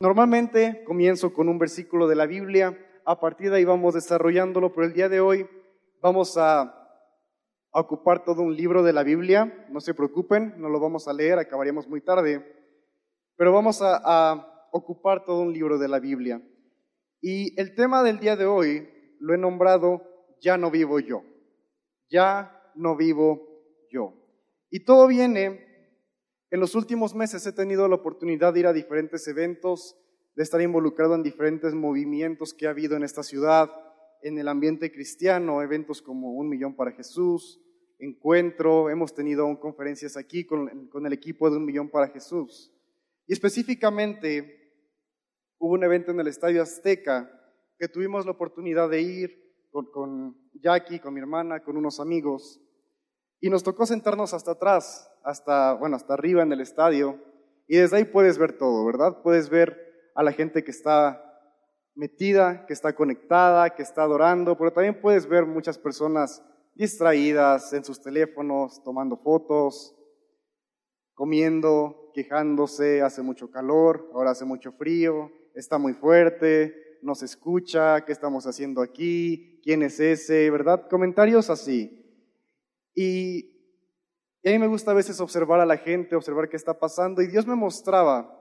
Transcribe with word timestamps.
Normalmente 0.00 0.84
comienzo 0.84 1.32
con 1.34 1.48
un 1.48 1.58
versículo 1.58 2.06
de 2.06 2.14
la 2.14 2.26
Biblia, 2.26 2.78
a 3.04 3.18
partir 3.18 3.50
de 3.50 3.56
ahí 3.56 3.64
vamos 3.64 3.94
desarrollándolo, 3.94 4.72
pero 4.72 4.86
el 4.86 4.92
día 4.92 5.08
de 5.08 5.18
hoy 5.18 5.48
vamos 6.00 6.36
a, 6.38 6.74
ocupar 7.70 8.24
todo 8.24 8.42
un 8.42 8.56
libro 8.56 8.82
de 8.82 8.92
la 8.92 9.02
Biblia, 9.02 9.66
no 9.70 9.80
se 9.80 9.94
preocupen, 9.94 10.54
no 10.56 10.68
lo 10.68 10.80
vamos 10.80 11.06
a 11.06 11.12
leer, 11.12 11.38
acabaríamos 11.38 11.86
muy 11.86 12.00
tarde, 12.00 12.42
pero 13.36 13.52
vamos 13.52 13.82
a, 13.82 14.00
a 14.02 14.68
ocupar 14.72 15.24
todo 15.24 15.42
un 15.42 15.52
libro 15.52 15.78
de 15.78 15.86
la 15.86 16.00
Biblia. 16.00 16.42
Y 17.20 17.60
el 17.60 17.74
tema 17.74 18.02
del 18.02 18.20
día 18.20 18.36
de 18.36 18.46
hoy 18.46 18.88
lo 19.20 19.34
he 19.34 19.38
nombrado 19.38 20.02
Ya 20.40 20.56
no 20.56 20.70
vivo 20.70 20.98
yo, 20.98 21.22
ya 22.08 22.62
no 22.74 22.96
vivo 22.96 23.42
yo. 23.90 24.14
Y 24.70 24.84
todo 24.84 25.08
viene 25.08 25.67
en 26.50 26.60
los 26.60 26.74
últimos 26.74 27.14
meses 27.14 27.46
he 27.46 27.52
tenido 27.52 27.86
la 27.88 27.96
oportunidad 27.96 28.54
de 28.54 28.60
ir 28.60 28.66
a 28.66 28.72
diferentes 28.72 29.26
eventos, 29.28 29.96
de 30.34 30.42
estar 30.42 30.60
involucrado 30.60 31.14
en 31.14 31.22
diferentes 31.22 31.74
movimientos 31.74 32.54
que 32.54 32.66
ha 32.66 32.70
habido 32.70 32.96
en 32.96 33.02
esta 33.02 33.22
ciudad, 33.22 33.70
en 34.22 34.38
el 34.38 34.48
ambiente 34.48 34.90
cristiano, 34.90 35.62
eventos 35.62 36.02
como 36.02 36.32
Un 36.32 36.48
Millón 36.48 36.74
para 36.74 36.92
Jesús, 36.92 37.60
Encuentro, 38.00 38.90
hemos 38.90 39.12
tenido 39.12 39.58
conferencias 39.58 40.16
aquí 40.16 40.44
con, 40.46 40.70
el 41.04 41.12
equipo 41.12 41.50
de 41.50 41.56
Un 41.56 41.64
Millón 41.64 41.88
para 41.90 42.06
Jesús. 42.06 42.72
Y 43.26 43.32
específicamente 43.32 44.72
hubo 45.58 45.72
un 45.72 45.82
evento 45.82 46.12
en 46.12 46.20
el 46.20 46.28
Estadio 46.28 46.62
Azteca 46.62 47.28
que 47.76 47.88
tuvimos 47.88 48.24
la 48.24 48.30
oportunidad 48.30 48.88
de 48.88 49.02
ir 49.02 49.66
con, 49.72 49.86
con 49.86 50.50
Jackie, 50.54 51.00
con 51.00 51.12
mi 51.12 51.18
hermana, 51.18 51.60
con 51.60 51.76
unos 51.76 51.98
amigos, 51.98 52.60
y 53.40 53.50
nos 53.50 53.62
tocó 53.62 53.86
sentarnos 53.86 54.34
hasta 54.34 54.52
atrás, 54.52 55.10
hasta, 55.22 55.74
bueno, 55.74 55.96
hasta 55.96 56.14
arriba 56.14 56.42
en 56.42 56.52
el 56.52 56.60
estadio, 56.60 57.18
y 57.66 57.76
desde 57.76 57.98
ahí 57.98 58.04
puedes 58.04 58.38
ver 58.38 58.56
todo, 58.56 58.84
¿verdad? 58.84 59.22
Puedes 59.22 59.50
ver 59.50 59.76
a 60.14 60.22
la 60.22 60.32
gente 60.32 60.64
que 60.64 60.70
está 60.70 61.24
metida, 61.94 62.64
que 62.66 62.72
está 62.72 62.94
conectada, 62.94 63.70
que 63.70 63.82
está 63.82 64.02
adorando, 64.02 64.56
pero 64.56 64.72
también 64.72 65.00
puedes 65.00 65.26
ver 65.26 65.44
muchas 65.46 65.78
personas 65.78 66.42
distraídas 66.74 67.72
en 67.72 67.84
sus 67.84 68.00
teléfonos, 68.00 68.82
tomando 68.84 69.16
fotos, 69.16 69.94
comiendo, 71.12 72.12
quejándose, 72.14 73.02
hace 73.02 73.22
mucho 73.22 73.50
calor, 73.50 74.08
ahora 74.14 74.30
hace 74.30 74.44
mucho 74.44 74.72
frío, 74.72 75.30
está 75.54 75.76
muy 75.76 75.92
fuerte, 75.92 76.72
no 77.02 77.16
se 77.16 77.24
escucha, 77.24 78.04
¿qué 78.04 78.12
estamos 78.12 78.46
haciendo 78.46 78.80
aquí? 78.80 79.60
¿Quién 79.62 79.82
es 79.82 79.98
ese? 79.98 80.50
¿Verdad? 80.50 80.88
Comentarios 80.88 81.50
así. 81.50 81.97
Y, 82.94 83.54
a 84.44 84.50
mí 84.50 84.58
me 84.58 84.66
gusta 84.66 84.92
a 84.92 84.94
veces 84.94 85.20
observar 85.20 85.60
a 85.60 85.66
la 85.66 85.76
gente, 85.76 86.16
observar 86.16 86.48
qué 86.48 86.56
está 86.56 86.78
pasando, 86.78 87.22
y 87.22 87.26
Dios 87.26 87.46
me 87.46 87.54
mostraba 87.54 88.34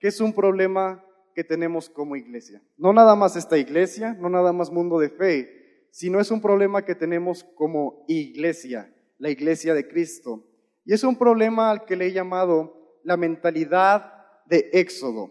que 0.00 0.08
es 0.08 0.20
un 0.20 0.32
problema 0.32 1.04
que 1.34 1.44
tenemos 1.44 1.88
como 1.88 2.16
iglesia. 2.16 2.62
No 2.76 2.92
nada 2.92 3.14
más 3.14 3.36
esta 3.36 3.58
iglesia, 3.58 4.14
no 4.14 4.28
nada 4.28 4.52
más 4.52 4.70
mundo 4.70 4.98
de 4.98 5.08
fe, 5.08 5.86
sino 5.90 6.20
es 6.20 6.30
un 6.30 6.40
problema 6.40 6.84
que 6.84 6.94
tenemos 6.94 7.44
como 7.54 8.04
iglesia, 8.08 8.92
la 9.18 9.30
iglesia 9.30 9.74
de 9.74 9.86
Cristo. 9.86 10.44
Y 10.84 10.94
es 10.94 11.04
un 11.04 11.16
problema 11.16 11.70
al 11.70 11.84
que 11.84 11.96
le 11.96 12.06
he 12.06 12.12
llamado 12.12 12.98
la 13.04 13.16
mentalidad 13.16 14.12
de 14.46 14.70
éxodo. 14.72 15.30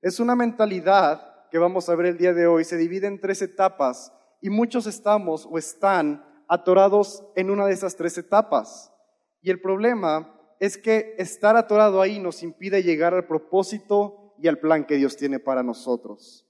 Es 0.00 0.20
una 0.20 0.36
mentalidad 0.36 1.48
que 1.50 1.58
vamos 1.58 1.88
a 1.88 1.94
ver 1.94 2.06
el 2.06 2.18
día 2.18 2.32
de 2.32 2.46
hoy, 2.46 2.64
se 2.64 2.76
divide 2.76 3.06
en 3.06 3.20
tres 3.20 3.42
etapas 3.42 4.12
y 4.40 4.50
muchos 4.50 4.86
estamos 4.86 5.46
o 5.50 5.58
están 5.58 6.24
atorados 6.52 7.24
en 7.34 7.48
una 7.48 7.66
de 7.66 7.72
esas 7.72 7.96
tres 7.96 8.18
etapas. 8.18 8.92
Y 9.40 9.48
el 9.48 9.58
problema 9.62 10.38
es 10.60 10.76
que 10.76 11.14
estar 11.16 11.56
atorado 11.56 12.02
ahí 12.02 12.18
nos 12.18 12.42
impide 12.42 12.82
llegar 12.82 13.14
al 13.14 13.26
propósito 13.26 14.34
y 14.38 14.48
al 14.48 14.58
plan 14.58 14.84
que 14.84 14.96
Dios 14.96 15.16
tiene 15.16 15.38
para 15.38 15.62
nosotros. 15.62 16.46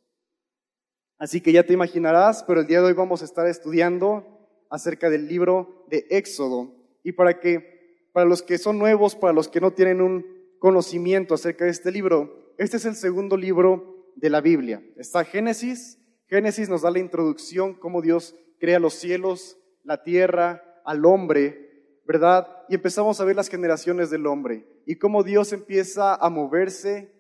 Así 1.19 1.41
que 1.41 1.53
ya 1.53 1.62
te 1.64 1.72
imaginarás, 1.72 2.42
pero 2.42 2.61
el 2.61 2.67
día 2.67 2.81
de 2.81 2.86
hoy 2.86 2.94
vamos 2.94 3.22
a 3.22 3.25
estar 3.25 3.47
estudiando 3.47 4.27
acerca 4.70 5.09
del 5.09 5.28
libro 5.28 5.86
de 5.89 6.05
Éxodo. 6.11 6.75
Y 7.05 7.12
para 7.12 7.38
que, 7.38 8.09
para 8.12 8.26
los 8.26 8.43
que 8.43 8.59
son 8.59 8.81
nuevos, 8.81 9.15
para 9.15 9.32
los 9.32 9.47
que 9.47 9.60
no 9.60 9.71
tienen 9.71 10.00
un 10.00 10.26
conocimiento 10.59 11.34
acerca 11.34 11.65
de 11.65 11.71
este 11.71 11.93
libro, 11.93 12.53
este 12.59 12.78
es 12.78 12.87
el 12.87 12.97
segundo 12.97 13.37
libro 13.37 14.10
de 14.16 14.31
la 14.31 14.41
Biblia. 14.41 14.82
Está 14.97 15.22
Génesis. 15.22 16.00
Génesis 16.26 16.69
nos 16.69 16.82
da 16.82 16.91
la 16.91 16.99
introducción, 16.99 17.75
cómo 17.75 18.03
Dios 18.03 18.34
crea 18.59 18.81
los 18.81 18.94
cielos, 18.94 19.62
la 19.84 20.03
tierra, 20.03 20.62
al 20.84 21.04
hombre, 21.04 22.00
¿verdad? 22.06 22.48
Y 22.69 22.75
empezamos 22.75 23.20
a 23.20 23.25
ver 23.25 23.37
las 23.37 23.48
generaciones 23.48 24.10
del 24.10 24.26
hombre 24.26 24.66
y 24.87 24.97
cómo 24.97 25.22
Dios 25.22 25.53
empieza 25.53 26.15
a 26.15 26.28
moverse 26.31 27.12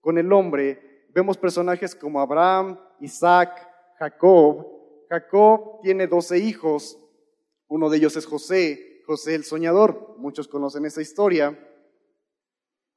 con 0.00 0.18
el 0.18 0.32
hombre. 0.32 1.06
Vemos 1.14 1.36
personajes 1.36 1.94
como 1.94 2.20
Abraham, 2.20 2.78
Isaac, 3.00 3.68
Jacob. 3.98 4.66
Jacob 5.08 5.80
tiene 5.82 6.06
doce 6.06 6.38
hijos, 6.38 6.98
uno 7.66 7.88
de 7.88 7.96
ellos 7.96 8.16
es 8.16 8.26
José, 8.26 9.02
José 9.06 9.34
el 9.34 9.44
soñador, 9.44 10.16
muchos 10.18 10.48
conocen 10.48 10.84
esa 10.84 11.00
historia. 11.00 11.58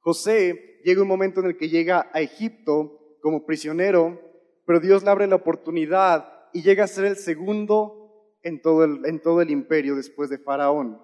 José 0.00 0.80
llega 0.84 1.02
un 1.02 1.08
momento 1.08 1.40
en 1.40 1.46
el 1.46 1.56
que 1.56 1.68
llega 1.68 2.10
a 2.12 2.20
Egipto 2.20 3.16
como 3.22 3.46
prisionero, 3.46 4.20
pero 4.66 4.80
Dios 4.80 5.02
le 5.04 5.10
abre 5.10 5.26
la 5.26 5.36
oportunidad 5.36 6.50
y 6.52 6.62
llega 6.62 6.84
a 6.84 6.88
ser 6.88 7.06
el 7.06 7.16
segundo 7.16 8.01
en 8.42 8.60
todo 8.60 8.84
el, 8.84 9.04
en 9.06 9.20
todo 9.20 9.40
el 9.40 9.50
imperio 9.50 9.96
después 9.96 10.30
de 10.30 10.38
Faraón. 10.38 11.00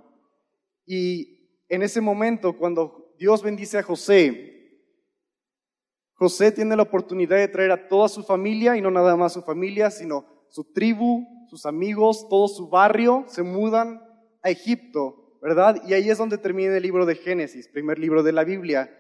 Y 0.87 1.65
en 1.69 1.83
ese 1.83 2.01
momento, 2.01 2.57
cuando 2.57 3.15
Dios 3.19 3.43
bendice 3.43 3.79
a 3.79 3.83
José, 3.83 4.55
José 6.15 6.51
tiene 6.51 6.75
la 6.77 6.83
oportunidad 6.83 7.37
de 7.37 7.49
traer 7.49 7.71
a 7.71 7.89
toda 7.89 8.09
su 8.09 8.23
familia, 8.23 8.77
y 8.77 8.81
no 8.81 8.91
nada 8.91 9.17
más 9.17 9.33
su 9.33 9.43
familia, 9.43 9.91
sino 9.91 10.25
su 10.49 10.73
tribu, 10.73 11.27
sus 11.49 11.67
amigos, 11.67 12.29
todo 12.29 12.49
su 12.49 12.69
barrio, 12.69 13.25
se 13.29 13.43
mudan 13.43 14.03
a 14.43 14.51
Egipto, 14.51 15.39
¿verdad? 15.41 15.81
Y 15.87 15.95
ahí 15.95 16.11
es 16.11 16.19
donde 16.19 16.39
termina 16.39 16.77
el 16.77 16.83
libro 16.83 17.07
de 17.07 17.15
Génesis, 17.15 17.69
primer 17.69 17.99
libro 17.99 18.23
de 18.23 18.33
la 18.33 18.45
Biblia. 18.45 18.91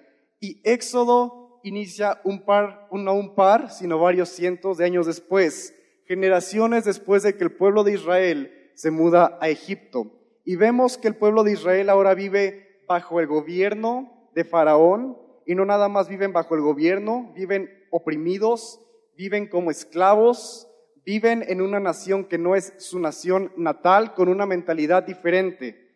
Y 0.41 0.61
Éxodo 0.65 1.61
inicia 1.65 2.21
un 2.25 2.45
par, 2.45 2.89
no 2.93 3.15
un 3.15 3.35
par, 3.35 3.71
sino 3.71 3.99
varios 3.99 4.29
cientos 4.29 4.79
de 4.79 4.85
años 4.85 5.07
después 5.07 5.75
generaciones 6.09 6.85
después 6.85 7.23
de 7.23 7.37
que 7.37 7.45
el 7.45 7.53
pueblo 7.53 7.85
de 7.85 7.93
Israel 7.93 8.71
se 8.75 8.91
muda 8.91 9.39
a 9.41 9.51
Egipto. 9.51 10.11
Y 10.45 10.57
vemos 10.57 10.97
que 10.97 11.09
el 11.09 11.15
pueblo 11.15 11.45
de 11.45 11.53
Israel 11.53 11.91
ahora 11.91 12.15
vive 12.15 12.83
bajo 12.89 13.21
el 13.21 13.27
gobierno 13.27 14.31
de 14.35 14.45
Faraón 14.45 15.19
y 15.45 15.55
no 15.55 15.67
nada 15.67 15.89
más 15.89 16.09
viven 16.09 16.33
bajo 16.33 16.55
el 16.55 16.63
gobierno, 16.63 17.33
viven 17.37 17.71
oprimidos, 17.91 18.81
viven 19.17 19.47
como 19.47 19.71
esclavos, 19.71 20.67
viven 21.05 21.45
en 21.47 21.61
una 21.61 21.81
nación 21.81 22.25
que 22.25 22.39
no 22.39 22.57
es 22.57 22.73
su 22.79 22.99
nación 22.99 23.53
natal, 23.57 24.15
con 24.15 24.29
una 24.29 24.47
mentalidad 24.47 25.03
diferente. 25.03 25.89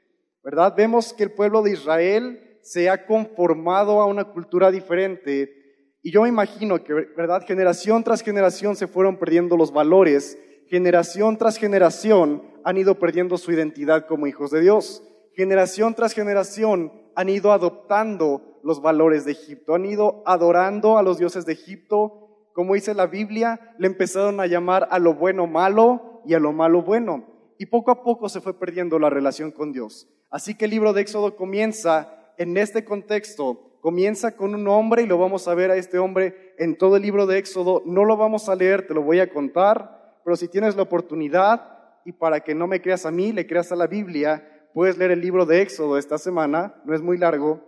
¿Verdad? 0.45 0.75
Vemos 0.77 1.15
que 1.15 1.23
el 1.23 1.33
pueblo 1.33 1.63
de 1.63 1.73
Israel 1.73 2.59
se 2.63 2.91
ha 2.91 3.07
conformado 3.07 4.01
a 4.01 4.07
una 4.07 4.25
cultura 4.25 4.71
diferente 4.71 5.62
y 6.03 6.11
yo 6.11 6.23
me 6.23 6.29
imagino 6.29 6.83
que, 6.83 6.93
¿verdad? 6.93 7.45
Generación 7.47 8.03
tras 8.03 8.23
generación 8.23 8.75
se 8.75 8.89
fueron 8.89 9.19
perdiendo 9.19 9.57
los 9.57 9.73
valores, 9.73 10.37
generación 10.69 11.39
tras 11.39 11.57
generación 11.57 12.43
han 12.65 12.77
ido 12.77 12.99
perdiendo 12.99 13.39
su 13.39 13.53
identidad 13.53 14.07
como 14.07 14.27
hijos 14.27 14.51
de 14.51 14.61
Dios, 14.61 15.05
generación 15.35 15.95
tras 15.95 16.13
generación 16.13 16.93
han 17.15 17.29
ido 17.29 17.53
adoptando 17.53 18.59
los 18.65 18.83
valores 18.83 19.25
de 19.25 19.33
Egipto, 19.33 19.75
han 19.75 19.85
ido 19.85 20.23
adorando 20.27 20.99
a 20.99 21.03
los 21.03 21.19
dioses 21.19 21.47
de 21.47 21.53
Egipto, 21.53 22.49
como 22.53 22.75
dice 22.75 22.95
la 22.95 23.07
Biblia, 23.07 23.75
le 23.79 23.87
empezaron 23.87 24.41
a 24.41 24.47
llamar 24.47 24.89
a 24.91 24.99
lo 24.99 25.15
bueno 25.15 25.47
malo 25.47 26.23
y 26.27 26.35
a 26.35 26.41
lo 26.41 26.53
malo 26.53 26.83
bueno. 26.83 27.27
Y 27.59 27.67
poco 27.67 27.91
a 27.91 28.03
poco 28.03 28.29
se 28.29 28.41
fue 28.41 28.59
perdiendo 28.59 28.99
la 28.99 29.09
relación 29.09 29.53
con 29.53 29.73
Dios. 29.73 30.09
Así 30.31 30.57
que 30.57 30.65
el 30.65 30.73
libro 30.73 30.93
de 30.93 31.03
Éxodo 31.03 31.37
comienza 31.37 32.35
en 32.39 32.57
este 32.57 32.85
contexto 32.85 33.72
comienza 33.83 34.37
con 34.37 34.55
un 34.55 34.69
hombre 34.69 35.03
y 35.03 35.07
lo 35.07 35.19
vamos 35.19 35.49
a 35.49 35.55
ver 35.55 35.73
a 35.73 35.77
este 35.77 35.99
hombre 35.99 36.55
en 36.57 36.79
todo 36.79 36.97
el 36.97 37.03
libro 37.03 37.27
de 37.27 37.39
Éxodo. 37.39 37.83
No 37.85 38.05
lo 38.05 38.17
vamos 38.17 38.49
a 38.49 38.55
leer, 38.55 38.87
te 38.87 38.95
lo 38.95 39.03
voy 39.03 39.19
a 39.19 39.29
contar, 39.29 40.21
pero 40.25 40.37
si 40.37 40.47
tienes 40.47 40.77
la 40.77 40.83
oportunidad 40.83 41.81
y 42.05 42.13
para 42.13 42.41
que 42.41 42.55
no 42.55 42.69
me 42.69 42.81
creas 42.81 43.05
a 43.07 43.11
mí, 43.11 43.33
le 43.33 43.45
creas 43.45 43.73
a 43.73 43.77
la 43.77 43.89
Biblia, 43.89 44.69
puedes 44.73 44.97
leer 44.97 45.11
el 45.11 45.21
libro 45.21 45.47
de 45.47 45.63
Éxodo 45.63 45.99
esta 45.99 46.17
semana, 46.17 46.81
no 46.85 46.95
es 46.95 47.03
muy 47.03 47.19
largo. 47.19 47.61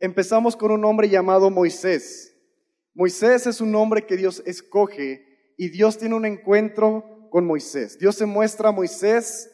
Empezamos 0.00 0.56
con 0.56 0.70
un 0.70 0.82
hombre 0.86 1.10
llamado 1.10 1.50
Moisés. 1.50 2.34
Moisés 2.94 3.46
es 3.46 3.60
un 3.60 3.74
hombre 3.74 4.06
que 4.06 4.16
Dios 4.16 4.42
escoge 4.46 5.54
y 5.58 5.68
Dios 5.68 5.98
tiene 5.98 6.14
un 6.14 6.24
encuentro 6.24 7.28
con 7.30 7.44
Moisés. 7.44 7.98
Dios 7.98 8.16
se 8.16 8.24
muestra 8.24 8.70
a 8.70 8.72
Moisés 8.72 9.50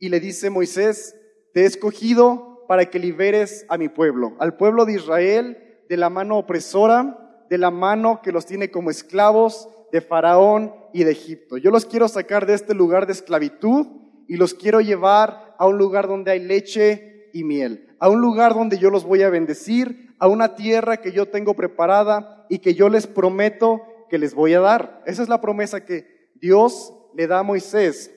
y 0.00 0.08
le 0.08 0.18
dice, 0.18 0.50
Moisés, 0.50 1.14
te 1.52 1.62
he 1.62 1.66
escogido 1.66 2.53
para 2.66 2.86
que 2.86 2.98
liberes 2.98 3.66
a 3.68 3.78
mi 3.78 3.88
pueblo, 3.88 4.34
al 4.38 4.56
pueblo 4.56 4.84
de 4.84 4.94
Israel, 4.94 5.58
de 5.88 5.96
la 5.96 6.10
mano 6.10 6.38
opresora, 6.38 7.44
de 7.50 7.58
la 7.58 7.70
mano 7.70 8.20
que 8.22 8.32
los 8.32 8.46
tiene 8.46 8.70
como 8.70 8.90
esclavos 8.90 9.68
de 9.92 10.00
Faraón 10.00 10.74
y 10.92 11.04
de 11.04 11.12
Egipto. 11.12 11.56
Yo 11.56 11.70
los 11.70 11.86
quiero 11.86 12.08
sacar 12.08 12.46
de 12.46 12.54
este 12.54 12.74
lugar 12.74 13.06
de 13.06 13.12
esclavitud 13.12 13.86
y 14.26 14.36
los 14.36 14.54
quiero 14.54 14.80
llevar 14.80 15.54
a 15.58 15.66
un 15.66 15.78
lugar 15.78 16.08
donde 16.08 16.32
hay 16.32 16.40
leche 16.40 17.30
y 17.32 17.44
miel, 17.44 17.94
a 17.98 18.08
un 18.08 18.20
lugar 18.20 18.54
donde 18.54 18.78
yo 18.78 18.90
los 18.90 19.04
voy 19.04 19.22
a 19.22 19.30
bendecir, 19.30 20.14
a 20.18 20.28
una 20.28 20.54
tierra 20.54 20.98
que 20.98 21.12
yo 21.12 21.26
tengo 21.26 21.54
preparada 21.54 22.46
y 22.48 22.58
que 22.58 22.74
yo 22.74 22.88
les 22.88 23.06
prometo 23.06 23.82
que 24.08 24.18
les 24.18 24.34
voy 24.34 24.54
a 24.54 24.60
dar. 24.60 25.02
Esa 25.06 25.22
es 25.22 25.28
la 25.28 25.40
promesa 25.40 25.84
que 25.84 26.30
Dios 26.34 26.92
le 27.14 27.26
da 27.26 27.40
a 27.40 27.42
Moisés. 27.42 28.12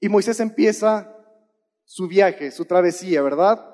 Y 0.00 0.08
Moisés 0.08 0.40
empieza 0.40 1.15
su 1.86 2.08
viaje, 2.08 2.50
su 2.50 2.66
travesía, 2.66 3.22
¿verdad? 3.22 3.64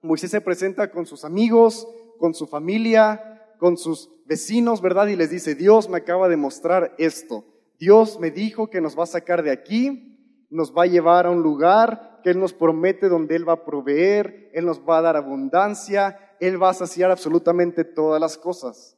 Moisés 0.00 0.30
se 0.30 0.40
presenta 0.40 0.90
con 0.90 1.04
sus 1.04 1.24
amigos, 1.24 1.86
con 2.18 2.32
su 2.32 2.46
familia, 2.46 3.42
con 3.58 3.76
sus 3.76 4.08
vecinos, 4.24 4.80
¿verdad? 4.80 5.08
Y 5.08 5.16
les 5.16 5.30
dice, 5.30 5.54
Dios 5.54 5.88
me 5.88 5.98
acaba 5.98 6.28
de 6.28 6.36
mostrar 6.36 6.94
esto. 6.96 7.44
Dios 7.78 8.18
me 8.20 8.30
dijo 8.30 8.70
que 8.70 8.80
nos 8.80 8.98
va 8.98 9.02
a 9.02 9.08
sacar 9.08 9.42
de 9.42 9.50
aquí, 9.50 10.46
nos 10.48 10.72
va 10.72 10.84
a 10.84 10.86
llevar 10.86 11.26
a 11.26 11.30
un 11.30 11.42
lugar 11.42 12.20
que 12.22 12.30
Él 12.30 12.40
nos 12.40 12.54
promete 12.54 13.08
donde 13.08 13.36
Él 13.36 13.48
va 13.48 13.54
a 13.54 13.64
proveer, 13.64 14.50
Él 14.54 14.64
nos 14.64 14.80
va 14.80 14.98
a 14.98 15.02
dar 15.02 15.16
abundancia, 15.16 16.36
Él 16.40 16.62
va 16.62 16.70
a 16.70 16.74
saciar 16.74 17.10
absolutamente 17.10 17.84
todas 17.84 18.20
las 18.20 18.38
cosas. 18.38 18.96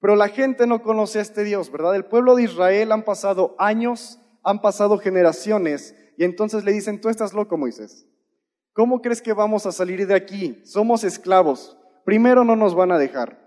Pero 0.00 0.16
la 0.16 0.28
gente 0.28 0.66
no 0.66 0.82
conoce 0.82 1.18
a 1.18 1.22
este 1.22 1.44
Dios, 1.44 1.70
¿verdad? 1.70 1.94
El 1.94 2.06
pueblo 2.06 2.34
de 2.34 2.44
Israel 2.44 2.92
han 2.92 3.04
pasado 3.04 3.54
años, 3.58 4.20
han 4.42 4.60
pasado 4.60 4.98
generaciones, 4.98 5.94
y 6.16 6.24
entonces 6.24 6.64
le 6.64 6.72
dicen, 6.72 7.00
tú 7.00 7.08
estás 7.08 7.32
loco, 7.32 7.56
Moisés. 7.56 8.06
¿Cómo 8.72 9.00
crees 9.00 9.22
que 9.22 9.32
vamos 9.32 9.66
a 9.66 9.72
salir 9.72 10.06
de 10.06 10.14
aquí? 10.14 10.60
Somos 10.64 11.04
esclavos. 11.04 11.78
Primero, 12.04 12.44
no 12.44 12.56
nos 12.56 12.74
van 12.74 12.92
a 12.92 12.98
dejar. 12.98 13.38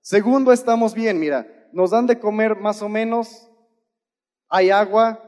Segundo, 0.00 0.52
estamos 0.52 0.94
bien, 0.94 1.18
mira, 1.18 1.46
nos 1.72 1.90
dan 1.90 2.06
de 2.06 2.18
comer 2.18 2.56
más 2.56 2.80
o 2.82 2.88
menos, 2.88 3.50
hay 4.48 4.70
agua, 4.70 5.20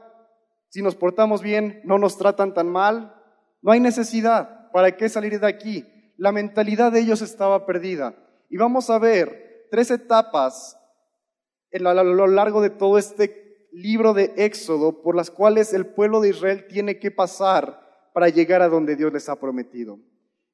si 0.69 0.81
nos 0.81 0.95
portamos 0.95 1.41
bien, 1.41 1.81
no 1.83 1.97
nos 1.97 2.17
tratan 2.17 2.53
tan 2.53 2.69
mal, 2.69 3.13
no 3.61 3.71
hay 3.71 3.79
necesidad, 3.79 4.71
¿para 4.71 4.95
qué 4.95 5.09
salir 5.09 5.39
de 5.39 5.47
aquí? 5.47 5.85
La 6.17 6.31
mentalidad 6.31 6.91
de 6.91 7.01
ellos 7.01 7.21
estaba 7.21 7.65
perdida. 7.65 8.15
Y 8.49 8.57
vamos 8.57 8.89
a 8.89 8.99
ver 8.99 9.67
tres 9.69 9.91
etapas 9.91 10.77
a 11.73 11.79
lo 11.79 12.27
largo 12.27 12.61
de 12.61 12.69
todo 12.69 12.97
este 12.97 13.48
libro 13.71 14.13
de 14.13 14.33
Éxodo 14.37 15.01
por 15.01 15.15
las 15.15 15.31
cuales 15.31 15.73
el 15.73 15.85
pueblo 15.85 16.21
de 16.21 16.29
Israel 16.29 16.65
tiene 16.67 16.99
que 16.99 17.11
pasar 17.11 17.87
para 18.13 18.29
llegar 18.29 18.61
a 18.61 18.69
donde 18.69 18.95
Dios 18.95 19.13
les 19.13 19.29
ha 19.29 19.39
prometido. 19.39 19.99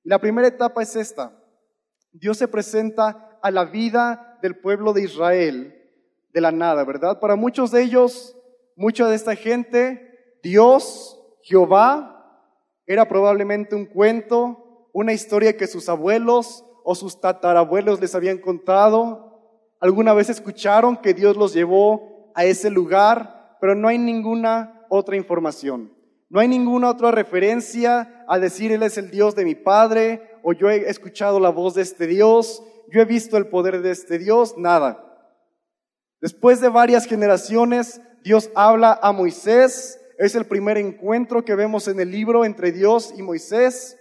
La 0.03 0.19
primera 0.19 0.47
etapa 0.47 0.83
es 0.83 0.95
esta. 0.95 1.35
Dios 2.12 2.38
se 2.38 2.47
presenta 2.47 3.39
a 3.41 3.51
la 3.51 3.65
vida 3.65 4.38
del 4.41 4.57
pueblo 4.57 4.94
de 4.94 5.03
Israel 5.03 5.75
de 6.33 6.41
la 6.41 6.51
nada, 6.51 6.83
¿verdad? 6.83 7.19
Para 7.19 7.35
muchos 7.35 7.71
de 7.71 7.81
ellos, 7.81 8.35
mucha 8.75 9.07
de 9.07 9.15
esta 9.15 9.35
gente, 9.35 10.38
Dios, 10.44 11.19
Jehová, 11.41 12.12
era 12.85 13.07
probablemente 13.07 13.75
un 13.75 13.85
cuento, 13.85 14.89
una 14.94 15.13
historia 15.13 15.57
que 15.57 15.67
sus 15.67 15.89
abuelos 15.89 16.63
o 16.83 16.94
sus 16.94 17.19
tatarabuelos 17.19 18.00
les 18.00 18.13
habían 18.15 18.38
contado. 18.38 19.41
Alguna 19.79 20.13
vez 20.13 20.29
escucharon 20.29 20.97
que 20.97 21.13
Dios 21.13 21.35
los 21.35 21.53
llevó 21.53 22.14
a 22.36 22.46
ese 22.46 22.70
lugar, 22.70 23.58
pero 23.60 23.74
no 23.74 23.88
hay 23.88 23.98
ninguna 23.98 24.86
otra 24.90 25.16
información. 25.16 25.92
No 26.30 26.40
hay 26.40 26.48
ninguna 26.48 26.90
otra 26.90 27.12
referencia 27.12 28.26
a 28.28 28.40
decir 28.40 28.72
Él 28.72 28.84
es 28.84 28.98
el 28.98 29.10
Dios 29.10 29.36
de 29.36 29.46
mi 29.46 29.56
Padre 29.56 30.40
o 30.44 30.54
yo 30.54 30.70
he 30.70 30.90
escuchado 30.90 31.40
la 31.40 31.50
voz 31.50 31.74
de 31.74 31.82
este 31.82 32.06
Dios, 32.08 32.62
yo 32.92 33.02
he 33.02 33.06
visto 33.06 33.38
el 33.38 33.48
poder 33.48 33.82
de 33.82 33.92
este 33.92 34.20
Dios, 34.20 34.56
nada. 34.58 35.02
Después 36.22 36.62
de 36.62 36.70
varias 36.70 37.06
generaciones, 37.06 38.02
Dios 38.24 38.50
habla 38.56 39.00
a 39.02 39.12
Moisés, 39.12 40.00
es 40.18 40.36
el 40.36 40.46
primer 40.46 40.78
encuentro 40.78 41.44
que 41.44 41.56
vemos 41.56 41.88
en 41.88 42.00
el 42.00 42.12
libro 42.12 42.46
entre 42.46 42.72
Dios 42.72 43.14
y 43.18 43.22
Moisés. 43.22 43.98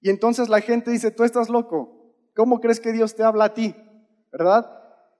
Y 0.00 0.10
entonces 0.10 0.48
la 0.48 0.60
gente 0.60 0.90
dice, 0.90 1.10
tú 1.10 1.24
estás 1.24 1.48
loco, 1.48 2.14
¿cómo 2.34 2.60
crees 2.60 2.80
que 2.80 2.92
Dios 2.92 3.14
te 3.14 3.22
habla 3.22 3.46
a 3.46 3.54
ti? 3.54 3.74
¿Verdad? 4.30 4.78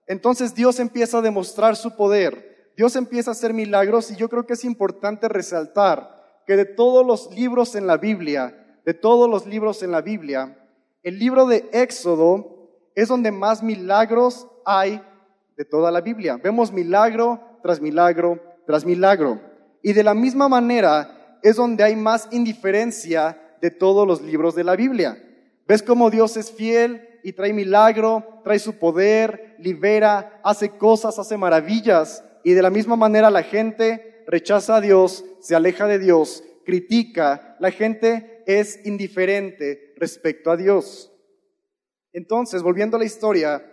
Entonces 0.09 0.53
Dios 0.55 0.79
empieza 0.79 1.19
a 1.19 1.21
demostrar 1.21 1.77
su 1.77 1.95
poder, 1.95 2.73
Dios 2.75 2.97
empieza 2.97 3.31
a 3.31 3.33
hacer 3.33 3.53
milagros 3.53 4.11
y 4.11 4.15
yo 4.15 4.27
creo 4.27 4.45
que 4.45 4.53
es 4.53 4.65
importante 4.65 5.29
resaltar 5.29 6.41
que 6.45 6.57
de 6.57 6.65
todos 6.65 7.05
los 7.05 7.33
libros 7.33 7.75
en 7.75 7.87
la 7.87 7.95
Biblia, 7.95 8.81
de 8.85 8.93
todos 8.93 9.29
los 9.29 9.45
libros 9.45 9.83
en 9.83 9.91
la 9.91 10.01
Biblia, 10.01 10.57
el 11.03 11.19
libro 11.19 11.45
de 11.45 11.69
Éxodo 11.71 12.71
es 12.95 13.07
donde 13.07 13.31
más 13.31 13.61
milagros 13.61 14.47
hay 14.65 15.01
de 15.55 15.63
toda 15.63 15.91
la 15.91 16.01
Biblia. 16.01 16.37
Vemos 16.43 16.71
milagro 16.71 17.39
tras 17.61 17.79
milagro 17.79 18.41
tras 18.69 18.85
milagro. 18.85 19.41
Y 19.81 19.93
de 19.93 20.03
la 20.03 20.13
misma 20.13 20.47
manera 20.47 21.39
es 21.41 21.55
donde 21.55 21.83
hay 21.83 21.95
más 21.95 22.27
indiferencia 22.29 23.35
de 23.61 23.71
todos 23.71 24.07
los 24.07 24.21
libros 24.21 24.53
de 24.53 24.63
la 24.63 24.75
Biblia. 24.75 25.17
¿Ves 25.67 25.81
cómo 25.81 26.11
Dios 26.11 26.37
es 26.37 26.51
fiel 26.51 27.19
y 27.23 27.33
trae 27.33 27.51
milagro, 27.51 28.41
trae 28.43 28.59
su 28.59 28.77
poder, 28.77 29.48
libera, 29.59 30.39
hace 30.43 30.69
cosas, 30.69 31.19
hace 31.19 31.37
maravillas? 31.37 32.23
Y 32.43 32.53
de 32.53 32.61
la 32.61 32.69
misma 32.69 32.95
manera 32.95 33.29
la 33.29 33.43
gente 33.43 34.23
rechaza 34.27 34.77
a 34.77 34.81
Dios, 34.81 35.25
se 35.39 35.55
aleja 35.55 35.87
de 35.87 35.99
Dios, 35.99 36.43
critica, 36.65 37.55
la 37.59 37.71
gente 37.71 38.43
es 38.45 38.85
indiferente 38.85 39.93
respecto 39.97 40.51
a 40.51 40.57
Dios. 40.57 41.11
Entonces, 42.13 42.63
volviendo 42.63 42.97
a 42.97 42.99
la 42.99 43.05
historia, 43.05 43.63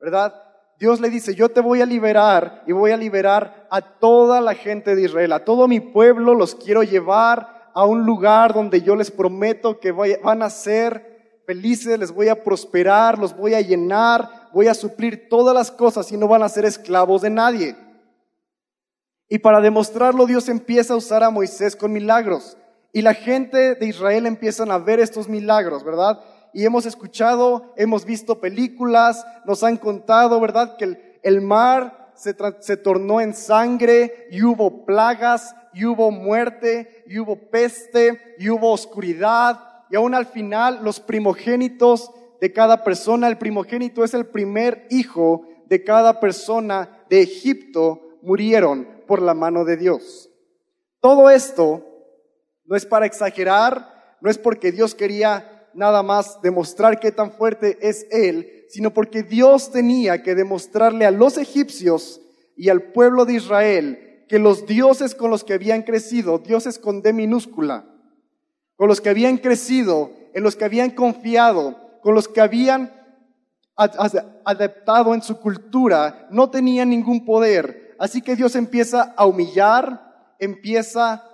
¿verdad? 0.00 0.34
Dios 0.78 1.00
le 1.00 1.10
dice, 1.10 1.34
yo 1.34 1.48
te 1.48 1.60
voy 1.60 1.80
a 1.80 1.86
liberar 1.86 2.62
y 2.66 2.72
voy 2.72 2.92
a 2.92 2.96
liberar 2.96 3.66
a 3.70 3.80
toda 3.80 4.40
la 4.40 4.54
gente 4.54 4.94
de 4.94 5.02
Israel, 5.02 5.32
a 5.32 5.44
todo 5.44 5.66
mi 5.66 5.80
pueblo, 5.80 6.34
los 6.34 6.54
quiero 6.54 6.82
llevar 6.82 7.70
a 7.74 7.84
un 7.84 8.04
lugar 8.04 8.54
donde 8.54 8.82
yo 8.82 8.94
les 8.94 9.10
prometo 9.10 9.80
que 9.80 9.92
van 9.92 10.42
a 10.42 10.50
ser 10.50 11.42
felices, 11.46 11.98
les 11.98 12.12
voy 12.12 12.28
a 12.28 12.44
prosperar, 12.44 13.18
los 13.18 13.36
voy 13.36 13.54
a 13.54 13.60
llenar, 13.60 14.37
voy 14.52 14.68
a 14.68 14.74
suplir 14.74 15.28
todas 15.28 15.54
las 15.54 15.70
cosas 15.70 16.10
y 16.12 16.16
no 16.16 16.28
van 16.28 16.42
a 16.42 16.48
ser 16.48 16.64
esclavos 16.64 17.22
de 17.22 17.30
nadie. 17.30 17.76
Y 19.28 19.38
para 19.38 19.60
demostrarlo 19.60 20.26
Dios 20.26 20.48
empieza 20.48 20.94
a 20.94 20.96
usar 20.96 21.22
a 21.22 21.30
Moisés 21.30 21.76
con 21.76 21.92
milagros. 21.92 22.56
Y 22.92 23.02
la 23.02 23.14
gente 23.14 23.74
de 23.74 23.86
Israel 23.86 24.26
empiezan 24.26 24.70
a 24.70 24.78
ver 24.78 25.00
estos 25.00 25.28
milagros, 25.28 25.84
¿verdad? 25.84 26.20
Y 26.54 26.64
hemos 26.64 26.86
escuchado, 26.86 27.74
hemos 27.76 28.04
visto 28.04 28.40
películas, 28.40 29.24
nos 29.44 29.62
han 29.62 29.76
contado, 29.76 30.40
¿verdad? 30.40 30.76
Que 30.78 31.18
el, 31.22 31.40
mar 31.42 32.10
se, 32.14 32.34
se 32.60 32.76
tornó 32.78 33.20
en 33.20 33.34
sangre 33.34 34.26
y 34.30 34.42
hubo 34.42 34.86
plagas 34.86 35.54
y 35.74 35.84
hubo 35.84 36.10
muerte 36.10 37.04
y 37.06 37.18
hubo 37.18 37.36
peste 37.50 38.34
y 38.38 38.48
hubo 38.48 38.72
oscuridad. 38.72 39.60
Y 39.90 39.96
aún 39.96 40.14
al 40.14 40.26
final 40.26 40.80
los 40.82 41.00
primogénitos 41.00 42.10
de 42.40 42.52
cada 42.52 42.84
persona, 42.84 43.28
el 43.28 43.38
primogénito 43.38 44.04
es 44.04 44.14
el 44.14 44.26
primer 44.26 44.86
hijo 44.90 45.46
de 45.66 45.84
cada 45.84 46.20
persona 46.20 47.04
de 47.10 47.20
Egipto, 47.20 48.18
murieron 48.22 48.86
por 49.06 49.22
la 49.22 49.34
mano 49.34 49.64
de 49.64 49.76
Dios. 49.76 50.30
Todo 51.00 51.30
esto 51.30 51.84
no 52.64 52.76
es 52.76 52.84
para 52.84 53.06
exagerar, 53.06 54.16
no 54.20 54.30
es 54.30 54.38
porque 54.38 54.72
Dios 54.72 54.94
quería 54.94 55.68
nada 55.74 56.02
más 56.02 56.40
demostrar 56.42 56.98
qué 57.00 57.12
tan 57.12 57.32
fuerte 57.32 57.78
es 57.80 58.06
Él, 58.10 58.64
sino 58.68 58.92
porque 58.92 59.22
Dios 59.22 59.70
tenía 59.70 60.22
que 60.22 60.34
demostrarle 60.34 61.06
a 61.06 61.10
los 61.10 61.38
egipcios 61.38 62.20
y 62.56 62.68
al 62.68 62.82
pueblo 62.92 63.24
de 63.24 63.34
Israel 63.34 64.24
que 64.28 64.38
los 64.38 64.66
dioses 64.66 65.14
con 65.14 65.30
los 65.30 65.44
que 65.44 65.54
habían 65.54 65.82
crecido, 65.82 66.38
dioses 66.38 66.78
con 66.78 67.00
D 67.00 67.12
minúscula, 67.12 67.86
con 68.76 68.88
los 68.88 69.00
que 69.00 69.08
habían 69.08 69.38
crecido, 69.38 70.12
en 70.34 70.42
los 70.42 70.54
que 70.54 70.64
habían 70.64 70.90
confiado, 70.90 71.87
con 72.02 72.14
los 72.14 72.28
que 72.28 72.40
habían 72.40 72.92
adaptado 73.76 75.14
en 75.14 75.22
su 75.22 75.38
cultura, 75.38 76.26
no 76.30 76.50
tenían 76.50 76.90
ningún 76.90 77.24
poder. 77.24 77.94
Así 77.98 78.22
que 78.22 78.36
Dios 78.36 78.56
empieza 78.56 79.14
a 79.16 79.26
humillar, 79.26 80.34
empieza 80.38 81.24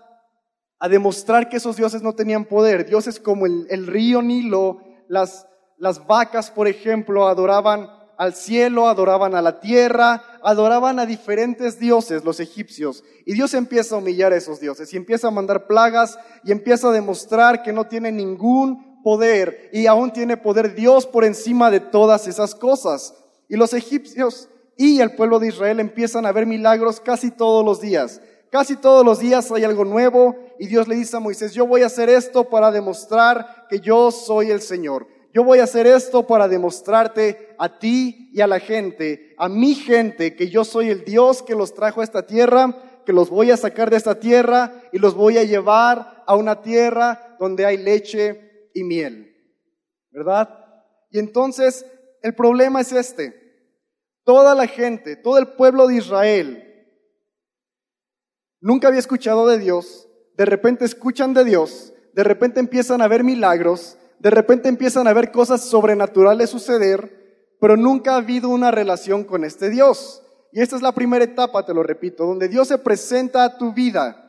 a 0.78 0.88
demostrar 0.88 1.48
que 1.48 1.56
esos 1.56 1.76
dioses 1.76 2.02
no 2.02 2.14
tenían 2.14 2.44
poder. 2.44 2.86
Dioses 2.86 3.18
como 3.18 3.46
el, 3.46 3.86
río 3.86 4.20
Nilo, 4.20 4.80
las, 5.08 5.46
las 5.78 6.06
vacas, 6.06 6.50
por 6.50 6.68
ejemplo, 6.68 7.26
adoraban 7.26 7.88
al 8.16 8.34
cielo, 8.34 8.88
adoraban 8.88 9.34
a 9.34 9.42
la 9.42 9.60
tierra, 9.60 10.22
adoraban 10.42 10.98
a 10.98 11.06
diferentes 11.06 11.78
dioses, 11.78 12.24
los 12.24 12.40
egipcios. 12.40 13.02
Y 13.24 13.34
Dios 13.34 13.54
empieza 13.54 13.94
a 13.94 13.98
humillar 13.98 14.32
a 14.32 14.36
esos 14.36 14.60
dioses 14.60 14.92
y 14.92 14.96
empieza 14.96 15.28
a 15.28 15.32
mandar 15.32 15.66
plagas 15.66 16.18
y 16.44 16.52
empieza 16.52 16.88
a 16.88 16.92
demostrar 16.92 17.62
que 17.62 17.72
no 17.72 17.86
tiene 17.86 18.12
ningún 18.12 18.83
poder 19.04 19.70
y 19.72 19.86
aún 19.86 20.12
tiene 20.12 20.36
poder 20.36 20.74
Dios 20.74 21.06
por 21.06 21.24
encima 21.24 21.70
de 21.70 21.78
todas 21.78 22.26
esas 22.26 22.56
cosas. 22.56 23.14
Y 23.48 23.56
los 23.56 23.72
egipcios 23.74 24.48
y 24.76 25.00
el 25.00 25.14
pueblo 25.14 25.38
de 25.38 25.48
Israel 25.48 25.78
empiezan 25.78 26.26
a 26.26 26.32
ver 26.32 26.46
milagros 26.46 26.98
casi 26.98 27.30
todos 27.30 27.64
los 27.64 27.80
días. 27.80 28.20
Casi 28.50 28.76
todos 28.76 29.04
los 29.04 29.18
días 29.18 29.50
hay 29.52 29.64
algo 29.64 29.84
nuevo 29.84 30.36
y 30.58 30.66
Dios 30.66 30.88
le 30.88 30.96
dice 30.96 31.16
a 31.16 31.20
Moisés, 31.20 31.52
yo 31.52 31.66
voy 31.66 31.82
a 31.82 31.86
hacer 31.86 32.08
esto 32.08 32.44
para 32.44 32.70
demostrar 32.70 33.66
que 33.68 33.80
yo 33.80 34.10
soy 34.10 34.50
el 34.50 34.60
Señor. 34.60 35.06
Yo 35.34 35.42
voy 35.42 35.58
a 35.58 35.64
hacer 35.64 35.86
esto 35.86 36.26
para 36.26 36.46
demostrarte 36.46 37.54
a 37.58 37.78
ti 37.78 38.30
y 38.32 38.40
a 38.40 38.46
la 38.46 38.60
gente, 38.60 39.34
a 39.36 39.48
mi 39.48 39.74
gente, 39.74 40.36
que 40.36 40.48
yo 40.48 40.64
soy 40.64 40.90
el 40.90 41.04
Dios 41.04 41.42
que 41.42 41.56
los 41.56 41.74
trajo 41.74 42.00
a 42.00 42.04
esta 42.04 42.24
tierra, 42.24 43.00
que 43.04 43.12
los 43.12 43.28
voy 43.28 43.50
a 43.50 43.56
sacar 43.56 43.90
de 43.90 43.96
esta 43.96 44.20
tierra 44.20 44.80
y 44.92 44.98
los 44.98 45.14
voy 45.14 45.36
a 45.36 45.42
llevar 45.42 46.22
a 46.24 46.36
una 46.36 46.62
tierra 46.62 47.36
donde 47.40 47.66
hay 47.66 47.76
leche 47.76 48.53
y 48.74 48.84
miel. 48.84 49.34
¿Verdad? 50.10 50.48
Y 51.10 51.18
entonces 51.18 51.86
el 52.22 52.34
problema 52.34 52.82
es 52.82 52.92
este. 52.92 53.40
Toda 54.24 54.54
la 54.54 54.66
gente, 54.66 55.16
todo 55.16 55.38
el 55.38 55.48
pueblo 55.48 55.86
de 55.86 55.96
Israel, 55.96 56.88
nunca 58.60 58.88
había 58.88 59.00
escuchado 59.00 59.46
de 59.46 59.58
Dios, 59.58 60.08
de 60.36 60.46
repente 60.46 60.84
escuchan 60.84 61.34
de 61.34 61.44
Dios, 61.44 61.92
de 62.14 62.24
repente 62.24 62.60
empiezan 62.60 63.02
a 63.02 63.08
ver 63.08 63.22
milagros, 63.22 63.98
de 64.18 64.30
repente 64.30 64.68
empiezan 64.68 65.06
a 65.06 65.12
ver 65.12 65.30
cosas 65.30 65.62
sobrenaturales 65.62 66.48
suceder, 66.50 67.54
pero 67.60 67.76
nunca 67.76 68.14
ha 68.14 68.16
habido 68.16 68.48
una 68.48 68.70
relación 68.70 69.24
con 69.24 69.44
este 69.44 69.68
Dios. 69.68 70.22
Y 70.50 70.62
esta 70.62 70.76
es 70.76 70.82
la 70.82 70.92
primera 70.92 71.24
etapa, 71.24 71.66
te 71.66 71.74
lo 71.74 71.82
repito, 71.82 72.24
donde 72.24 72.48
Dios 72.48 72.68
se 72.68 72.78
presenta 72.78 73.44
a 73.44 73.58
tu 73.58 73.74
vida. 73.74 74.23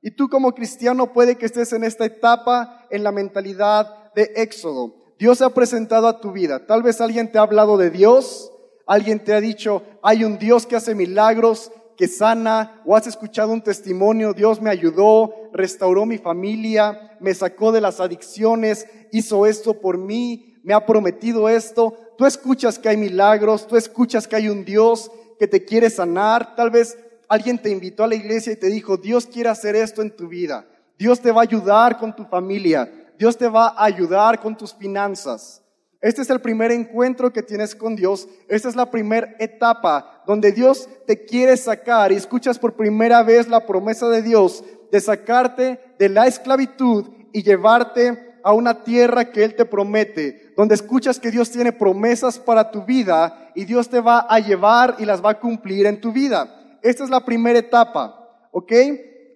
Y 0.00 0.12
tú 0.12 0.28
como 0.28 0.54
cristiano 0.54 1.12
puede 1.12 1.36
que 1.36 1.46
estés 1.46 1.72
en 1.72 1.84
esta 1.84 2.04
etapa 2.04 2.86
en 2.90 3.02
la 3.02 3.12
mentalidad 3.12 4.12
de 4.14 4.32
Éxodo. 4.36 4.94
Dios 5.18 5.38
se 5.38 5.44
ha 5.44 5.50
presentado 5.50 6.06
a 6.06 6.20
tu 6.20 6.32
vida. 6.32 6.66
Tal 6.66 6.82
vez 6.82 7.00
alguien 7.00 7.32
te 7.32 7.38
ha 7.38 7.42
hablado 7.42 7.76
de 7.76 7.90
Dios, 7.90 8.52
alguien 8.86 9.22
te 9.22 9.34
ha 9.34 9.40
dicho, 9.40 9.82
hay 10.02 10.24
un 10.24 10.38
Dios 10.38 10.66
que 10.66 10.76
hace 10.76 10.94
milagros, 10.94 11.72
que 11.96 12.06
sana, 12.06 12.80
o 12.86 12.94
has 12.94 13.08
escuchado 13.08 13.52
un 13.52 13.60
testimonio, 13.60 14.32
Dios 14.32 14.62
me 14.62 14.70
ayudó, 14.70 15.34
restauró 15.52 16.06
mi 16.06 16.18
familia, 16.18 17.16
me 17.18 17.34
sacó 17.34 17.72
de 17.72 17.80
las 17.80 17.98
adicciones, 17.98 18.86
hizo 19.10 19.46
esto 19.46 19.80
por 19.80 19.98
mí, 19.98 20.60
me 20.62 20.74
ha 20.74 20.86
prometido 20.86 21.48
esto. 21.48 21.98
Tú 22.16 22.24
escuchas 22.24 22.78
que 22.78 22.88
hay 22.88 22.96
milagros, 22.96 23.66
tú 23.66 23.76
escuchas 23.76 24.28
que 24.28 24.36
hay 24.36 24.48
un 24.48 24.64
Dios 24.64 25.10
que 25.40 25.48
te 25.48 25.64
quiere 25.64 25.90
sanar, 25.90 26.54
tal 26.54 26.70
vez 26.70 26.96
alguien 27.28 27.58
te 27.58 27.70
invitó 27.70 28.04
a 28.04 28.08
la 28.08 28.14
iglesia 28.14 28.52
y 28.52 28.56
te 28.56 28.68
dijo, 28.68 28.96
Dios 28.96 29.26
quiere 29.26 29.48
hacer 29.48 29.76
esto 29.76 30.02
en 30.02 30.14
tu 30.14 30.28
vida, 30.28 30.66
Dios 30.98 31.20
te 31.20 31.30
va 31.30 31.42
a 31.42 31.44
ayudar 31.44 31.98
con 31.98 32.14
tu 32.14 32.24
familia, 32.24 32.90
Dios 33.18 33.36
te 33.36 33.48
va 33.48 33.68
a 33.68 33.84
ayudar 33.84 34.40
con 34.40 34.56
tus 34.56 34.74
finanzas. 34.74 35.62
Este 36.00 36.22
es 36.22 36.30
el 36.30 36.40
primer 36.40 36.70
encuentro 36.70 37.32
que 37.32 37.42
tienes 37.42 37.74
con 37.74 37.96
Dios. 37.96 38.28
Esta 38.46 38.68
es 38.68 38.76
la 38.76 38.88
primera 38.88 39.34
etapa 39.40 40.22
donde 40.28 40.52
Dios 40.52 40.88
te 41.08 41.24
quiere 41.24 41.56
sacar 41.56 42.12
y 42.12 42.14
escuchas 42.14 42.56
por 42.56 42.74
primera 42.74 43.24
vez 43.24 43.48
la 43.48 43.66
promesa 43.66 44.08
de 44.08 44.22
Dios 44.22 44.62
de 44.92 45.00
sacarte 45.00 45.80
de 45.98 46.08
la 46.08 46.26
esclavitud 46.26 47.06
y 47.32 47.42
llevarte 47.42 48.36
a 48.44 48.52
una 48.52 48.84
tierra 48.84 49.30
que 49.30 49.44
Él 49.44 49.56
te 49.56 49.64
promete, 49.64 50.52
donde 50.56 50.74
escuchas 50.74 51.18
que 51.18 51.30
Dios 51.30 51.50
tiene 51.50 51.72
promesas 51.72 52.38
para 52.38 52.70
tu 52.70 52.84
vida 52.84 53.50
y 53.54 53.64
Dios 53.64 53.88
te 53.88 54.00
va 54.00 54.20
a 54.20 54.38
llevar 54.38 54.96
y 54.98 55.04
las 55.04 55.22
va 55.22 55.30
a 55.30 55.40
cumplir 55.40 55.86
en 55.86 56.00
tu 56.00 56.12
vida. 56.12 56.57
Esta 56.82 57.04
es 57.04 57.10
la 57.10 57.24
primera 57.24 57.58
etapa, 57.58 58.48
¿ok? 58.52 58.72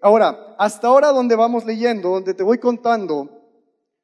Ahora, 0.00 0.54
hasta 0.58 0.88
ahora 0.88 1.08
donde 1.08 1.36
vamos 1.36 1.64
leyendo, 1.64 2.10
donde 2.10 2.34
te 2.34 2.42
voy 2.42 2.58
contando, 2.58 3.28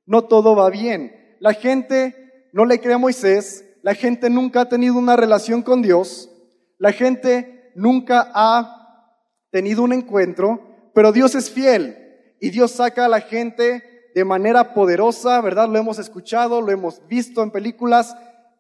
no 0.07 0.25
todo 0.25 0.57
va 0.57 0.71
bien. 0.71 1.37
La 1.41 1.53
gente 1.53 2.49
no 2.53 2.65
le 2.65 2.81
cree 2.81 2.95
a 2.95 2.99
Moisés, 2.99 3.65
la 3.83 3.95
gente 3.95 4.31
nunca 4.31 4.63
ha 4.63 4.69
tenido 4.69 4.97
una 4.97 5.17
relación 5.17 5.63
con 5.63 5.83
Dios, 5.83 6.31
la 6.79 6.93
gente 6.93 7.73
nunca 7.75 8.31
ha 8.35 9.15
tenido 9.51 9.83
un 9.83 9.93
encuentro, 9.93 10.61
pero 10.95 11.13
Dios 11.13 11.35
es 11.35 11.51
fiel 11.51 11.97
y 12.41 12.51
Dios 12.51 12.73
saca 12.73 13.05
a 13.05 13.09
la 13.09 13.21
gente 13.21 14.11
de 14.15 14.25
manera 14.25 14.75
poderosa, 14.75 15.41
¿verdad? 15.41 15.69
Lo 15.69 15.79
hemos 15.79 15.99
escuchado, 15.99 16.61
lo 16.61 16.73
hemos 16.73 17.07
visto 17.07 17.43
en 17.43 17.51
películas, 17.51 18.17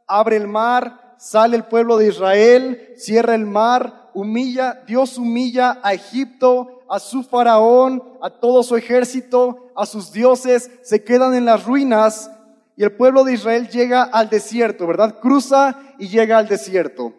abre 0.06 0.36
el 0.36 0.46
mar, 0.46 1.14
sale 1.18 1.56
el 1.56 1.64
pueblo 1.64 1.96
de 1.96 2.08
Israel, 2.08 2.92
cierra 2.96 3.34
el 3.34 3.46
mar, 3.46 4.07
humilla, 4.20 4.82
Dios 4.86 5.16
humilla 5.16 5.78
a 5.82 5.94
Egipto, 5.94 6.82
a 6.88 6.98
su 6.98 7.22
faraón, 7.22 8.02
a 8.20 8.30
todo 8.30 8.62
su 8.62 8.76
ejército, 8.76 9.70
a 9.76 9.86
sus 9.86 10.12
dioses, 10.12 10.70
se 10.82 11.04
quedan 11.04 11.34
en 11.34 11.44
las 11.44 11.64
ruinas 11.64 12.30
y 12.76 12.84
el 12.84 12.92
pueblo 12.92 13.24
de 13.24 13.34
Israel 13.34 13.68
llega 13.68 14.02
al 14.02 14.28
desierto, 14.28 14.86
¿verdad? 14.86 15.20
Cruza 15.20 15.78
y 15.98 16.08
llega 16.08 16.38
al 16.38 16.48
desierto. 16.48 17.12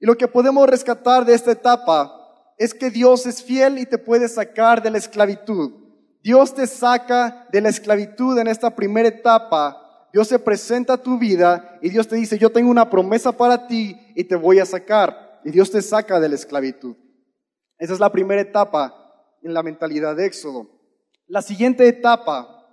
Y 0.00 0.06
lo 0.06 0.16
que 0.16 0.28
podemos 0.28 0.68
rescatar 0.68 1.24
de 1.24 1.34
esta 1.34 1.52
etapa 1.52 2.16
es 2.58 2.74
que 2.74 2.90
Dios 2.90 3.26
es 3.26 3.42
fiel 3.42 3.78
y 3.78 3.86
te 3.86 3.98
puede 3.98 4.28
sacar 4.28 4.82
de 4.82 4.90
la 4.90 4.98
esclavitud. 4.98 5.72
Dios 6.22 6.54
te 6.54 6.66
saca 6.66 7.46
de 7.52 7.60
la 7.60 7.68
esclavitud 7.68 8.38
en 8.38 8.48
esta 8.48 8.74
primera 8.74 9.08
etapa. 9.08 10.08
Dios 10.12 10.26
se 10.26 10.38
presenta 10.38 10.94
a 10.94 11.02
tu 11.02 11.18
vida 11.18 11.78
y 11.80 11.90
Dios 11.90 12.08
te 12.08 12.16
dice, 12.16 12.38
yo 12.38 12.50
tengo 12.50 12.70
una 12.70 12.90
promesa 12.90 13.30
para 13.30 13.68
ti 13.68 13.96
y 14.16 14.24
te 14.24 14.34
voy 14.34 14.58
a 14.58 14.66
sacar. 14.66 15.29
Y 15.44 15.50
Dios 15.50 15.70
te 15.70 15.82
saca 15.82 16.20
de 16.20 16.28
la 16.28 16.34
esclavitud. 16.34 16.96
Esa 17.78 17.92
es 17.92 18.00
la 18.00 18.12
primera 18.12 18.40
etapa 18.40 18.94
en 19.42 19.54
la 19.54 19.62
mentalidad 19.62 20.16
de 20.16 20.26
Éxodo. 20.26 20.68
La 21.26 21.42
siguiente 21.42 21.86
etapa, 21.88 22.66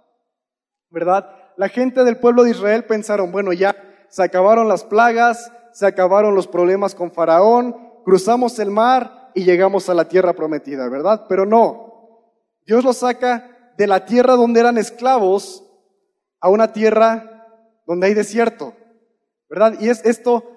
¿verdad? 0.90 1.38
la 1.58 1.70
gente 1.70 2.04
del 2.04 2.18
pueblo 2.18 2.44
de 2.44 2.52
Israel 2.52 2.86
pensaron, 2.86 3.32
bueno, 3.32 3.52
ya 3.52 3.76
se 4.10 4.24
acabaron 4.24 4.68
las 4.68 4.84
plagas, 4.84 5.52
se 5.74 5.86
acabaron 5.86 6.36
los 6.36 6.48
problemas 6.48 6.96
con 6.96 7.12
Faraón, 7.12 7.76
cruzamos 8.06 8.58
el 8.60 8.72
mar 8.72 9.32
y 9.34 9.44
llegamos 9.44 9.90
a 9.90 9.94
la 9.94 10.08
tierra 10.08 10.34
prometida, 10.34 10.88
¿verdad? 10.88 11.26
Pero 11.28 11.46
no, 11.46 12.24
Dios 12.66 12.84
los 12.84 12.98
saca 12.98 13.74
de 13.78 13.88
la 13.88 14.06
tierra 14.06 14.36
donde 14.36 14.60
eran 14.60 14.78
esclavos 14.78 15.64
a 16.40 16.50
una 16.50 16.72
tierra 16.72 17.48
donde 17.86 18.08
hay 18.08 18.14
desierto, 18.14 18.74
¿verdad? 19.50 19.76
Y 19.80 19.90
es 19.90 20.06
esto 20.06 20.57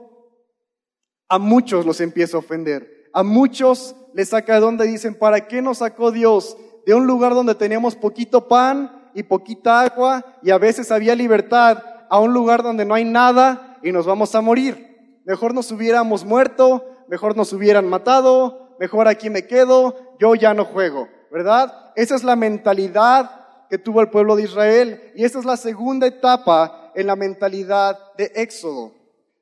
a 1.31 1.39
muchos 1.39 1.87
los 1.87 2.03
empieza 2.03 2.37
a 2.37 2.41
ofender, 2.41 3.09
a 3.15 3.23
muchos 3.23 3.97
les 4.13 4.29
saca 4.29 4.55
de 4.55 4.61
donde 4.61 4.87
dicen, 4.87 5.15
¿para 5.15 5.49
qué 5.49 5.63
nos 5.63 5.79
sacó 5.79 6.11
Dios 6.11 6.59
de 6.85 6.93
un 6.93 7.07
lugar 7.07 7.33
donde 7.35 7.55
teníamos 7.55 7.97
poquito 7.97 8.47
pan? 8.47 9.01
y 9.15 9.23
poquita 9.23 9.81
agua 9.81 10.25
y 10.43 10.51
a 10.51 10.59
veces 10.59 10.91
había 10.91 11.15
libertad 11.15 11.83
a 12.09 12.19
un 12.19 12.33
lugar 12.33 12.63
donde 12.63 12.85
no 12.85 12.95
hay 12.95 13.05
nada 13.05 13.79
y 13.83 13.93
nos 13.93 14.07
vamos 14.07 14.35
a 14.35 14.41
morir. 14.41 15.21
Mejor 15.25 15.55
nos 15.55 15.71
hubiéramos 15.71 16.25
muerto, 16.25 16.85
mejor 17.09 17.37
nos 17.37 17.53
hubieran 17.53 17.89
matado, 17.89 18.77
mejor 18.79 19.09
aquí 19.09 19.31
me 19.31 19.47
quedo, 19.47 20.17
yo 20.19 20.35
ya 20.35 20.55
no 20.55 20.65
juego, 20.65 21.09
¿verdad? 21.31 21.93
Esa 21.97 22.15
es 22.15 22.25
la 22.25 22.37
mentalidad 22.37 23.31
que 23.69 23.79
tuvo 23.79 24.01
el 24.01 24.11
pueblo 24.11 24.37
de 24.37 24.45
Israel 24.45 25.13
y 25.15 25.25
esta 25.25 25.39
es 25.39 25.45
la 25.45 25.57
segunda 25.57 26.07
etapa 26.07 26.93
en 26.95 27.07
la 27.07 27.17
mentalidad 27.17 27.99
de 28.17 28.33
Éxodo. 28.35 28.95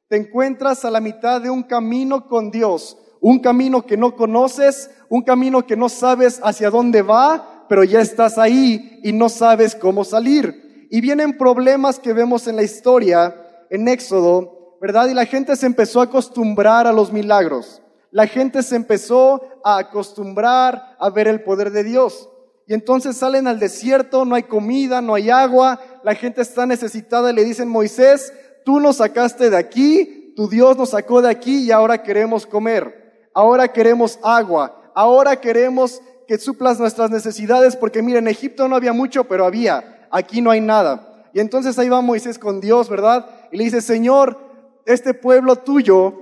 Te 0.09 0.17
encuentras 0.17 0.87
a 0.87 0.91
la 0.91 1.01
mitad 1.01 1.43
de 1.43 1.51
un 1.51 1.63
camino 1.63 2.27
con 2.29 2.51
Dios, 2.51 2.97
un 3.21 3.41
camino 3.41 3.85
que 3.85 3.99
no 3.99 4.17
conoces, 4.17 4.91
un 5.11 5.21
camino 5.21 5.67
que 5.67 5.77
no 5.77 5.91
sabes 5.91 6.41
hacia 6.43 6.71
dónde 6.71 7.03
va, 7.03 7.67
pero 7.69 7.85
ya 7.85 8.01
estás 8.01 8.39
ahí 8.39 9.01
y 9.03 9.13
no 9.13 9.29
sabes 9.29 9.75
cómo 9.75 10.05
salir. 10.05 10.87
Y 10.91 11.03
vienen 11.03 11.37
problemas 11.37 11.99
que 11.99 12.15
vemos 12.15 12.47
en 12.49 12.57
la 12.57 12.63
historia, 12.63 13.37
en 13.69 13.87
Éxodo, 13.87 14.79
¿verdad? 14.81 15.09
Y 15.09 15.15
la 15.15 15.27
gente 15.27 15.57
se 15.57 15.67
empezó 15.67 16.01
a 16.01 16.05
acostumbrar 16.05 16.87
a 16.87 16.93
los 16.93 17.13
milagros. 17.13 17.83
La 18.11 18.27
gente 18.27 18.63
se 18.63 18.77
empezó 18.77 19.43
a 19.63 19.77
acostumbrar 19.77 20.97
a 20.99 21.11
ver 21.11 21.29
el 21.29 21.43
poder 21.43 21.71
de 21.71 21.85
Dios. 21.85 22.31
Y 22.67 22.73
entonces 22.73 23.17
salen 23.17 23.47
al 23.47 23.59
desierto, 23.59 24.25
no 24.25 24.35
hay 24.35 24.45
comida, 24.45 25.03
no 25.03 25.15
hay 25.15 25.29
agua, 25.29 25.81
la 26.03 26.15
gente 26.15 26.41
está 26.41 26.65
necesitada 26.65 27.31
y 27.31 27.35
le 27.35 27.45
dicen, 27.45 27.69
Moisés, 27.69 28.33
tú 28.69 28.81
nos 28.81 28.97
sacaste 28.97 29.49
de 29.49 29.57
aquí, 29.57 30.35
tu 30.37 30.47
Dios 30.47 30.77
nos 30.77 30.91
sacó 30.91 31.23
de 31.23 31.31
aquí 31.31 31.63
y 31.63 31.71
ahora 31.71 32.03
queremos 32.03 32.45
comer, 32.45 33.31
ahora 33.33 33.69
queremos 33.69 34.19
agua, 34.23 34.93
ahora 34.95 35.41
queremos 35.41 36.03
que 36.27 36.37
suplas 36.37 36.79
nuestras 36.79 37.11
necesidades, 37.11 37.77
porque 37.77 38.03
mira, 38.03 38.19
en 38.19 38.29
Egipto 38.29 38.69
no 38.69 38.77
había 38.77 38.93
mucho, 38.93 39.25
pero 39.25 39.47
había, 39.47 40.07
aquí 40.11 40.43
no 40.43 40.51
hay 40.51 40.61
nada. 40.61 41.31
Y 41.33 41.41
entonces 41.41 41.79
ahí 41.79 41.89
va 41.89 42.03
Moisés 42.03 42.39
con 42.39 42.61
Dios, 42.61 42.91
¿verdad? 42.91 43.25
Y 43.51 43.57
le 43.57 43.65
dice, 43.65 43.81
Señor, 43.81 44.37
este 44.85 45.15
pueblo 45.15 45.57
tuyo 45.57 46.13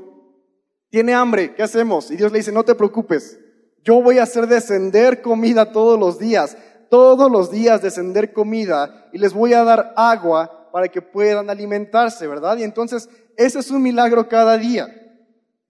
tiene 0.89 1.15
hambre, 1.15 1.53
¿qué 1.53 1.65
hacemos? 1.65 2.13
Y 2.13 2.17
Dios 2.17 2.31
le 2.31 2.39
dice, 2.39 2.53
no 2.53 2.63
te 2.63 2.77
preocupes, 2.77 3.41
yo 3.83 4.01
voy 4.01 4.19
a 4.19 4.23
hacer 4.23 4.47
descender 4.47 5.21
comida 5.21 5.73
todos 5.73 5.99
los 5.99 6.21
días, 6.21 6.57
todos 6.91 7.29
los 7.29 7.51
días 7.51 7.83
descender 7.83 8.33
comida 8.33 9.09
y 9.13 9.19
les 9.19 9.35
voy 9.35 9.53
a 9.53 9.65
dar 9.65 9.95
agua 9.97 10.56
para 10.77 10.89
que 10.89 11.01
puedan 11.01 11.49
alimentarse, 11.49 12.27
¿verdad? 12.27 12.59
Y 12.59 12.63
entonces 12.63 13.09
ese 13.35 13.61
es 13.61 13.71
un 13.71 13.81
milagro 13.81 14.29
cada 14.29 14.59
día. 14.59 14.87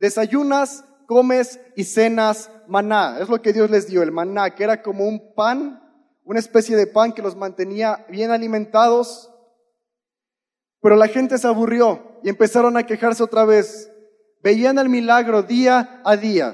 Desayunas, 0.01 0.83
comes 1.07 1.61
y 1.77 1.85
cenas 1.85 2.51
maná. 2.67 3.19
Es 3.21 3.29
lo 3.29 3.41
que 3.41 3.53
Dios 3.53 3.71
les 3.71 3.87
dio, 3.87 4.03
el 4.03 4.11
maná, 4.11 4.53
que 4.57 4.65
era 4.65 4.83
como 4.83 5.07
un 5.07 5.33
pan, 5.37 5.81
una 6.25 6.41
especie 6.41 6.75
de 6.75 6.89
pan 6.89 7.13
que 7.13 7.23
los 7.23 7.37
mantenía 7.37 8.05
bien 8.09 8.33
alimentados. 8.33 9.33
Pero 10.81 10.97
la 10.97 11.07
gente 11.07 11.39
se 11.39 11.47
aburrió 11.47 12.19
y 12.25 12.29
empezaron 12.29 12.77
a 12.77 12.85
quejarse 12.85 13.23
otra 13.23 13.45
vez. 13.45 13.89
Veían 14.43 14.77
el 14.77 14.89
milagro 14.89 15.45
día 15.45 16.01
a 16.05 16.17
día. 16.17 16.53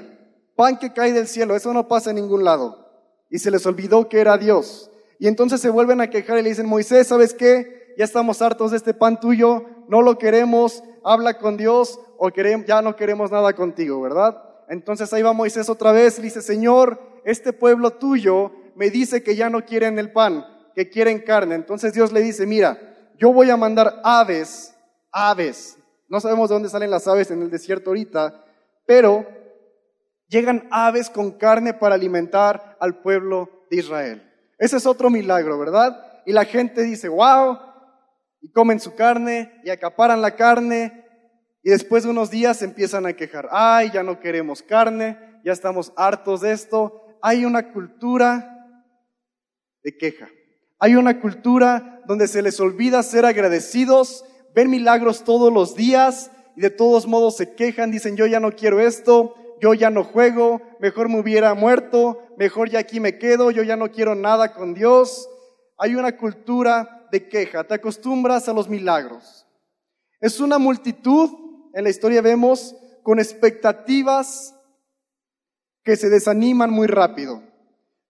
Pan 0.55 0.77
que 0.77 0.93
cae 0.93 1.11
del 1.11 1.27
cielo, 1.27 1.55
eso 1.55 1.73
no 1.73 1.87
pasa 1.87 2.11
en 2.11 2.17
ningún 2.17 2.43
lado. 2.43 2.87
Y 3.31 3.39
se 3.39 3.49
les 3.49 3.65
olvidó 3.65 4.07
que 4.09 4.19
era 4.19 4.37
Dios. 4.37 4.91
Y 5.17 5.27
entonces 5.27 5.59
se 5.59 5.71
vuelven 5.71 6.01
a 6.01 6.11
quejar 6.11 6.37
y 6.37 6.43
le 6.43 6.49
dicen, 6.49 6.67
Moisés, 6.67 7.07
¿sabes 7.07 7.33
qué? 7.33 7.81
Ya 7.97 8.05
estamos 8.05 8.41
hartos 8.41 8.71
de 8.71 8.77
este 8.77 8.93
pan 8.93 9.19
tuyo, 9.19 9.65
no 9.87 10.01
lo 10.01 10.17
queremos, 10.17 10.83
habla 11.03 11.37
con 11.37 11.57
Dios 11.57 11.99
o 12.17 12.31
queremos, 12.31 12.65
ya 12.65 12.81
no 12.81 12.95
queremos 12.95 13.31
nada 13.31 13.53
contigo, 13.53 14.01
¿verdad? 14.01 14.41
Entonces 14.69 15.11
ahí 15.13 15.21
va 15.21 15.33
Moisés 15.33 15.69
otra 15.69 15.91
vez 15.91 16.21
dice, 16.21 16.41
Señor, 16.41 16.99
este 17.25 17.53
pueblo 17.53 17.91
tuyo 17.91 18.51
me 18.75 18.89
dice 18.89 19.21
que 19.23 19.35
ya 19.35 19.49
no 19.49 19.65
quieren 19.65 19.99
el 19.99 20.11
pan, 20.11 20.45
que 20.73 20.89
quieren 20.89 21.19
carne. 21.19 21.55
Entonces 21.55 21.93
Dios 21.93 22.11
le 22.11 22.21
dice, 22.21 22.45
mira, 22.45 22.77
yo 23.17 23.31
voy 23.31 23.49
a 23.49 23.57
mandar 23.57 24.01
aves 24.03 24.73
aves. 25.13 25.77
No 26.09 26.19
sabemos 26.19 26.49
de 26.49 26.55
dónde 26.55 26.69
salen 26.69 26.91
las 26.91 27.07
aves 27.07 27.31
en 27.31 27.41
el 27.41 27.49
desierto 27.49 27.91
ahorita, 27.91 28.43
pero 28.85 29.25
llegan 30.27 30.67
aves 30.71 31.09
con 31.09 31.31
carne 31.31 31.73
para 31.73 31.95
alimentar 31.95 32.75
al 32.79 32.99
pueblo 33.01 33.49
de 33.69 33.77
Israel. 33.77 34.29
Ese 34.57 34.77
es 34.77 34.85
otro 34.85 35.09
milagro, 35.09 35.57
¿verdad? 35.57 36.21
Y 36.25 36.33
la 36.33 36.45
gente 36.45 36.81
dice, 36.81 37.07
wow, 37.07 37.57
y 38.43 38.51
comen 38.51 38.79
su 38.79 38.93
carne 38.93 39.59
y 39.63 39.71
acaparan 39.71 40.21
la 40.21 40.35
carne 40.35 41.05
y 41.63 41.69
después 41.69 42.03
de 42.03 42.09
unos 42.09 42.29
días 42.29 42.61
empiezan 42.61 43.05
a 43.05 43.13
quejar, 43.13 43.47
ay, 43.51 43.89
ya 43.91 44.03
no 44.03 44.19
queremos 44.19 44.61
carne, 44.61 45.17
ya 45.45 45.53
estamos 45.53 45.93
hartos 45.95 46.41
de 46.41 46.51
esto. 46.51 47.01
Hay 47.21 47.45
una 47.45 47.71
cultura 47.71 48.77
de 49.81 49.97
queja. 49.97 50.27
Hay 50.77 50.95
una 50.95 51.21
cultura 51.21 52.01
donde 52.05 52.27
se 52.27 52.41
les 52.41 52.59
olvida 52.59 53.01
ser 53.01 53.25
agradecidos, 53.25 54.25
ven 54.53 54.69
milagros 54.69 55.23
todos 55.23 55.51
los 55.53 55.73
días 55.75 56.29
y 56.57 56.61
de 56.61 56.69
todos 56.69 57.07
modos 57.07 57.37
se 57.37 57.55
quejan, 57.55 57.91
dicen 57.91 58.17
yo 58.17 58.25
ya 58.25 58.41
no 58.41 58.51
quiero 58.51 58.81
esto, 58.81 59.35
yo 59.61 59.73
ya 59.73 59.89
no 59.89 60.03
juego, 60.03 60.61
mejor 60.81 61.07
me 61.07 61.21
hubiera 61.21 61.53
muerto, 61.53 62.21
mejor 62.37 62.69
ya 62.69 62.79
aquí 62.79 62.99
me 62.99 63.17
quedo, 63.17 63.51
yo 63.51 63.63
ya 63.63 63.77
no 63.77 63.89
quiero 63.89 64.15
nada 64.15 64.53
con 64.53 64.73
Dios. 64.73 65.29
Hay 65.77 65.95
una 65.95 66.17
cultura 66.17 67.02
de 67.13 67.29
queja, 67.29 67.63
te 67.63 67.75
acostumbras 67.75 68.49
a 68.49 68.53
los 68.53 68.67
milagros. 68.67 69.45
Es 70.19 70.39
una 70.39 70.57
multitud, 70.57 71.29
en 71.73 71.83
la 71.83 71.91
historia 71.91 72.21
vemos, 72.21 72.75
con 73.03 73.19
expectativas 73.19 74.55
que 75.83 75.95
se 75.95 76.09
desaniman 76.09 76.71
muy 76.71 76.87
rápido. 76.87 77.43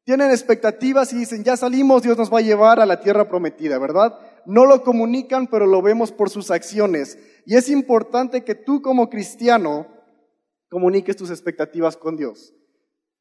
Tienen 0.05 0.31
expectativas 0.31 1.11
y 1.11 1.17
dicen, 1.17 1.43
ya 1.43 1.57
salimos, 1.57 2.03
Dios 2.03 2.17
nos 2.17 2.33
va 2.33 2.39
a 2.39 2.43
llevar 2.43 2.79
a 2.79 2.85
la 2.85 3.01
tierra 3.01 3.27
prometida, 3.27 3.77
¿verdad? 3.77 4.17
No 4.45 4.65
lo 4.65 4.83
comunican, 4.83 5.47
pero 5.47 5.65
lo 5.65 5.81
vemos 5.81 6.11
por 6.11 6.29
sus 6.29 6.49
acciones. 6.49 7.17
Y 7.45 7.55
es 7.55 7.69
importante 7.69 8.43
que 8.43 8.55
tú 8.55 8.81
como 8.81 9.09
cristiano 9.09 9.87
comuniques 10.69 11.17
tus 11.17 11.29
expectativas 11.29 11.97
con 11.97 12.15
Dios. 12.15 12.53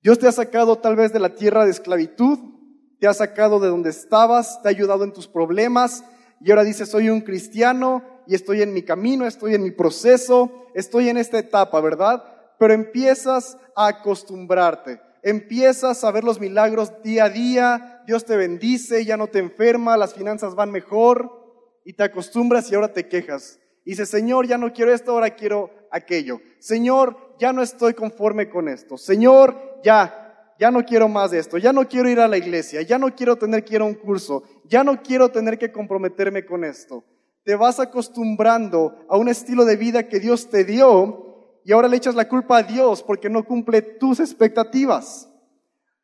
Dios 0.00 0.18
te 0.18 0.28
ha 0.28 0.32
sacado 0.32 0.78
tal 0.78 0.94
vez 0.94 1.12
de 1.12 1.20
la 1.20 1.34
tierra 1.34 1.64
de 1.64 1.72
esclavitud, 1.72 2.38
te 3.02 3.08
ha 3.08 3.14
sacado 3.14 3.58
de 3.58 3.66
donde 3.66 3.90
estabas, 3.90 4.62
te 4.62 4.68
ha 4.68 4.70
ayudado 4.70 5.02
en 5.02 5.12
tus 5.12 5.26
problemas 5.26 6.04
y 6.40 6.52
ahora 6.52 6.62
dices, 6.62 6.88
soy 6.88 7.08
un 7.08 7.20
cristiano 7.20 8.04
y 8.28 8.36
estoy 8.36 8.62
en 8.62 8.72
mi 8.72 8.82
camino, 8.82 9.26
estoy 9.26 9.56
en 9.56 9.64
mi 9.64 9.72
proceso, 9.72 10.68
estoy 10.72 11.08
en 11.08 11.16
esta 11.16 11.36
etapa, 11.40 11.80
¿verdad? 11.80 12.22
Pero 12.60 12.74
empiezas 12.74 13.58
a 13.74 13.88
acostumbrarte 13.88 15.00
empiezas 15.24 16.04
a 16.04 16.12
ver 16.12 16.22
los 16.22 16.38
milagros 16.38 17.02
día 17.02 17.24
a 17.24 17.28
día, 17.28 18.02
Dios 18.06 18.24
te 18.24 18.36
bendice, 18.36 19.04
ya 19.04 19.16
no 19.16 19.26
te 19.26 19.40
enferma, 19.40 19.96
las 19.96 20.14
finanzas 20.14 20.54
van 20.54 20.70
mejor 20.70 21.28
y 21.84 21.94
te 21.94 22.04
acostumbras 22.04 22.70
y 22.70 22.76
ahora 22.76 22.92
te 22.92 23.08
quejas. 23.08 23.58
Y 23.84 23.90
dices, 23.90 24.10
Señor, 24.10 24.46
ya 24.46 24.58
no 24.58 24.72
quiero 24.72 24.94
esto, 24.94 25.10
ahora 25.10 25.30
quiero 25.30 25.70
aquello. 25.90 26.40
Señor, 26.60 27.34
ya 27.40 27.52
no 27.52 27.62
estoy 27.62 27.94
conforme 27.94 28.48
con 28.48 28.68
esto. 28.68 28.96
Señor, 28.96 29.80
ya, 29.82 30.21
ya 30.62 30.70
no 30.70 30.84
quiero 30.84 31.08
más 31.08 31.32
de 31.32 31.40
esto. 31.40 31.58
Ya 31.58 31.72
no 31.72 31.88
quiero 31.88 32.08
ir 32.08 32.20
a 32.20 32.28
la 32.28 32.36
iglesia. 32.36 32.82
Ya 32.82 32.96
no 32.96 33.12
quiero 33.16 33.34
tener 33.34 33.64
que 33.64 33.74
ir 33.74 33.80
a 33.80 33.84
un 33.84 33.94
curso. 33.94 34.44
Ya 34.64 34.84
no 34.84 35.02
quiero 35.02 35.28
tener 35.28 35.58
que 35.58 35.72
comprometerme 35.72 36.46
con 36.46 36.62
esto. 36.62 37.02
Te 37.42 37.56
vas 37.56 37.80
acostumbrando 37.80 38.94
a 39.08 39.16
un 39.16 39.28
estilo 39.28 39.64
de 39.64 39.74
vida 39.74 40.06
que 40.06 40.20
Dios 40.20 40.50
te 40.50 40.62
dio 40.62 41.58
y 41.64 41.72
ahora 41.72 41.88
le 41.88 41.96
echas 41.96 42.14
la 42.14 42.28
culpa 42.28 42.58
a 42.58 42.62
Dios 42.62 43.02
porque 43.02 43.28
no 43.28 43.42
cumple 43.42 43.82
tus 43.82 44.20
expectativas. 44.20 45.28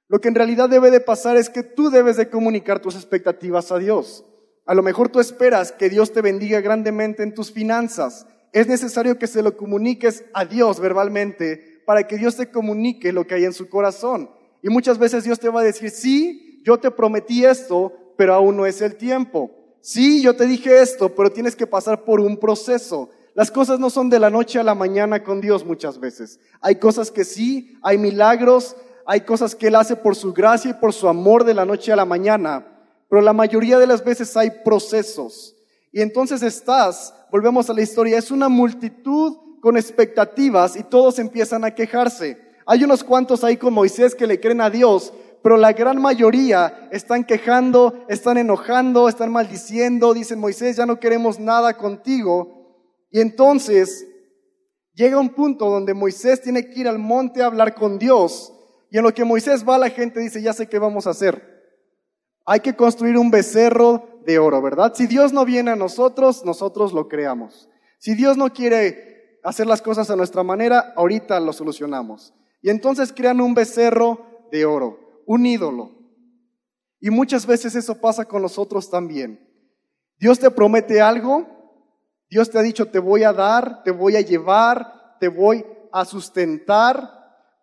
Lo 0.08 0.20
que 0.20 0.26
en 0.26 0.34
realidad 0.34 0.68
debe 0.68 0.90
de 0.90 0.98
pasar 0.98 1.36
es 1.36 1.48
que 1.48 1.62
tú 1.62 1.88
debes 1.88 2.16
de 2.16 2.28
comunicar 2.28 2.80
tus 2.80 2.96
expectativas 2.96 3.70
a 3.70 3.78
Dios. 3.78 4.24
A 4.66 4.74
lo 4.74 4.82
mejor 4.82 5.08
tú 5.08 5.20
esperas 5.20 5.70
que 5.70 5.88
Dios 5.88 6.12
te 6.12 6.20
bendiga 6.20 6.60
grandemente 6.60 7.22
en 7.22 7.32
tus 7.32 7.52
finanzas. 7.52 8.26
Es 8.52 8.66
necesario 8.66 9.20
que 9.20 9.28
se 9.28 9.40
lo 9.40 9.56
comuniques 9.56 10.24
a 10.34 10.44
Dios 10.44 10.80
verbalmente 10.80 11.84
para 11.86 12.08
que 12.08 12.16
Dios 12.16 12.34
te 12.34 12.50
comunique 12.50 13.12
lo 13.12 13.24
que 13.24 13.36
hay 13.36 13.44
en 13.44 13.52
su 13.52 13.68
corazón. 13.68 14.36
Y 14.62 14.68
muchas 14.68 14.98
veces 14.98 15.24
Dios 15.24 15.38
te 15.38 15.48
va 15.48 15.60
a 15.60 15.64
decir, 15.64 15.90
sí, 15.90 16.60
yo 16.64 16.78
te 16.78 16.90
prometí 16.90 17.44
esto, 17.44 17.92
pero 18.16 18.34
aún 18.34 18.56
no 18.56 18.66
es 18.66 18.80
el 18.82 18.96
tiempo. 18.96 19.50
Sí, 19.80 20.22
yo 20.22 20.34
te 20.34 20.46
dije 20.46 20.80
esto, 20.80 21.14
pero 21.14 21.30
tienes 21.30 21.54
que 21.54 21.66
pasar 21.66 22.04
por 22.04 22.20
un 22.20 22.36
proceso. 22.36 23.10
Las 23.34 23.50
cosas 23.50 23.78
no 23.78 23.88
son 23.88 24.10
de 24.10 24.18
la 24.18 24.30
noche 24.30 24.58
a 24.58 24.64
la 24.64 24.74
mañana 24.74 25.22
con 25.22 25.40
Dios 25.40 25.64
muchas 25.64 26.00
veces. 26.00 26.40
Hay 26.60 26.76
cosas 26.76 27.10
que 27.12 27.24
sí, 27.24 27.78
hay 27.82 27.96
milagros, 27.96 28.74
hay 29.06 29.20
cosas 29.20 29.54
que 29.54 29.68
Él 29.68 29.76
hace 29.76 29.96
por 29.96 30.16
su 30.16 30.32
gracia 30.32 30.72
y 30.72 30.74
por 30.74 30.92
su 30.92 31.08
amor 31.08 31.44
de 31.44 31.54
la 31.54 31.64
noche 31.64 31.92
a 31.92 31.96
la 31.96 32.04
mañana, 32.04 32.66
pero 33.08 33.22
la 33.22 33.32
mayoría 33.32 33.78
de 33.78 33.86
las 33.86 34.04
veces 34.04 34.36
hay 34.36 34.50
procesos. 34.64 35.56
Y 35.92 36.02
entonces 36.02 36.42
estás, 36.42 37.14
volvemos 37.30 37.70
a 37.70 37.72
la 37.72 37.80
historia, 37.80 38.18
es 38.18 38.30
una 38.30 38.48
multitud 38.48 39.36
con 39.60 39.76
expectativas 39.76 40.76
y 40.76 40.82
todos 40.82 41.18
empiezan 41.18 41.64
a 41.64 41.74
quejarse. 41.74 42.47
Hay 42.70 42.84
unos 42.84 43.02
cuantos 43.02 43.44
ahí 43.44 43.56
con 43.56 43.72
Moisés 43.72 44.14
que 44.14 44.26
le 44.26 44.38
creen 44.38 44.60
a 44.60 44.68
Dios, 44.68 45.14
pero 45.42 45.56
la 45.56 45.72
gran 45.72 46.02
mayoría 46.02 46.90
están 46.92 47.24
quejando, 47.24 48.04
están 48.10 48.36
enojando, 48.36 49.08
están 49.08 49.32
maldiciendo, 49.32 50.12
dicen 50.12 50.38
Moisés, 50.38 50.76
ya 50.76 50.84
no 50.84 51.00
queremos 51.00 51.40
nada 51.40 51.78
contigo. 51.78 52.84
Y 53.10 53.22
entonces 53.22 54.06
llega 54.92 55.18
un 55.18 55.30
punto 55.30 55.70
donde 55.70 55.94
Moisés 55.94 56.42
tiene 56.42 56.68
que 56.68 56.80
ir 56.80 56.88
al 56.88 56.98
monte 56.98 57.40
a 57.40 57.46
hablar 57.46 57.74
con 57.74 57.98
Dios. 57.98 58.52
Y 58.90 58.98
en 58.98 59.04
lo 59.04 59.14
que 59.14 59.24
Moisés 59.24 59.66
va, 59.66 59.78
la 59.78 59.88
gente 59.88 60.20
dice, 60.20 60.42
ya 60.42 60.52
sé 60.52 60.68
qué 60.68 60.78
vamos 60.78 61.06
a 61.06 61.10
hacer. 61.10 61.42
Hay 62.44 62.60
que 62.60 62.76
construir 62.76 63.16
un 63.16 63.30
becerro 63.30 64.20
de 64.26 64.38
oro, 64.38 64.60
¿verdad? 64.60 64.92
Si 64.94 65.06
Dios 65.06 65.32
no 65.32 65.46
viene 65.46 65.70
a 65.70 65.76
nosotros, 65.76 66.44
nosotros 66.44 66.92
lo 66.92 67.08
creamos. 67.08 67.70
Si 67.98 68.14
Dios 68.14 68.36
no 68.36 68.52
quiere 68.52 69.40
hacer 69.42 69.66
las 69.66 69.80
cosas 69.80 70.10
a 70.10 70.16
nuestra 70.16 70.42
manera, 70.42 70.92
ahorita 70.96 71.40
lo 71.40 71.54
solucionamos. 71.54 72.34
Y 72.60 72.70
entonces 72.70 73.12
crean 73.12 73.40
un 73.40 73.54
becerro 73.54 74.48
de 74.50 74.64
oro, 74.64 75.22
un 75.26 75.46
ídolo. 75.46 75.92
Y 77.00 77.10
muchas 77.10 77.46
veces 77.46 77.74
eso 77.74 78.00
pasa 78.00 78.24
con 78.24 78.42
nosotros 78.42 78.90
también. 78.90 79.46
Dios 80.18 80.38
te 80.38 80.50
promete 80.50 81.00
algo 81.00 81.58
Dios 82.30 82.50
te 82.50 82.58
ha 82.58 82.62
dicho, 82.62 82.86
te 82.86 82.98
voy 82.98 83.24
a 83.24 83.32
dar, 83.32 83.82
te 83.82 83.90
voy 83.90 84.16
a 84.16 84.20
llevar, 84.20 85.16
te 85.18 85.28
voy 85.28 85.64
a 85.92 86.04
sustentar, 86.04 87.10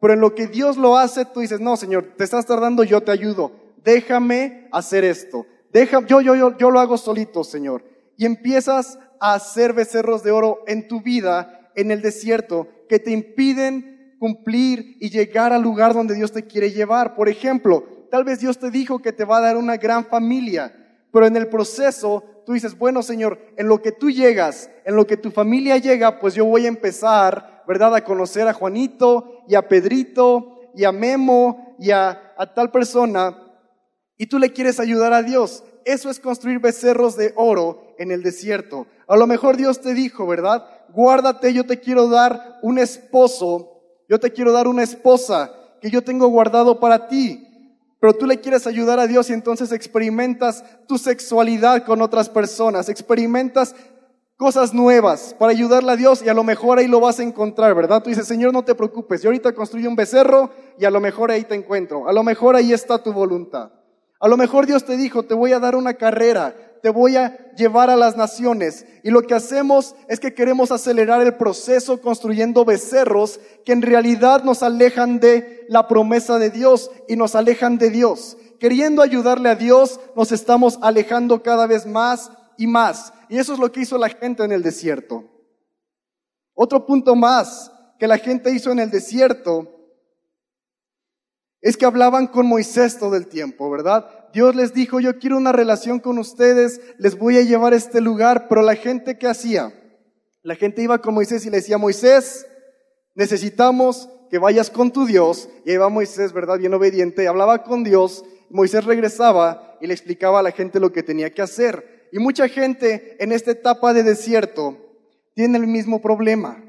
pero 0.01 0.13
en 0.13 0.19
lo 0.19 0.33
que 0.33 0.47
Dios 0.47 0.77
lo 0.77 0.97
hace, 0.97 1.25
tú 1.25 1.41
dices, 1.41 1.59
no, 1.59 1.77
Señor, 1.77 2.13
te 2.17 2.23
estás 2.23 2.45
tardando, 2.45 2.83
yo 2.83 3.01
te 3.01 3.11
ayudo, 3.11 3.51
déjame 3.83 4.67
hacer 4.71 5.03
esto, 5.03 5.45
Deja, 5.71 6.05
yo, 6.05 6.21
yo, 6.21 6.35
yo, 6.35 6.57
yo 6.57 6.71
lo 6.71 6.79
hago 6.79 6.97
solito, 6.97 7.43
Señor. 7.43 7.83
Y 8.15 8.25
empiezas 8.25 8.97
a 9.19 9.33
hacer 9.33 9.73
becerros 9.73 10.23
de 10.23 10.31
oro 10.31 10.63
en 10.67 10.87
tu 10.87 11.01
vida, 11.01 11.69
en 11.75 11.91
el 11.91 12.01
desierto, 12.01 12.69
que 12.87 12.97
te 12.97 13.11
impiden 13.11 13.94
cumplir 14.19 14.97
y 14.99 15.09
llegar 15.09 15.53
al 15.53 15.61
lugar 15.61 15.93
donde 15.93 16.15
Dios 16.15 16.31
te 16.31 16.45
quiere 16.45 16.71
llevar. 16.71 17.15
Por 17.15 17.29
ejemplo, 17.29 17.83
tal 18.11 18.23
vez 18.23 18.39
Dios 18.39 18.57
te 18.57 18.71
dijo 18.71 18.99
que 18.99 19.13
te 19.13 19.25
va 19.25 19.37
a 19.37 19.41
dar 19.41 19.57
una 19.57 19.77
gran 19.77 20.05
familia, 20.05 20.73
pero 21.11 21.25
en 21.27 21.35
el 21.35 21.47
proceso 21.47 22.23
tú 22.45 22.53
dices, 22.53 22.77
bueno 22.77 23.01
Señor, 23.01 23.39
en 23.57 23.67
lo 23.67 23.81
que 23.81 23.91
tú 23.91 24.09
llegas, 24.09 24.69
en 24.85 24.95
lo 24.95 25.07
que 25.07 25.17
tu 25.17 25.31
familia 25.31 25.77
llega, 25.77 26.19
pues 26.19 26.33
yo 26.35 26.45
voy 26.45 26.65
a 26.65 26.69
empezar, 26.69 27.63
¿verdad? 27.67 27.95
A 27.95 28.03
conocer 28.03 28.47
a 28.47 28.53
Juanito 28.53 29.43
y 29.47 29.55
a 29.55 29.67
Pedrito 29.67 30.59
y 30.75 30.83
a 30.83 30.91
Memo 30.91 31.75
y 31.79 31.91
a, 31.91 32.33
a 32.37 32.53
tal 32.53 32.71
persona. 32.71 33.37
Y 34.17 34.27
tú 34.27 34.39
le 34.39 34.53
quieres 34.53 34.79
ayudar 34.79 35.13
a 35.13 35.23
Dios. 35.23 35.63
Eso 35.83 36.09
es 36.09 36.19
construir 36.19 36.59
becerros 36.59 37.15
de 37.15 37.33
oro 37.35 37.95
en 37.99 38.11
el 38.11 38.23
desierto. 38.23 38.87
A 39.07 39.15
lo 39.17 39.27
mejor 39.27 39.57
Dios 39.57 39.81
te 39.81 39.93
dijo, 39.93 40.25
¿verdad? 40.25 40.65
Guárdate, 40.89 41.53
yo 41.53 41.65
te 41.65 41.79
quiero 41.79 42.07
dar 42.07 42.59
un 42.61 42.79
esposo, 42.79 43.74
yo 44.09 44.19
te 44.19 44.31
quiero 44.31 44.51
dar 44.51 44.67
una 44.67 44.83
esposa 44.83 45.51
que 45.81 45.89
yo 45.89 46.03
tengo 46.03 46.27
guardado 46.27 46.79
para 46.79 47.07
ti 47.07 47.45
pero 48.05 48.13
tú 48.13 48.27
le 48.27 48.39
quieres 48.39 48.67
ayudar 48.67 48.99
a 48.99 49.07
Dios 49.07 49.31
y 49.31 49.33
entonces 49.33 49.71
experimentas 49.71 50.63
tu 50.87 50.99
sexualidad 50.99 51.83
con 51.85 52.03
otras 52.03 52.29
personas, 52.29 52.87
experimentas 52.87 53.75
cosas 54.37 54.75
nuevas 54.75 55.35
para 55.39 55.51
ayudarle 55.51 55.91
a 55.91 55.95
Dios 55.95 56.21
y 56.21 56.29
a 56.29 56.35
lo 56.35 56.43
mejor 56.43 56.77
ahí 56.77 56.87
lo 56.87 56.99
vas 56.99 57.19
a 57.19 57.23
encontrar, 57.23 57.73
¿verdad? 57.73 58.03
Tú 58.03 58.11
dices, 58.11 58.27
Señor, 58.27 58.53
no 58.53 58.63
te 58.63 58.75
preocupes, 58.75 59.23
yo 59.23 59.29
ahorita 59.29 59.55
construyo 59.55 59.89
un 59.89 59.95
becerro 59.95 60.51
y 60.77 60.85
a 60.85 60.91
lo 60.91 60.99
mejor 60.99 61.31
ahí 61.31 61.45
te 61.45 61.55
encuentro, 61.55 62.07
a 62.07 62.13
lo 62.13 62.21
mejor 62.21 62.55
ahí 62.55 62.73
está 62.73 63.01
tu 63.01 63.11
voluntad. 63.11 63.71
A 64.19 64.27
lo 64.27 64.37
mejor 64.37 64.67
Dios 64.67 64.85
te 64.85 64.97
dijo, 64.97 65.23
te 65.23 65.33
voy 65.33 65.53
a 65.53 65.59
dar 65.59 65.75
una 65.75 65.95
carrera, 65.95 66.55
te 66.85 66.91
voy 66.91 67.15
a 67.15 67.51
llevar 67.55 67.89
a 67.89 67.95
las 67.95 68.15
naciones. 68.15 68.85
Y 69.01 69.09
lo 69.09 69.23
que 69.23 69.33
hacemos 69.33 69.95
es 70.07 70.19
que 70.19 70.35
queremos 70.35 70.69
acelerar 70.69 71.19
el 71.23 71.33
proceso 71.33 71.99
construyendo 71.99 72.63
becerros 72.63 73.39
que 73.65 73.71
en 73.71 73.81
realidad 73.81 74.43
nos 74.43 74.61
alejan 74.61 75.19
de 75.19 75.65
la 75.67 75.87
promesa 75.87 76.37
de 76.37 76.51
Dios 76.51 76.91
y 77.07 77.15
nos 77.15 77.33
alejan 77.33 77.79
de 77.79 77.89
Dios. 77.89 78.37
Queriendo 78.59 79.01
ayudarle 79.01 79.49
a 79.49 79.55
Dios, 79.55 79.99
nos 80.15 80.31
estamos 80.31 80.77
alejando 80.79 81.41
cada 81.41 81.65
vez 81.65 81.87
más 81.87 82.29
y 82.55 82.67
más. 82.67 83.13
Y 83.29 83.39
eso 83.39 83.53
es 83.53 83.59
lo 83.59 83.71
que 83.71 83.81
hizo 83.81 83.97
la 83.97 84.09
gente 84.09 84.43
en 84.43 84.51
el 84.51 84.61
desierto. 84.61 85.23
Otro 86.53 86.85
punto 86.85 87.15
más 87.15 87.71
que 87.97 88.07
la 88.07 88.19
gente 88.19 88.51
hizo 88.51 88.71
en 88.71 88.77
el 88.77 88.91
desierto 88.91 89.75
es 91.61 91.77
que 91.77 91.85
hablaban 91.87 92.27
con 92.27 92.45
Moisés 92.45 92.99
todo 92.99 93.15
el 93.15 93.25
tiempo, 93.25 93.71
¿verdad? 93.71 94.07
Dios 94.35 94.53
les 94.53 94.73
dijo, 94.73 94.99
yo 94.99 95.17
quiero 95.17 95.37
una 95.37 95.53
relación 95.53 96.01
con 96.01 96.19
ustedes, 96.19 96.81
les 96.97 97.17
voy 97.17 97.37
a 97.37 97.43
llevar 97.43 97.71
a 97.71 97.77
este 97.77 98.01
lugar, 98.01 98.47
pero 98.49 98.63
la 98.63 98.75
gente 98.75 99.17
¿qué 99.17 99.27
hacía? 99.27 99.71
La 100.43 100.55
gente 100.55 100.81
iba 100.81 100.97
con 100.97 101.13
Moisés 101.13 101.45
y 101.45 101.49
le 101.49 101.57
decía, 101.59 101.77
Moisés, 101.77 102.45
necesitamos 103.13 104.09
que 104.29 104.37
vayas 104.37 104.69
con 104.69 104.91
tu 104.91 105.05
Dios. 105.05 105.47
Y 105.63 105.71
ahí 105.71 105.77
va 105.77 105.87
Moisés, 105.87 106.33
¿verdad? 106.33 106.59
Bien 106.59 106.73
obediente, 106.73 107.29
hablaba 107.29 107.63
con 107.63 107.85
Dios. 107.85 108.25
Moisés 108.49 108.83
regresaba 108.83 109.77
y 109.79 109.87
le 109.87 109.93
explicaba 109.93 110.39
a 110.39 110.43
la 110.43 110.51
gente 110.51 110.81
lo 110.81 110.91
que 110.91 111.01
tenía 111.01 111.33
que 111.33 111.41
hacer. 111.41 112.09
Y 112.11 112.19
mucha 112.19 112.49
gente 112.49 113.15
en 113.23 113.31
esta 113.31 113.51
etapa 113.51 113.93
de 113.93 114.03
desierto 114.03 114.77
tiene 115.33 115.57
el 115.59 115.67
mismo 115.67 116.01
problema. 116.01 116.61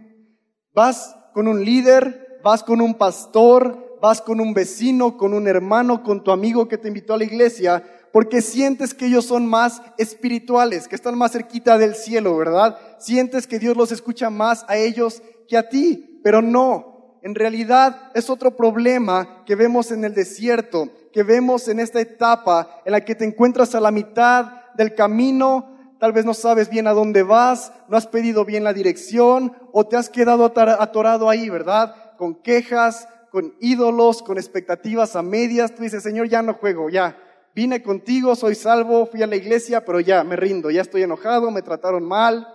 Vas 0.73 1.17
con 1.35 1.49
un 1.49 1.65
líder, 1.65 2.39
vas 2.45 2.63
con 2.63 2.81
un 2.81 2.95
pastor, 2.95 3.86
vas 4.01 4.21
con 4.21 4.41
un 4.41 4.55
vecino, 4.55 5.17
con 5.17 5.35
un 5.35 5.47
hermano, 5.49 6.03
con 6.03 6.23
tu 6.23 6.31
amigo 6.31 6.69
que 6.69 6.79
te 6.79 6.89
invitó 6.89 7.15
a 7.15 7.19
la 7.19 7.25
iglesia, 7.25 7.83
porque 8.13 8.41
sientes 8.41 8.95
que 8.95 9.07
ellos 9.07 9.27
son 9.27 9.47
más 9.47 9.83
espirituales, 9.99 10.89
que 10.89 10.95
están 10.95 11.19
más 11.19 11.33
cerquita 11.33 11.77
del 11.77 11.95
cielo, 11.95 12.37
¿verdad? 12.37 12.79
Sientes 12.99 13.47
que 13.47 13.59
Dios 13.59 13.77
los 13.77 13.93
escucha 13.93 14.31
más 14.31 14.65
a 14.69 14.77
ellos 14.77 15.23
que 15.49 15.57
a 15.57 15.69
ti, 15.69 16.21
pero 16.23 16.41
no. 16.41 17.19
En 17.23 17.35
realidad 17.35 18.11
es 18.15 18.31
otro 18.31 18.57
problema 18.57 19.43
que 19.45 19.57
vemos 19.57 19.91
en 19.91 20.05
el 20.05 20.15
desierto, 20.15 20.89
que 21.13 21.25
vemos 21.25 21.69
en 21.69 21.81
esta 21.81 22.01
etapa 22.01 22.83
en 22.85 22.93
la 22.93 23.01
que 23.01 23.15
te 23.15 23.25
encuentras 23.25 23.75
a 23.75 23.81
la 23.81 23.91
mitad 23.91 24.73
del 24.77 24.95
camino, 24.95 25.77
tal 25.99 26.13
vez 26.13 26.25
no 26.25 26.35
sabes 26.35 26.69
bien 26.69 26.87
a 26.87 26.93
dónde 26.93 27.23
vas, 27.23 27.73
no 27.89 27.97
has 27.97 28.07
pedido 28.07 28.45
bien 28.45 28.65
la 28.65 28.73
dirección 28.73 29.53
o 29.73 29.87
te 29.87 29.97
has 29.97 30.09
quedado 30.09 30.45
atorado 30.45 31.29
ahí, 31.29 31.49
¿verdad? 31.49 32.15
Con 32.17 32.35
quejas, 32.35 33.09
con 33.37 33.55
ídolos, 33.61 34.23
con 34.23 34.39
expectativas 34.39 35.15
a 35.15 35.21
medias. 35.21 35.75
Tú 35.75 35.83
dices, 35.83 36.03
Señor, 36.03 36.27
ya 36.27 36.41
no 36.41 36.55
juego, 36.55 36.89
ya. 36.89 37.23
Vine 37.55 37.83
contigo, 37.83 38.35
soy 38.35 38.55
salvo, 38.55 39.05
fui 39.05 39.23
a 39.23 39.27
la 39.27 39.37
iglesia, 39.37 39.85
pero 39.85 40.01
ya 40.01 40.25
me 40.25 40.37
rindo, 40.37 40.71
ya 40.71 40.81
estoy 40.81 41.03
enojado, 41.03 41.51
me 41.51 41.61
trataron 41.61 42.03
mal, 42.03 42.49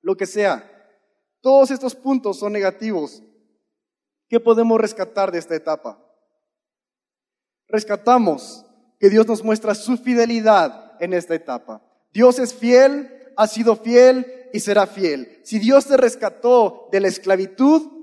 lo 0.00 0.16
que 0.16 0.24
sea. 0.24 0.72
Todos 1.42 1.70
estos 1.70 1.94
puntos 1.94 2.38
son 2.38 2.54
negativos. 2.54 3.22
¿Qué 4.30 4.40
podemos 4.40 4.80
rescatar 4.80 5.30
de 5.30 5.38
esta 5.38 5.54
etapa? 5.54 6.02
Rescatamos 7.68 8.64
que 8.98 9.10
Dios 9.10 9.26
nos 9.26 9.44
muestra 9.44 9.74
su 9.74 9.98
fidelidad 9.98 10.94
en 10.98 11.12
esta 11.12 11.34
etapa. 11.34 11.82
Dios 12.10 12.38
es 12.38 12.54
fiel, 12.54 13.34
ha 13.36 13.46
sido 13.46 13.76
fiel 13.76 14.48
y 14.54 14.60
será 14.60 14.86
fiel. 14.86 15.42
Si 15.44 15.58
Dios 15.58 15.84
te 15.84 15.98
rescató 15.98 16.88
de 16.90 17.00
la 17.00 17.08
esclavitud, 17.08 17.95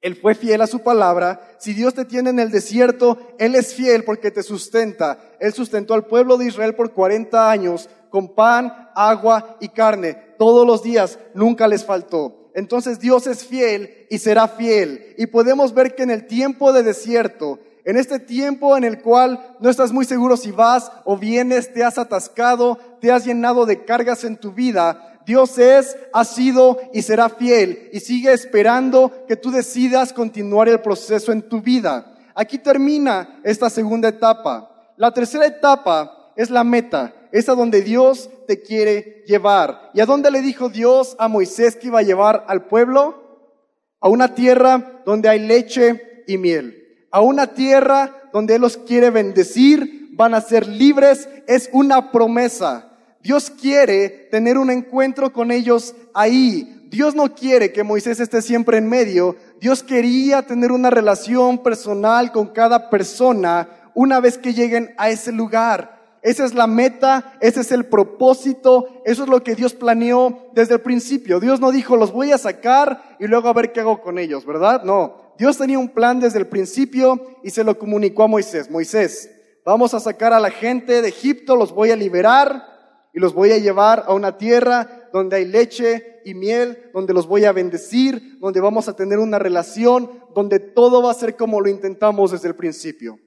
Él 0.00 0.16
fue 0.16 0.34
fiel 0.34 0.62
a 0.62 0.66
su 0.66 0.80
palabra. 0.80 1.56
Si 1.58 1.74
Dios 1.74 1.94
te 1.94 2.04
tiene 2.04 2.30
en 2.30 2.38
el 2.38 2.50
desierto, 2.50 3.18
Él 3.38 3.54
es 3.54 3.74
fiel 3.74 4.04
porque 4.04 4.30
te 4.30 4.42
sustenta. 4.42 5.18
Él 5.38 5.52
sustentó 5.52 5.94
al 5.94 6.06
pueblo 6.06 6.38
de 6.38 6.46
Israel 6.46 6.74
por 6.74 6.92
40 6.92 7.50
años 7.50 7.88
con 8.08 8.34
pan, 8.34 8.90
agua 8.94 9.56
y 9.60 9.68
carne. 9.68 10.14
Todos 10.38 10.66
los 10.66 10.82
días, 10.82 11.18
nunca 11.34 11.68
les 11.68 11.84
faltó. 11.84 12.50
Entonces 12.54 12.98
Dios 12.98 13.26
es 13.26 13.44
fiel 13.44 14.06
y 14.10 14.18
será 14.18 14.48
fiel. 14.48 15.14
Y 15.16 15.26
podemos 15.26 15.72
ver 15.72 15.94
que 15.94 16.02
en 16.02 16.10
el 16.10 16.26
tiempo 16.26 16.72
de 16.72 16.82
desierto, 16.82 17.60
en 17.84 17.96
este 17.96 18.18
tiempo 18.18 18.76
en 18.76 18.84
el 18.84 19.00
cual 19.00 19.56
no 19.60 19.70
estás 19.70 19.92
muy 19.92 20.04
seguro 20.04 20.36
si 20.36 20.50
vas 20.50 20.90
o 21.04 21.16
vienes, 21.16 21.72
te 21.72 21.84
has 21.84 21.98
atascado, 21.98 22.78
te 23.00 23.10
has 23.12 23.24
llenado 23.24 23.66
de 23.66 23.84
cargas 23.84 24.24
en 24.24 24.36
tu 24.36 24.52
vida, 24.52 25.09
Dios 25.26 25.58
es, 25.58 25.96
ha 26.12 26.24
sido 26.24 26.78
y 26.92 27.02
será 27.02 27.28
fiel 27.28 27.90
y 27.92 28.00
sigue 28.00 28.32
esperando 28.32 29.24
que 29.26 29.36
tú 29.36 29.50
decidas 29.50 30.12
continuar 30.12 30.68
el 30.68 30.80
proceso 30.80 31.32
en 31.32 31.42
tu 31.42 31.60
vida. 31.60 32.14
Aquí 32.34 32.58
termina 32.58 33.40
esta 33.44 33.70
segunda 33.70 34.08
etapa. 34.08 34.92
La 34.96 35.12
tercera 35.12 35.46
etapa 35.46 36.32
es 36.36 36.50
la 36.50 36.64
meta, 36.64 37.14
es 37.32 37.48
a 37.48 37.54
donde 37.54 37.82
Dios 37.82 38.30
te 38.46 38.60
quiere 38.60 39.24
llevar. 39.26 39.90
¿Y 39.94 40.00
a 40.00 40.06
dónde 40.06 40.30
le 40.30 40.42
dijo 40.42 40.68
Dios 40.68 41.16
a 41.18 41.28
Moisés 41.28 41.76
que 41.76 41.88
iba 41.88 42.00
a 42.00 42.02
llevar 42.02 42.44
al 42.48 42.66
pueblo? 42.66 43.48
A 44.00 44.08
una 44.08 44.34
tierra 44.34 45.02
donde 45.04 45.28
hay 45.28 45.40
leche 45.40 46.24
y 46.26 46.38
miel 46.38 46.80
a 47.10 47.20
una 47.20 47.48
tierra 47.48 48.28
donde 48.32 48.54
Él 48.54 48.60
los 48.60 48.76
quiere 48.76 49.10
bendecir, 49.10 50.10
van 50.12 50.34
a 50.34 50.40
ser 50.40 50.66
libres, 50.66 51.28
es 51.46 51.68
una 51.72 52.12
promesa. 52.12 52.89
Dios 53.22 53.50
quiere 53.50 54.08
tener 54.30 54.56
un 54.56 54.70
encuentro 54.70 55.32
con 55.32 55.50
ellos 55.50 55.94
ahí. 56.14 56.86
Dios 56.88 57.14
no 57.14 57.34
quiere 57.34 57.72
que 57.72 57.84
Moisés 57.84 58.18
esté 58.18 58.42
siempre 58.42 58.78
en 58.78 58.88
medio. 58.88 59.36
Dios 59.60 59.82
quería 59.82 60.42
tener 60.42 60.72
una 60.72 60.90
relación 60.90 61.58
personal 61.62 62.32
con 62.32 62.48
cada 62.48 62.90
persona 62.90 63.68
una 63.94 64.20
vez 64.20 64.38
que 64.38 64.54
lleguen 64.54 64.94
a 64.96 65.10
ese 65.10 65.32
lugar. 65.32 66.00
Esa 66.22 66.44
es 66.44 66.54
la 66.54 66.66
meta, 66.66 67.38
ese 67.40 67.60
es 67.60 67.72
el 67.72 67.86
propósito, 67.86 69.02
eso 69.06 69.22
es 69.22 69.28
lo 69.28 69.42
que 69.42 69.54
Dios 69.54 69.72
planeó 69.72 70.50
desde 70.54 70.74
el 70.74 70.80
principio. 70.80 71.40
Dios 71.40 71.60
no 71.60 71.72
dijo, 71.72 71.96
los 71.96 72.12
voy 72.12 72.32
a 72.32 72.38
sacar 72.38 73.16
y 73.18 73.26
luego 73.26 73.48
a 73.48 73.54
ver 73.54 73.72
qué 73.72 73.80
hago 73.80 74.02
con 74.02 74.18
ellos, 74.18 74.44
¿verdad? 74.44 74.82
No, 74.84 75.34
Dios 75.38 75.56
tenía 75.56 75.78
un 75.78 75.88
plan 75.88 76.20
desde 76.20 76.38
el 76.38 76.46
principio 76.46 77.38
y 77.42 77.50
se 77.50 77.64
lo 77.64 77.78
comunicó 77.78 78.24
a 78.24 78.28
Moisés. 78.28 78.70
Moisés, 78.70 79.30
vamos 79.64 79.94
a 79.94 80.00
sacar 80.00 80.34
a 80.34 80.40
la 80.40 80.50
gente 80.50 81.00
de 81.00 81.08
Egipto, 81.08 81.56
los 81.56 81.72
voy 81.72 81.90
a 81.90 81.96
liberar 81.96 82.69
y 83.12 83.20
los 83.20 83.34
voy 83.34 83.52
a 83.52 83.58
llevar 83.58 84.04
a 84.06 84.14
una 84.14 84.36
tierra 84.36 85.08
donde 85.12 85.36
hay 85.36 85.44
leche 85.44 86.20
y 86.24 86.34
miel, 86.34 86.90
donde 86.92 87.12
los 87.12 87.26
voy 87.26 87.44
a 87.44 87.52
bendecir, 87.52 88.38
donde 88.38 88.60
vamos 88.60 88.88
a 88.88 88.94
tener 88.94 89.18
una 89.18 89.38
relación, 89.38 90.10
donde 90.34 90.58
todo 90.60 91.02
va 91.02 91.10
a 91.10 91.14
ser 91.14 91.36
como 91.36 91.60
lo 91.60 91.68
intentamos 91.68 92.32
desde 92.32 92.48
el 92.48 92.56
principio. 92.56 93.18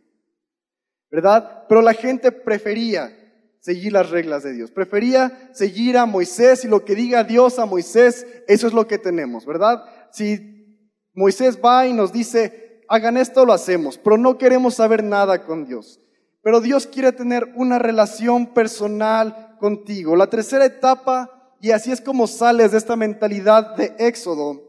¿Verdad? 1.11 1.65
Pero 1.67 1.81
la 1.81 1.93
gente 1.93 2.31
prefería 2.31 3.11
seguir 3.59 3.93
las 3.93 4.09
reglas 4.09 4.43
de 4.43 4.53
Dios. 4.53 4.71
Prefería 4.71 5.49
seguir 5.53 5.97
a 5.97 6.05
Moisés 6.05 6.65
y 6.65 6.67
lo 6.67 6.83
que 6.83 6.95
diga 6.95 7.23
Dios 7.23 7.59
a 7.59 7.65
Moisés, 7.65 8.25
eso 8.47 8.67
es 8.67 8.73
lo 8.73 8.87
que 8.87 8.97
tenemos, 8.97 9.45
¿verdad? 9.45 9.83
Si 10.11 10.89
Moisés 11.13 11.59
va 11.63 11.87
y 11.87 11.93
nos 11.93 12.11
dice, 12.11 12.81
hagan 12.89 13.15
esto, 13.17 13.45
lo 13.45 13.53
hacemos, 13.53 13.97
pero 13.97 14.17
no 14.17 14.37
queremos 14.37 14.75
saber 14.75 15.03
nada 15.03 15.45
con 15.45 15.65
Dios. 15.65 15.99
Pero 16.41 16.59
Dios 16.59 16.87
quiere 16.87 17.13
tener 17.13 17.53
una 17.55 17.79
relación 17.79 18.53
personal 18.53 19.52
contigo. 19.63 20.17
La 20.17 20.27
tercera 20.27 20.65
etapa, 20.65 21.55
y 21.61 21.71
así 21.71 21.89
es 21.89 22.01
como 22.01 22.27
sales 22.27 22.73
de 22.73 22.77
esta 22.77 22.97
mentalidad 22.97 23.77
de 23.77 23.95
éxodo, 23.97 24.59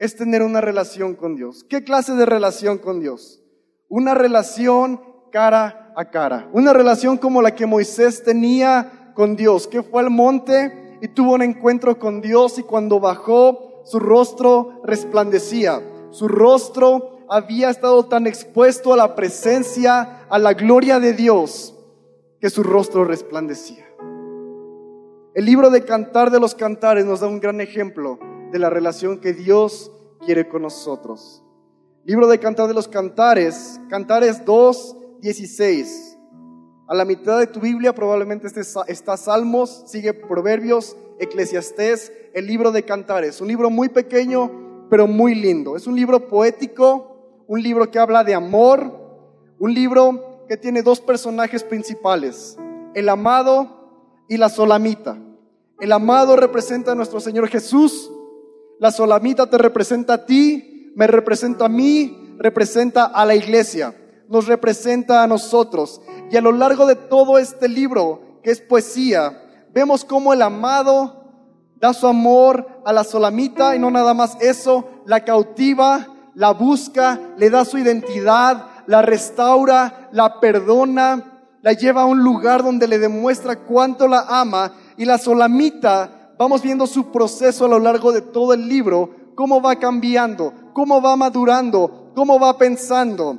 es 0.00 0.16
tener 0.16 0.42
una 0.42 0.60
relación 0.60 1.14
con 1.14 1.36
Dios. 1.36 1.64
¿Qué 1.70 1.84
clase 1.84 2.14
de 2.14 2.26
relación 2.26 2.78
con 2.78 2.98
Dios? 2.98 3.40
Una 3.88 4.14
relación 4.14 5.00
cara 5.30 5.92
a 5.96 6.10
cara. 6.10 6.50
Una 6.52 6.72
relación 6.72 7.18
como 7.18 7.40
la 7.40 7.54
que 7.54 7.66
Moisés 7.66 8.24
tenía 8.24 9.12
con 9.14 9.36
Dios, 9.36 9.68
que 9.68 9.84
fue 9.84 10.02
al 10.02 10.10
monte 10.10 10.98
y 11.00 11.06
tuvo 11.06 11.34
un 11.34 11.42
encuentro 11.42 12.00
con 12.00 12.20
Dios 12.20 12.58
y 12.58 12.64
cuando 12.64 12.98
bajó 12.98 13.84
su 13.84 14.00
rostro 14.00 14.80
resplandecía. 14.82 15.80
Su 16.10 16.26
rostro 16.26 17.20
había 17.28 17.70
estado 17.70 18.06
tan 18.06 18.26
expuesto 18.26 18.92
a 18.92 18.96
la 18.96 19.14
presencia, 19.14 20.26
a 20.28 20.36
la 20.40 20.54
gloria 20.54 20.98
de 20.98 21.12
Dios, 21.12 21.76
que 22.40 22.50
su 22.50 22.64
rostro 22.64 23.04
resplandecía. 23.04 23.91
El 25.34 25.46
libro 25.46 25.70
de 25.70 25.82
Cantar 25.86 26.30
de 26.30 26.38
los 26.38 26.54
Cantares 26.54 27.06
nos 27.06 27.20
da 27.20 27.26
un 27.26 27.40
gran 27.40 27.62
ejemplo 27.62 28.18
de 28.50 28.58
la 28.58 28.68
relación 28.68 29.18
que 29.18 29.32
Dios 29.32 29.90
quiere 30.26 30.46
con 30.46 30.60
nosotros. 30.60 31.42
Libro 32.04 32.26
de 32.26 32.38
Cantar 32.38 32.68
de 32.68 32.74
los 32.74 32.86
Cantares, 32.86 33.80
Cantares 33.88 34.44
2, 34.44 34.96
16. 35.22 36.18
A 36.86 36.94
la 36.94 37.06
mitad 37.06 37.38
de 37.38 37.46
tu 37.46 37.60
Biblia 37.60 37.94
probablemente 37.94 38.46
está 38.86 39.16
Salmos, 39.16 39.84
sigue 39.86 40.12
Proverbios, 40.12 40.98
Eclesiastés, 41.18 42.12
el 42.34 42.46
libro 42.46 42.70
de 42.70 42.82
Cantares. 42.82 43.40
Un 43.40 43.48
libro 43.48 43.70
muy 43.70 43.88
pequeño, 43.88 44.86
pero 44.90 45.06
muy 45.06 45.34
lindo. 45.34 45.76
Es 45.76 45.86
un 45.86 45.96
libro 45.96 46.28
poético, 46.28 47.44
un 47.46 47.62
libro 47.62 47.90
que 47.90 47.98
habla 47.98 48.22
de 48.22 48.34
amor, 48.34 49.00
un 49.58 49.72
libro 49.72 50.44
que 50.46 50.58
tiene 50.58 50.82
dos 50.82 51.00
personajes 51.00 51.64
principales, 51.64 52.58
el 52.92 53.08
amado 53.08 53.81
y 54.32 54.38
la 54.38 54.48
solamita. 54.48 55.18
El 55.78 55.92
amado 55.92 56.36
representa 56.36 56.92
a 56.92 56.94
nuestro 56.94 57.20
Señor 57.20 57.48
Jesús, 57.48 58.10
la 58.80 58.90
solamita 58.90 59.50
te 59.50 59.58
representa 59.58 60.14
a 60.14 60.24
ti, 60.24 60.90
me 60.96 61.06
representa 61.06 61.66
a 61.66 61.68
mí, 61.68 62.34
representa 62.38 63.04
a 63.04 63.26
la 63.26 63.34
iglesia, 63.34 63.94
nos 64.30 64.46
representa 64.46 65.22
a 65.22 65.26
nosotros. 65.26 66.00
Y 66.30 66.38
a 66.38 66.40
lo 66.40 66.50
largo 66.50 66.86
de 66.86 66.96
todo 66.96 67.38
este 67.38 67.68
libro, 67.68 68.40
que 68.42 68.52
es 68.52 68.62
poesía, 68.62 69.38
vemos 69.74 70.02
cómo 70.02 70.32
el 70.32 70.40
amado 70.40 71.26
da 71.76 71.92
su 71.92 72.06
amor 72.06 72.66
a 72.86 72.92
la 72.94 73.04
solamita 73.04 73.76
y 73.76 73.78
no 73.78 73.90
nada 73.90 74.14
más 74.14 74.38
eso, 74.40 74.88
la 75.04 75.26
cautiva, 75.26 76.30
la 76.34 76.52
busca, 76.52 77.20
le 77.36 77.50
da 77.50 77.66
su 77.66 77.76
identidad, 77.76 78.66
la 78.86 79.02
restaura, 79.02 80.08
la 80.10 80.40
perdona, 80.40 81.31
la 81.62 81.72
lleva 81.72 82.02
a 82.02 82.06
un 82.06 82.22
lugar 82.22 82.62
donde 82.62 82.88
le 82.88 82.98
demuestra 82.98 83.56
cuánto 83.56 84.08
la 84.08 84.26
ama 84.28 84.72
y 84.96 85.04
la 85.04 85.16
solamita, 85.16 86.34
vamos 86.36 86.60
viendo 86.60 86.86
su 86.86 87.10
proceso 87.10 87.64
a 87.64 87.68
lo 87.68 87.78
largo 87.78 88.12
de 88.12 88.20
todo 88.20 88.52
el 88.52 88.68
libro, 88.68 89.10
cómo 89.36 89.62
va 89.62 89.76
cambiando, 89.76 90.52
cómo 90.72 91.00
va 91.00 91.16
madurando, 91.16 92.10
cómo 92.14 92.38
va 92.38 92.58
pensando. 92.58 93.38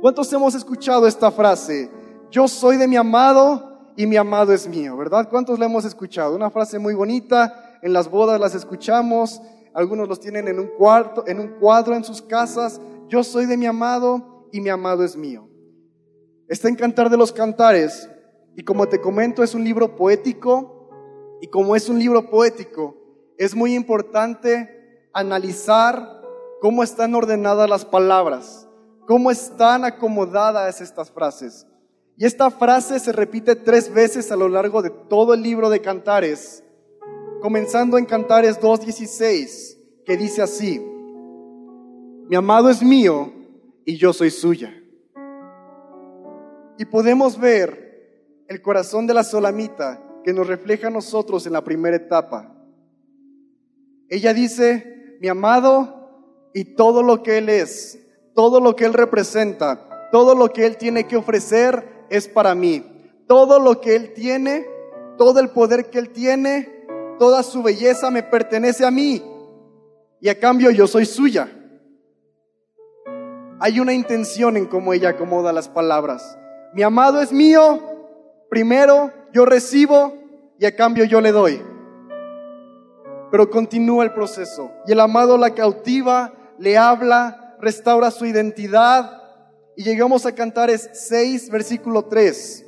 ¿Cuántos 0.00 0.32
hemos 0.32 0.54
escuchado 0.54 1.06
esta 1.08 1.32
frase? 1.32 1.90
Yo 2.30 2.46
soy 2.46 2.76
de 2.76 2.86
mi 2.86 2.94
amado 2.94 3.90
y 3.96 4.06
mi 4.06 4.16
amado 4.16 4.52
es 4.52 4.68
mío, 4.68 4.96
¿verdad? 4.96 5.28
¿Cuántos 5.28 5.58
la 5.58 5.66
hemos 5.66 5.84
escuchado? 5.84 6.36
Una 6.36 6.50
frase 6.50 6.78
muy 6.78 6.94
bonita, 6.94 7.78
en 7.82 7.92
las 7.92 8.08
bodas 8.08 8.40
las 8.40 8.54
escuchamos, 8.54 9.42
algunos 9.74 10.08
los 10.08 10.20
tienen 10.20 10.46
en 10.46 10.60
un 10.60 10.68
cuarto, 10.78 11.24
en 11.26 11.40
un 11.40 11.48
cuadro 11.58 11.96
en 11.96 12.04
sus 12.04 12.22
casas. 12.22 12.80
Yo 13.08 13.24
soy 13.24 13.46
de 13.46 13.56
mi 13.56 13.66
amado 13.66 14.48
y 14.52 14.60
mi 14.60 14.68
amado 14.68 15.04
es 15.04 15.16
mío. 15.16 15.47
Está 16.48 16.68
en 16.68 16.76
Cantar 16.76 17.10
de 17.10 17.18
los 17.18 17.30
Cantares 17.30 18.08
y 18.56 18.62
como 18.62 18.88
te 18.88 19.00
comento 19.00 19.42
es 19.42 19.54
un 19.54 19.64
libro 19.64 19.96
poético 19.96 20.88
y 21.42 21.48
como 21.48 21.76
es 21.76 21.90
un 21.90 21.98
libro 21.98 22.30
poético 22.30 22.96
es 23.36 23.54
muy 23.54 23.74
importante 23.74 25.06
analizar 25.12 26.22
cómo 26.60 26.82
están 26.82 27.14
ordenadas 27.14 27.68
las 27.68 27.84
palabras, 27.84 28.66
cómo 29.06 29.30
están 29.30 29.84
acomodadas 29.84 30.80
estas 30.80 31.10
frases. 31.10 31.66
Y 32.16 32.24
esta 32.24 32.50
frase 32.50 32.98
se 32.98 33.12
repite 33.12 33.54
tres 33.54 33.92
veces 33.92 34.32
a 34.32 34.36
lo 34.36 34.48
largo 34.48 34.80
de 34.80 34.90
todo 34.90 35.34
el 35.34 35.42
libro 35.42 35.68
de 35.68 35.80
Cantares, 35.80 36.64
comenzando 37.42 37.98
en 37.98 38.06
Cantares 38.06 38.58
2.16, 38.58 39.76
que 40.04 40.16
dice 40.16 40.40
así, 40.40 40.80
mi 42.28 42.34
amado 42.34 42.70
es 42.70 42.82
mío 42.82 43.32
y 43.84 43.96
yo 43.98 44.12
soy 44.12 44.30
suya. 44.30 44.77
Y 46.78 46.84
podemos 46.84 47.38
ver 47.38 48.44
el 48.48 48.62
corazón 48.62 49.06
de 49.06 49.14
la 49.14 49.24
solamita 49.24 50.02
que 50.24 50.32
nos 50.32 50.46
refleja 50.46 50.86
a 50.86 50.90
nosotros 50.90 51.46
en 51.46 51.52
la 51.52 51.64
primera 51.64 51.96
etapa. 51.96 52.54
Ella 54.08 54.32
dice, 54.32 55.18
mi 55.20 55.28
amado 55.28 56.50
y 56.54 56.76
todo 56.76 57.02
lo 57.02 57.22
que 57.22 57.38
Él 57.38 57.48
es, 57.48 57.98
todo 58.34 58.60
lo 58.60 58.76
que 58.76 58.84
Él 58.84 58.94
representa, 58.94 60.08
todo 60.12 60.34
lo 60.34 60.52
que 60.52 60.64
Él 60.64 60.76
tiene 60.76 61.06
que 61.06 61.16
ofrecer 61.16 62.06
es 62.08 62.28
para 62.28 62.54
mí. 62.54 62.84
Todo 63.26 63.58
lo 63.58 63.80
que 63.80 63.96
Él 63.96 64.14
tiene, 64.14 64.66
todo 65.18 65.40
el 65.40 65.50
poder 65.50 65.90
que 65.90 65.98
Él 65.98 66.10
tiene, 66.10 66.86
toda 67.18 67.42
su 67.42 67.62
belleza 67.62 68.10
me 68.10 68.22
pertenece 68.22 68.86
a 68.86 68.90
mí. 68.90 69.22
Y 70.20 70.28
a 70.28 70.38
cambio 70.38 70.70
yo 70.70 70.86
soy 70.86 71.04
suya. 71.04 71.52
Hay 73.60 73.80
una 73.80 73.92
intención 73.92 74.56
en 74.56 74.66
cómo 74.66 74.92
ella 74.92 75.10
acomoda 75.10 75.52
las 75.52 75.68
palabras. 75.68 76.37
Mi 76.74 76.82
amado 76.82 77.20
es 77.20 77.32
mío, 77.32 77.80
primero 78.50 79.12
yo 79.32 79.44
recibo 79.44 80.14
y 80.58 80.66
a 80.66 80.74
cambio 80.74 81.04
yo 81.04 81.20
le 81.20 81.32
doy. 81.32 81.62
Pero 83.30 83.50
continúa 83.50 84.04
el 84.04 84.12
proceso 84.12 84.70
y 84.86 84.92
el 84.92 85.00
amado 85.00 85.36
la 85.36 85.54
cautiva, 85.54 86.32
le 86.58 86.76
habla, 86.76 87.56
restaura 87.60 88.10
su 88.10 88.26
identidad, 88.26 89.18
y 89.78 89.84
llegamos 89.84 90.26
a 90.26 90.34
Cantares 90.34 90.90
6, 90.92 91.50
versículo 91.50 92.06
3. 92.06 92.66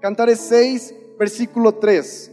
Cantares 0.00 0.40
6, 0.40 0.94
versículo 1.18 1.74
3. 1.74 2.32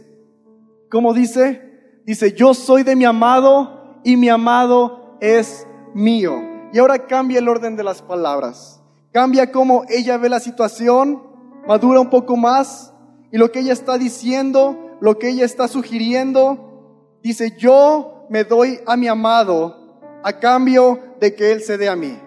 ¿Cómo 0.90 1.12
dice? 1.12 2.00
Dice, 2.06 2.32
yo 2.32 2.54
soy 2.54 2.84
de 2.84 2.96
mi 2.96 3.04
amado 3.04 4.00
y 4.02 4.16
mi 4.16 4.30
amado 4.30 5.18
es 5.20 5.66
mío. 5.92 6.40
Y 6.72 6.78
ahora 6.78 7.06
cambia 7.06 7.40
el 7.40 7.50
orden 7.50 7.76
de 7.76 7.84
las 7.84 8.00
palabras. 8.00 8.77
Cambia 9.12 9.50
cómo 9.50 9.84
ella 9.88 10.16
ve 10.16 10.28
la 10.28 10.40
situación, 10.40 11.22
madura 11.66 12.00
un 12.00 12.10
poco 12.10 12.36
más 12.36 12.92
y 13.30 13.38
lo 13.38 13.50
que 13.50 13.60
ella 13.60 13.72
está 13.72 13.98
diciendo, 13.98 14.96
lo 15.00 15.18
que 15.18 15.30
ella 15.30 15.44
está 15.44 15.68
sugiriendo, 15.68 17.18
dice, 17.22 17.56
yo 17.58 18.26
me 18.30 18.44
doy 18.44 18.80
a 18.86 18.96
mi 18.96 19.08
amado 19.08 19.76
a 20.22 20.32
cambio 20.34 20.98
de 21.20 21.34
que 21.34 21.52
él 21.52 21.62
se 21.62 21.78
dé 21.78 21.88
a 21.88 21.96
mí. 21.96 22.18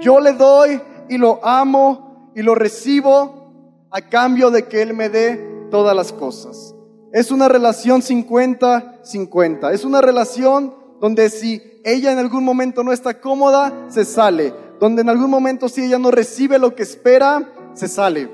Yo 0.00 0.20
le 0.20 0.32
doy 0.32 0.80
y 1.08 1.18
lo 1.18 1.44
amo 1.44 2.32
y 2.34 2.42
lo 2.42 2.54
recibo 2.54 3.86
a 3.90 4.02
cambio 4.02 4.50
de 4.50 4.66
que 4.66 4.82
Él 4.82 4.94
me 4.94 5.08
dé 5.08 5.68
todas 5.70 5.96
las 5.96 6.12
cosas. 6.12 6.74
Es 7.12 7.30
una 7.30 7.48
relación 7.48 8.02
50-50. 8.02 9.72
Es 9.72 9.84
una 9.84 10.02
relación 10.02 10.74
donde 11.00 11.30
si 11.30 11.62
ella 11.84 12.12
en 12.12 12.18
algún 12.18 12.44
momento 12.44 12.82
no 12.82 12.92
está 12.92 13.20
cómoda, 13.20 13.86
se 13.88 14.04
sale. 14.04 14.52
Donde 14.80 15.02
en 15.02 15.08
algún 15.08 15.30
momento 15.30 15.68
si 15.68 15.84
ella 15.84 15.98
no 15.98 16.10
recibe 16.10 16.58
lo 16.58 16.74
que 16.74 16.82
espera, 16.82 17.52
se 17.74 17.88
sale. 17.88 18.28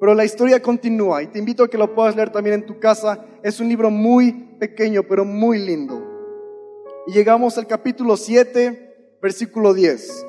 Pero 0.00 0.14
la 0.14 0.24
historia 0.24 0.60
continúa 0.60 1.22
y 1.22 1.28
te 1.28 1.38
invito 1.38 1.64
a 1.64 1.68
que 1.68 1.78
lo 1.78 1.94
puedas 1.94 2.16
leer 2.16 2.30
también 2.30 2.54
en 2.54 2.66
tu 2.66 2.78
casa. 2.78 3.24
Es 3.42 3.60
un 3.60 3.68
libro 3.68 3.90
muy 3.90 4.32
pequeño, 4.58 5.02
pero 5.02 5.24
muy 5.24 5.58
lindo. 5.58 6.02
Y 7.06 7.12
llegamos 7.12 7.58
al 7.58 7.66
capítulo 7.66 8.16
7 8.16 8.90
versículo 9.22 9.72
10. 9.72 10.26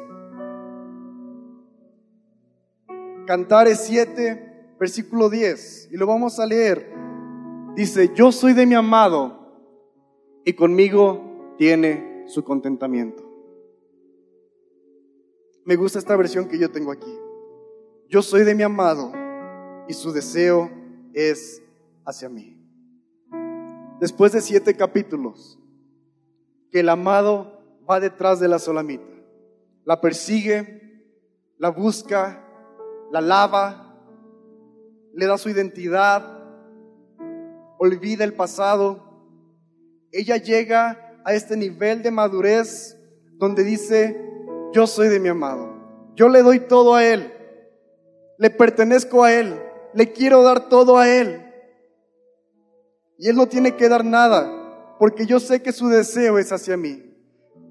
Cantares 3.25 3.79
7, 3.87 4.75
versículo 4.79 5.29
10. 5.29 5.89
Y 5.91 5.97
lo 5.97 6.05
vamos 6.05 6.39
a 6.39 6.45
leer. 6.45 6.93
Dice, 7.75 8.11
yo 8.13 8.31
soy 8.31 8.53
de 8.53 8.67
mi 8.67 8.75
amado 8.75 9.51
y 10.45 10.53
conmigo 10.53 11.55
tiene 11.57 12.25
su 12.27 12.43
contentamiento. 12.43 13.22
Me 15.65 15.77
gusta 15.77 15.99
esta 15.99 16.15
versión 16.17 16.47
que 16.47 16.59
yo 16.59 16.69
tengo 16.71 16.91
aquí. 16.91 17.17
Yo 18.09 18.21
soy 18.21 18.43
de 18.43 18.53
mi 18.53 18.63
amado 18.63 19.13
y 19.87 19.93
su 19.93 20.11
deseo 20.11 20.69
es 21.13 21.61
hacia 22.05 22.27
mí. 22.27 22.59
Después 24.01 24.33
de 24.33 24.41
siete 24.41 24.75
capítulos, 24.75 25.57
que 26.69 26.81
el 26.81 26.89
amado 26.89 27.61
va 27.89 28.01
detrás 28.01 28.41
de 28.41 28.49
la 28.49 28.59
solamita. 28.59 29.07
La 29.85 30.01
persigue, 30.01 31.07
la 31.57 31.69
busca, 31.69 32.45
la 33.11 33.21
lava, 33.21 33.95
le 35.13 35.25
da 35.27 35.37
su 35.37 35.49
identidad, 35.49 36.43
olvida 37.77 38.25
el 38.25 38.33
pasado. 38.33 39.23
Ella 40.11 40.35
llega 40.37 41.21
a 41.23 41.33
este 41.33 41.55
nivel 41.55 42.03
de 42.03 42.11
madurez 42.11 42.97
donde 43.37 43.63
dice, 43.63 44.32
yo 44.73 44.87
soy 44.87 45.07
de 45.07 45.19
mi 45.19 45.29
amado, 45.29 45.69
yo 46.15 46.27
le 46.27 46.41
doy 46.41 46.59
todo 46.59 46.95
a 46.95 47.05
él, 47.05 47.33
le 48.37 48.49
pertenezco 48.49 49.23
a 49.23 49.31
él, 49.31 49.61
le 49.93 50.11
quiero 50.11 50.43
dar 50.43 50.67
todo 50.67 50.97
a 50.97 51.07
él. 51.07 51.39
Y 53.17 53.29
él 53.29 53.35
no 53.35 53.47
tiene 53.47 53.75
que 53.75 53.87
dar 53.87 54.03
nada, 54.03 54.95
porque 54.99 55.25
yo 55.25 55.39
sé 55.39 55.61
que 55.61 55.71
su 55.71 55.87
deseo 55.87 56.39
es 56.39 56.51
hacia 56.51 56.75
mí. 56.75 57.13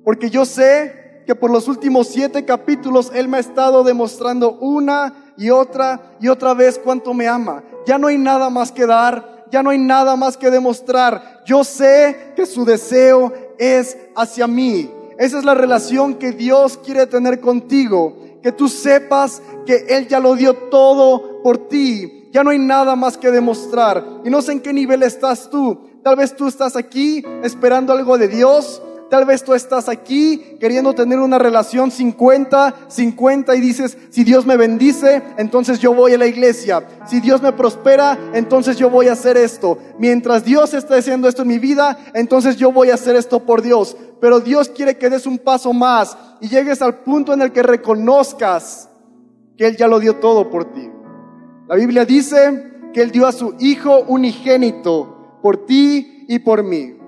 Porque 0.05 0.31
yo 0.31 0.45
sé 0.45 1.23
que 1.27 1.35
por 1.35 1.51
los 1.51 1.69
últimos 1.69 2.09
siete 2.09 2.45
capítulos 2.45 3.11
Él 3.15 3.29
me 3.29 3.37
ha 3.37 3.41
estado 3.41 3.85
demostrando 3.85 4.53
una 4.59 5.33
y 5.37 5.51
otra 5.51 6.17
y 6.21 6.29
otra 6.29 6.55
vez 6.55 6.81
cuánto 6.83 7.15
me 7.15 7.29
ama. 7.29 7.63
Ya 7.87 7.99
no 7.99 8.09
hay 8.09 8.19
nada 8.19 8.51
más 8.51 8.73
que 8.73 8.87
dar, 8.87 9.47
ya 9.51 9.63
no 9.63 9.71
hay 9.71 9.79
nada 9.79 10.17
más 10.17 10.37
que 10.37 10.51
demostrar. 10.51 11.43
Yo 11.47 11.65
sé 11.65 12.33
que 12.37 12.47
su 12.47 12.65
deseo 12.65 13.33
es 13.59 13.97
hacia 14.17 14.47
mí. 14.47 14.91
Esa 15.23 15.39
es 15.39 15.45
la 15.45 15.55
relación 15.55 16.15
que 16.15 16.33
Dios 16.33 16.81
quiere 16.85 17.07
tener 17.07 17.39
contigo. 17.39 18.17
Que 18.43 18.51
tú 18.51 18.69
sepas 18.69 19.41
que 19.65 19.87
Él 19.89 20.09
ya 20.09 20.19
lo 20.19 20.35
dio 20.35 20.53
todo 20.69 21.41
por 21.45 21.69
ti. 21.69 22.29
Ya 22.33 22.43
no 22.43 22.51
hay 22.51 22.59
nada 22.59 22.97
más 22.97 23.17
que 23.17 23.31
demostrar. 23.31 24.05
Y 24.25 24.31
no 24.31 24.43
sé 24.43 24.51
en 24.51 24.61
qué 24.61 24.73
nivel 24.73 25.05
estás 25.05 25.49
tú. 25.49 25.79
Tal 26.03 26.17
vez 26.17 26.35
tú 26.35 26.49
estás 26.49 26.75
aquí 26.75 27.25
esperando 27.45 27.93
algo 27.93 28.19
de 28.19 28.27
Dios 28.27 28.83
Tal 29.13 29.27
vez 29.27 29.45
tú 29.45 29.53
estás 29.53 29.91
aquí 29.91 30.57
queriendo 30.59 30.95
tener 30.95 31.19
una 31.19 31.39
relación 31.39 31.91
50, 31.91 32.87
50 32.89 33.55
y 33.55 33.61
dices, 33.61 33.99
si 34.09 34.25
Dios 34.25 34.47
me 34.47 34.57
bendice, 34.57 35.23
entonces 35.37 35.81
yo 35.81 35.93
voy 35.93 36.15
a 36.15 36.17
la 36.17 36.27
iglesia. 36.27 36.83
Si 37.07 37.21
Dios 37.21 37.43
me 37.43 37.53
prospera, 37.53 38.19
entonces 38.33 38.79
yo 38.79 38.89
voy 38.89 39.09
a 39.09 39.13
hacer 39.13 39.37
esto. 39.37 39.77
Mientras 39.99 40.47
Dios 40.47 40.73
está 40.73 40.97
haciendo 40.97 41.29
esto 41.29 41.43
en 41.43 41.49
mi 41.49 41.59
vida, 41.59 41.99
entonces 42.15 42.57
yo 42.57 42.73
voy 42.73 42.89
a 42.89 42.95
hacer 42.95 43.15
esto 43.15 43.41
por 43.41 43.61
Dios. 43.61 43.99
Pero 44.19 44.41
Dios 44.41 44.71
quiere 44.71 44.97
que 44.97 45.11
des 45.11 45.27
un 45.27 45.37
paso 45.37 45.75
más 45.75 46.17
y 46.41 46.49
llegues 46.49 46.81
al 46.81 47.01
punto 47.01 47.35
en 47.35 47.43
el 47.43 47.53
que 47.53 47.63
reconozcas 47.63 48.89
que 49.59 49.67
Él 49.67 49.77
ya 49.77 49.89
lo 49.89 50.01
dio 50.01 50.17
todo 50.17 50.49
por 50.49 50.73
ti. 50.73 50.89
La 51.69 51.75
Biblia 51.75 52.07
dice 52.07 52.81
que 52.95 53.03
Él 53.03 53.11
dio 53.11 53.27
a 53.27 53.33
su 53.33 53.57
Hijo 53.61 54.05
unigénito 54.09 55.39
por 55.43 55.67
ti 55.67 56.25
y 56.29 56.39
por 56.39 56.63
mí. 56.63 57.02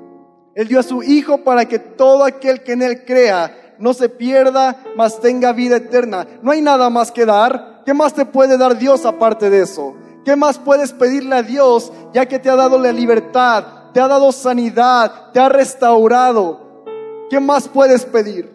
Él 0.54 0.68
dio 0.68 0.80
a 0.80 0.84
su 0.84 1.02
Hijo 1.02 1.38
para 1.38 1.66
que 1.66 1.78
todo 1.78 2.24
aquel 2.24 2.62
que 2.62 2.72
en 2.72 2.82
Él 2.82 3.04
crea 3.04 3.74
no 3.78 3.92
se 3.92 4.08
pierda, 4.08 4.76
mas 4.96 5.20
tenga 5.20 5.52
vida 5.52 5.76
eterna. 5.76 6.26
No 6.42 6.52
hay 6.52 6.62
nada 6.62 6.90
más 6.90 7.10
que 7.10 7.26
dar. 7.26 7.82
¿Qué 7.84 7.92
más 7.92 8.14
te 8.14 8.24
puede 8.24 8.56
dar 8.56 8.78
Dios 8.78 9.04
aparte 9.04 9.50
de 9.50 9.62
eso? 9.62 9.94
¿Qué 10.24 10.36
más 10.36 10.58
puedes 10.58 10.92
pedirle 10.92 11.36
a 11.36 11.42
Dios 11.42 11.92
ya 12.14 12.26
que 12.26 12.38
te 12.38 12.48
ha 12.48 12.56
dado 12.56 12.78
la 12.78 12.92
libertad, 12.92 13.64
te 13.92 14.00
ha 14.00 14.08
dado 14.08 14.32
sanidad, 14.32 15.32
te 15.32 15.40
ha 15.40 15.48
restaurado? 15.48 16.84
¿Qué 17.28 17.40
más 17.40 17.68
puedes 17.68 18.04
pedir? 18.06 18.50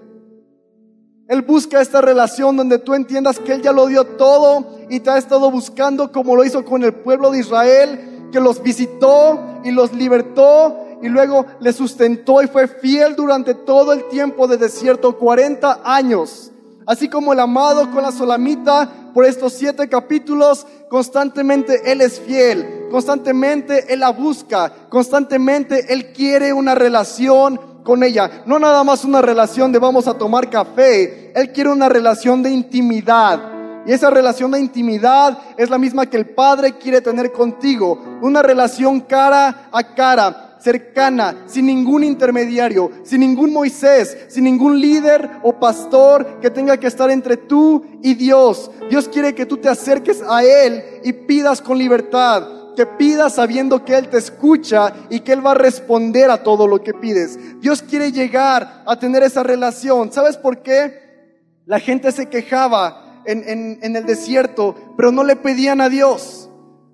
Él 1.28 1.44
busca 1.44 1.80
esta 1.80 2.02
relación 2.02 2.58
donde 2.58 2.80
tú 2.80 2.96
entiendas 2.96 3.38
que 3.38 3.54
Él 3.54 3.62
ya 3.62 3.72
lo 3.72 3.86
dio 3.86 4.04
todo 4.04 4.66
y 4.90 5.00
te 5.00 5.12
ha 5.12 5.18
estado 5.20 5.52
buscando 5.52 6.12
como 6.12 6.36
lo 6.36 6.44
hizo 6.44 6.66
con 6.66 6.84
el 6.84 6.94
pueblo 6.94 7.30
de 7.30 7.40
Israel, 7.40 8.30
que 8.32 8.40
los 8.40 8.64
visitó 8.64 9.60
y 9.64 9.70
los 9.70 9.94
libertó 9.94 10.89
y 11.02 11.10
luego 11.10 11.46
le 11.60 11.74
sustentó 11.74 12.42
y 12.42 12.48
fue 12.48 12.68
fiel 12.68 13.16
durante 13.16 13.54
todo 13.54 13.94
el 13.94 14.08
tiempo 14.10 14.48
de 14.48 14.58
desierto, 14.58 15.18
40 15.18 15.82
años. 15.84 16.52
Así 16.86 17.08
como 17.08 17.34
el 17.34 17.40
amado 17.40 17.92
con 17.92 18.02
la 18.02 18.12
solamita, 18.12 18.90
por 19.14 19.26
estos 19.26 19.54
siete 19.54 19.88
capítulos, 19.88 20.66
constantemente 20.90 21.92
Él 21.92 22.02
es 22.02 22.20
fiel. 22.20 22.88
constantemente 22.90 23.94
Él 23.94 24.00
la 24.00 24.10
busca, 24.10 24.74
constantemente 24.90 25.94
Él 25.94 26.12
quiere 26.14 26.52
una 26.52 26.74
relación 26.74 27.60
con 27.84 28.04
ella. 28.04 28.44
No 28.46 28.58
nada 28.58 28.84
más 28.84 29.06
una 29.06 29.22
relación 29.22 29.72
de 29.72 29.80
vamos 29.80 30.08
a 30.08 30.18
tomar 30.18 30.50
café, 30.50 31.32
Él 31.36 31.52
quiere 31.52 31.70
una 31.70 31.90
relación 31.90 32.42
de 32.42 32.52
intimidad. 32.52 33.40
Y 33.86 33.92
esa 33.92 34.10
relación 34.10 34.52
de 34.52 34.60
intimidad 34.60 35.38
es 35.58 35.70
la 35.70 35.78
misma 35.78 36.06
que 36.06 36.18
el 36.18 36.30
Padre 36.30 36.78
quiere 36.78 37.02
tener 37.02 37.32
contigo. 37.32 38.00
Una 38.22 38.42
relación 38.42 39.00
cara 39.02 39.70
a 39.72 39.96
cara, 39.96 40.49
cercana, 40.60 41.44
sin 41.48 41.66
ningún 41.66 42.04
intermediario, 42.04 42.92
sin 43.04 43.22
ningún 43.22 43.54
Moisés, 43.54 44.18
sin 44.28 44.44
ningún 44.44 44.80
líder 44.80 45.30
o 45.44 45.60
pastor 45.60 46.40
que 46.42 46.50
tenga 46.50 46.78
que 46.78 46.88
estar 46.88 47.10
entre 47.10 47.38
tú 47.38 47.86
y 48.02 48.14
Dios. 48.16 48.72
Dios 48.90 49.08
quiere 49.10 49.36
que 49.36 49.46
tú 49.46 49.58
te 49.58 49.70
acerques 49.70 50.22
a 50.28 50.44
Él 50.44 50.84
y 51.04 51.14
pidas 51.14 51.62
con 51.62 51.78
libertad 51.78 52.60
que 52.80 52.86
pidas 52.86 53.36
sabiendo 53.36 53.84
que 53.84 53.98
Él 53.98 54.08
te 54.08 54.18
escucha 54.18 54.94
y 55.10 55.20
que 55.20 55.34
Él 55.34 55.46
va 55.46 55.52
a 55.52 55.56
responder 55.56 56.32
a 56.32 56.44
todo 56.44 56.66
lo 56.66 56.82
que 56.82 56.94
pides. 56.94 57.38
Dios 57.60 57.82
quiere 57.82 58.14
llegar 58.14 58.84
a 58.86 58.98
tener 58.98 59.22
esa 59.22 59.44
relación. 59.44 60.14
¿Sabes 60.14 60.38
por 60.38 60.62
qué? 60.62 61.60
La 61.66 61.82
gente 61.82 62.14
se 62.14 62.28
quejaba 62.28 63.22
en, 63.26 63.80
en 63.82 63.96
el 63.98 64.06
desierto, 64.06 64.94
pero 64.96 65.12
no 65.12 65.26
le 65.26 65.36
pedían 65.36 65.82
a 65.82 65.90
Dios. 65.90 66.50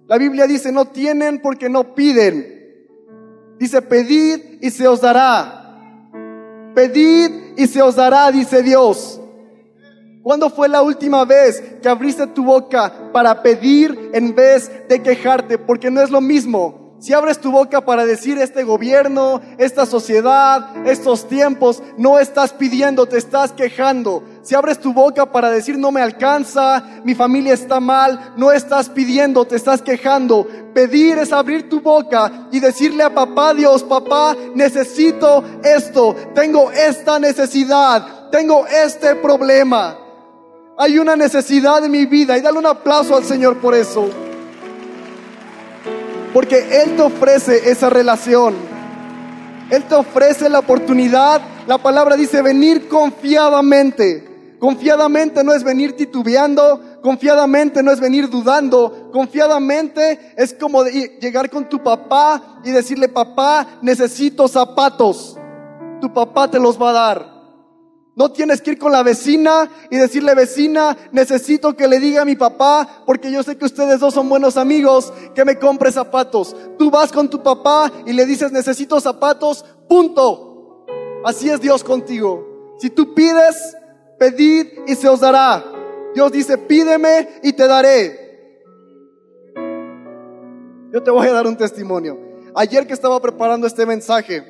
La 0.07 0.17
Biblia 0.17 0.47
dice, 0.47 0.71
no 0.71 0.85
tienen 0.85 1.39
porque 1.39 1.69
no 1.69 1.93
piden. 1.93 2.54
Dice, 3.59 3.81
pedid 3.81 4.59
y 4.61 4.69
se 4.69 4.87
os 4.87 5.01
dará. 5.01 5.61
Pedid 6.73 7.55
y 7.57 7.67
se 7.67 7.81
os 7.81 7.95
dará, 7.95 8.31
dice 8.31 8.61
Dios. 8.61 9.21
¿Cuándo 10.23 10.49
fue 10.49 10.67
la 10.67 10.81
última 10.81 11.23
vez 11.23 11.61
que 11.81 11.87
abriste 11.87 12.25
tu 12.27 12.43
boca 12.43 13.11
para 13.13 13.43
pedir 13.43 14.09
en 14.13 14.33
vez 14.33 14.71
de 14.89 15.01
quejarte? 15.01 15.57
Porque 15.57 15.91
no 15.91 16.01
es 16.01 16.09
lo 16.09 16.19
mismo. 16.19 16.97
Si 16.99 17.13
abres 17.13 17.39
tu 17.39 17.51
boca 17.51 17.81
para 17.81 18.05
decir 18.05 18.39
este 18.39 18.63
gobierno, 18.63 19.39
esta 19.59 19.85
sociedad, 19.85 20.87
estos 20.87 21.27
tiempos, 21.27 21.83
no 21.97 22.17
estás 22.17 22.53
pidiendo, 22.53 23.05
te 23.05 23.17
estás 23.17 23.51
quejando. 23.51 24.23
Si 24.45 24.53
abres 24.53 24.79
tu 24.79 24.93
boca 24.93 25.25
para 25.25 25.49
decir 25.49 25.75
no 25.75 25.91
me 25.91 26.01
alcanza, 26.01 26.83
mi 27.03 27.15
familia 27.15 27.55
está 27.55 27.79
mal, 27.79 28.33
no 28.37 28.51
estás 28.51 28.89
pidiendo, 28.89 29.43
te 29.45 29.55
estás 29.55 29.81
quejando. 29.81 30.47
Pedir 30.71 31.17
es 31.17 31.33
abrir 31.33 31.67
tu 31.67 31.81
boca 31.81 32.47
y 32.51 32.59
decirle 32.59 33.01
a 33.01 33.11
papá 33.11 33.55
Dios, 33.55 33.81
papá, 33.81 34.37
necesito 34.53 35.43
esto, 35.63 36.15
tengo 36.35 36.69
esta 36.71 37.17
necesidad, 37.17 38.29
tengo 38.29 38.67
este 38.67 39.15
problema. 39.15 39.97
Hay 40.77 40.99
una 40.99 41.15
necesidad 41.15 41.83
en 41.83 41.89
mi 41.89 42.05
vida 42.05 42.37
y 42.37 42.41
dale 42.41 42.59
un 42.59 42.67
aplauso 42.67 43.17
al 43.17 43.23
Señor 43.23 43.57
por 43.57 43.73
eso. 43.73 44.07
Porque 46.31 46.83
Él 46.83 46.95
te 46.95 47.01
ofrece 47.01 47.71
esa 47.71 47.89
relación. 47.89 48.53
Él 49.71 49.85
te 49.85 49.95
ofrece 49.95 50.49
la 50.49 50.59
oportunidad. 50.59 51.41
La 51.65 51.79
palabra 51.79 52.15
dice 52.15 52.43
venir 52.43 52.87
confiadamente. 52.87 54.24
Confiadamente 54.59 55.43
no 55.43 55.53
es 55.53 55.63
venir 55.63 55.95
titubeando. 55.95 56.99
Confiadamente 57.01 57.83
no 57.83 57.91
es 57.91 57.99
venir 57.99 58.29
dudando. 58.29 59.09
Confiadamente 59.11 60.33
es 60.37 60.53
como 60.53 60.83
llegar 60.83 61.49
con 61.49 61.67
tu 61.69 61.81
papá 61.83 62.59
y 62.63 62.71
decirle, 62.71 63.09
papá, 63.09 63.79
necesito 63.81 64.47
zapatos. 64.47 65.37
Tu 66.01 66.13
papá 66.13 66.49
te 66.49 66.59
los 66.59 66.81
va 66.81 66.89
a 66.89 66.93
dar. 66.93 67.35
No 68.15 68.31
tienes 68.31 68.61
que 68.61 68.71
ir 68.71 68.79
con 68.79 68.93
la 68.93 69.03
vecina 69.03 69.69
y 69.91 69.97
decirle, 69.97 70.33
vecina, 70.35 70.95
necesito 71.11 71.75
que 71.75 71.89
le 71.89 71.99
diga 71.99 72.21
a 72.21 72.25
mi 72.25 72.37
papá, 72.37 73.03
porque 73.05 73.29
yo 73.29 73.43
sé 73.43 73.57
que 73.57 73.65
ustedes 73.65 73.99
dos 73.99 74.13
son 74.13 74.29
buenos 74.29 74.55
amigos, 74.55 75.11
que 75.33 75.43
me 75.43 75.59
compre 75.59 75.91
zapatos. 75.91 76.55
Tú 76.77 76.89
vas 76.89 77.11
con 77.11 77.29
tu 77.29 77.43
papá 77.43 77.91
y 78.05 78.13
le 78.13 78.25
dices, 78.25 78.53
necesito 78.53 79.01
zapatos, 79.01 79.65
punto. 79.89 80.85
Así 81.25 81.49
es 81.49 81.59
Dios 81.59 81.83
contigo. 81.83 82.75
Si 82.79 82.89
tú 82.89 83.13
pides, 83.13 83.75
pedid 84.17 84.67
y 84.87 84.95
se 84.95 85.07
os 85.09 85.19
dará. 85.19 85.63
Dios 86.13 86.31
dice, 86.31 86.57
pídeme 86.57 87.39
y 87.43 87.53
te 87.53 87.67
daré. 87.67 88.25
Yo 90.93 91.03
te 91.03 91.11
voy 91.11 91.27
a 91.27 91.33
dar 91.33 91.45
un 91.45 91.57
testimonio. 91.57 92.17
Ayer 92.55 92.87
que 92.87 92.93
estaba 92.93 93.19
preparando 93.19 93.67
este 93.67 93.85
mensaje, 93.85 94.43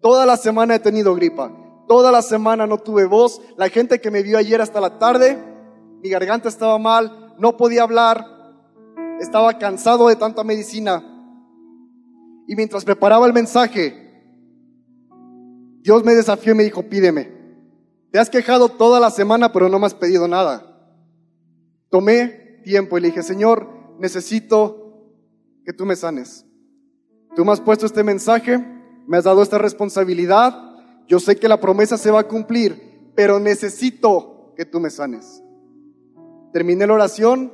toda 0.00 0.24
la 0.24 0.36
semana 0.36 0.76
he 0.76 0.78
tenido 0.78 1.14
gripa. 1.14 1.52
Toda 1.88 2.12
la 2.12 2.22
semana 2.22 2.66
no 2.66 2.78
tuve 2.78 3.06
voz. 3.06 3.40
La 3.56 3.68
gente 3.68 4.00
que 4.00 4.10
me 4.10 4.22
vio 4.22 4.38
ayer 4.38 4.60
hasta 4.60 4.80
la 4.80 4.98
tarde, 4.98 5.36
mi 6.02 6.08
garganta 6.08 6.48
estaba 6.48 6.78
mal, 6.78 7.34
no 7.38 7.56
podía 7.56 7.82
hablar, 7.82 8.24
estaba 9.20 9.58
cansado 9.58 10.08
de 10.08 10.16
tanta 10.16 10.44
medicina. 10.44 11.04
Y 12.46 12.54
mientras 12.54 12.84
preparaba 12.84 13.26
el 13.26 13.32
mensaje, 13.32 14.06
Dios 15.80 16.04
me 16.04 16.14
desafió 16.14 16.52
y 16.52 16.56
me 16.56 16.64
dijo, 16.64 16.82
pídeme. 16.82 17.35
Te 18.16 18.20
has 18.20 18.30
quejado 18.30 18.70
toda 18.70 18.98
la 18.98 19.10
semana, 19.10 19.52
pero 19.52 19.68
no 19.68 19.78
me 19.78 19.84
has 19.84 19.92
pedido 19.92 20.26
nada. 20.26 20.74
Tomé 21.90 22.62
tiempo 22.64 22.96
y 22.96 23.02
le 23.02 23.08
dije, 23.08 23.22
Señor, 23.22 23.68
necesito 23.98 25.12
que 25.66 25.74
tú 25.74 25.84
me 25.84 25.96
sanes. 25.96 26.46
Tú 27.34 27.44
me 27.44 27.52
has 27.52 27.60
puesto 27.60 27.84
este 27.84 28.02
mensaje, 28.02 28.56
me 29.06 29.18
has 29.18 29.24
dado 29.24 29.42
esta 29.42 29.58
responsabilidad 29.58 30.54
yo 31.06 31.20
sé 31.20 31.36
que 31.36 31.46
la 31.46 31.60
promesa 31.60 31.98
se 31.98 32.10
va 32.10 32.20
a 32.20 32.26
cumplir, 32.26 33.10
pero 33.14 33.38
necesito 33.38 34.54
que 34.56 34.64
tú 34.64 34.80
me 34.80 34.88
sanes. 34.88 35.42
Terminé 36.54 36.86
la 36.86 36.94
oración, 36.94 37.52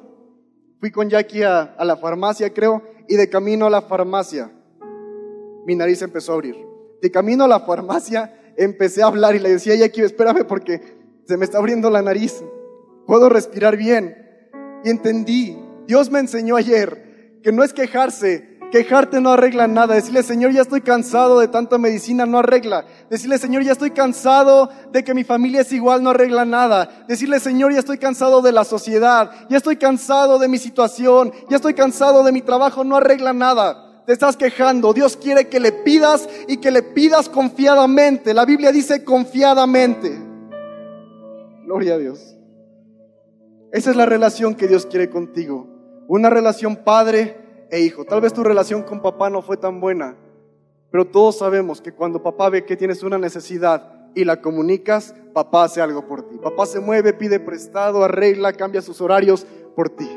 fui 0.78 0.92
con 0.92 1.10
Jackie 1.10 1.42
a, 1.42 1.74
la 1.80 1.96
farmacia, 1.96 2.54
creo, 2.54 2.84
y 3.08 3.16
de 3.16 3.28
camino 3.28 3.66
a 3.66 3.70
la 3.70 3.82
farmacia, 3.82 4.52
mi 5.66 5.74
nariz 5.74 6.02
empezó 6.02 6.30
a 6.30 6.34
abrir. 6.36 6.54
De 7.00 7.10
camino 7.10 7.42
a 7.42 7.48
la 7.48 7.58
farmacia, 7.58 8.38
empecé 8.56 9.02
a 9.02 9.06
hablar 9.06 9.34
y 9.34 9.38
le 9.38 9.50
decía 9.50 9.74
a 9.74 9.76
Jackie, 9.76 10.02
espérame 10.02 10.44
porque 10.46 10.80
se 11.26 11.36
me 11.36 11.44
está 11.44 11.58
abriendo 11.58 11.90
la 11.90 12.02
nariz, 12.02 12.42
puedo 13.06 13.28
respirar 13.28 13.76
bien. 13.76 14.16
Y 14.84 14.90
entendí, 14.90 15.58
Dios 15.86 16.10
me 16.10 16.18
enseñó 16.18 16.56
ayer 16.56 17.40
que 17.42 17.52
no 17.52 17.64
es 17.64 17.72
quejarse, 17.72 18.52
Quejarte 18.72 19.20
no 19.20 19.32
arregla 19.32 19.66
nada. 19.66 19.94
Decirle, 19.94 20.22
Señor, 20.22 20.50
ya 20.50 20.62
estoy 20.62 20.80
cansado 20.80 21.40
de 21.40 21.48
tanta 21.48 21.76
medicina, 21.76 22.24
no 22.24 22.38
arregla. 22.38 22.86
Decirle, 23.10 23.36
Señor, 23.36 23.62
ya 23.62 23.72
estoy 23.72 23.90
cansado 23.90 24.70
de 24.90 25.04
que 25.04 25.12
mi 25.12 25.24
familia 25.24 25.60
es 25.60 25.70
igual, 25.72 26.02
no 26.02 26.08
arregla 26.08 26.46
nada. 26.46 27.04
Decirle, 27.06 27.38
Señor, 27.38 27.74
ya 27.74 27.80
estoy 27.80 27.98
cansado 27.98 28.40
de 28.40 28.50
la 28.50 28.64
sociedad, 28.64 29.30
ya 29.50 29.58
estoy 29.58 29.76
cansado 29.76 30.38
de 30.38 30.48
mi 30.48 30.56
situación, 30.56 31.34
ya 31.50 31.56
estoy 31.56 31.74
cansado 31.74 32.24
de 32.24 32.32
mi 32.32 32.40
trabajo, 32.40 32.82
no 32.82 32.96
arregla 32.96 33.34
nada. 33.34 33.91
Te 34.06 34.12
estás 34.12 34.36
quejando. 34.36 34.92
Dios 34.92 35.16
quiere 35.16 35.48
que 35.48 35.60
le 35.60 35.72
pidas 35.72 36.28
y 36.48 36.56
que 36.56 36.70
le 36.70 36.82
pidas 36.82 37.28
confiadamente. 37.28 38.34
La 38.34 38.44
Biblia 38.44 38.72
dice 38.72 39.04
confiadamente. 39.04 40.18
Gloria 41.64 41.94
a 41.94 41.98
Dios. 41.98 42.36
Esa 43.72 43.90
es 43.90 43.96
la 43.96 44.06
relación 44.06 44.54
que 44.54 44.68
Dios 44.68 44.86
quiere 44.86 45.08
contigo. 45.08 45.66
Una 46.08 46.28
relación 46.28 46.76
padre 46.76 47.66
e 47.70 47.80
hijo. 47.80 48.04
Tal 48.04 48.20
vez 48.20 48.32
tu 48.32 48.44
relación 48.44 48.82
con 48.82 49.00
papá 49.00 49.30
no 49.30 49.40
fue 49.40 49.56
tan 49.56 49.80
buena, 49.80 50.16
pero 50.90 51.06
todos 51.06 51.38
sabemos 51.38 51.80
que 51.80 51.92
cuando 51.92 52.22
papá 52.22 52.50
ve 52.50 52.66
que 52.66 52.76
tienes 52.76 53.02
una 53.02 53.16
necesidad 53.16 54.10
y 54.14 54.24
la 54.24 54.42
comunicas, 54.42 55.14
papá 55.32 55.64
hace 55.64 55.80
algo 55.80 56.06
por 56.06 56.28
ti. 56.28 56.36
Papá 56.36 56.66
se 56.66 56.80
mueve, 56.80 57.14
pide 57.14 57.40
prestado, 57.40 58.04
arregla, 58.04 58.52
cambia 58.52 58.82
sus 58.82 59.00
horarios 59.00 59.46
por 59.74 59.88
ti. 59.88 60.08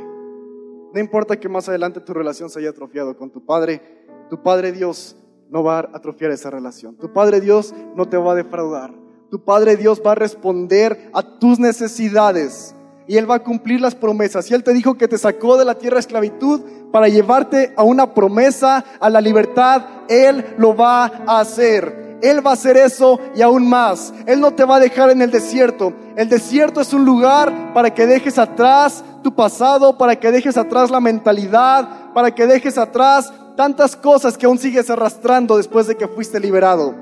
No 0.96 1.02
importa 1.02 1.38
que 1.38 1.50
más 1.50 1.68
adelante 1.68 2.00
tu 2.00 2.14
relación 2.14 2.50
se 2.50 2.60
haya 2.60 2.70
atrofiado 2.70 3.18
con 3.18 3.30
tu 3.30 3.46
padre, 3.46 3.82
tu 4.30 4.42
padre 4.42 4.72
Dios 4.72 5.18
no 5.50 5.62
va 5.62 5.80
a 5.80 5.90
atrofiar 5.94 6.32
esa 6.32 6.50
relación. 6.50 6.96
Tu 6.96 7.12
padre 7.12 7.42
Dios 7.42 7.76
no 7.98 8.08
te 8.08 8.16
va 8.16 8.32
a 8.32 8.36
defraudar. 8.36 8.94
Tu 9.30 9.44
padre 9.44 9.76
Dios 9.76 10.02
va 10.06 10.14
a 10.14 10.16
responder 10.16 11.10
a 11.14 11.22
tus 11.22 11.60
necesidades 11.60 12.74
y 13.08 13.18
Él 13.18 13.30
va 13.30 13.36
a 13.36 13.44
cumplir 13.44 13.82
las 13.82 13.94
promesas. 13.94 14.50
Y 14.50 14.54
Él 14.54 14.64
te 14.64 14.72
dijo 14.72 14.98
que 14.98 15.10
te 15.10 15.18
sacó 15.18 15.58
de 15.58 15.66
la 15.66 15.76
tierra 15.76 16.00
esclavitud 16.00 16.62
para 16.94 17.10
llevarte 17.10 17.74
a 17.76 17.84
una 17.84 18.14
promesa, 18.14 18.86
a 18.98 19.10
la 19.10 19.20
libertad, 19.20 20.06
Él 20.08 20.46
lo 20.58 20.78
va 20.78 21.08
a 21.28 21.42
hacer. 21.42 22.05
Él 22.26 22.46
va 22.46 22.52
a 22.52 22.54
hacer 22.54 22.76
eso 22.76 23.20
y 23.36 23.42
aún 23.42 23.70
más. 23.70 24.14
Él 24.26 24.40
no 24.40 24.52
te 24.52 24.66
va 24.66 24.78
a 24.78 24.80
dejar 24.80 25.12
en 25.12 25.22
el 25.22 25.30
desierto. 25.30 25.94
El 26.16 26.28
desierto 26.28 26.82
es 26.82 26.92
un 26.92 27.06
lugar 27.06 27.74
para 27.74 27.94
que 27.94 28.08
dejes 28.08 28.40
atrás 28.40 29.04
tu 29.22 29.36
pasado, 29.36 29.98
para 29.98 30.16
que 30.16 30.32
dejes 30.32 30.58
atrás 30.58 30.90
la 30.90 31.00
mentalidad, 31.00 32.14
para 32.14 32.34
que 32.34 32.48
dejes 32.48 32.80
atrás 32.80 33.32
tantas 33.56 33.96
cosas 33.96 34.38
que 34.38 34.48
aún 34.48 34.58
sigues 34.58 34.90
arrastrando 34.90 35.58
después 35.58 35.86
de 35.86 35.96
que 35.96 36.08
fuiste 36.08 36.40
liberado. 36.40 36.96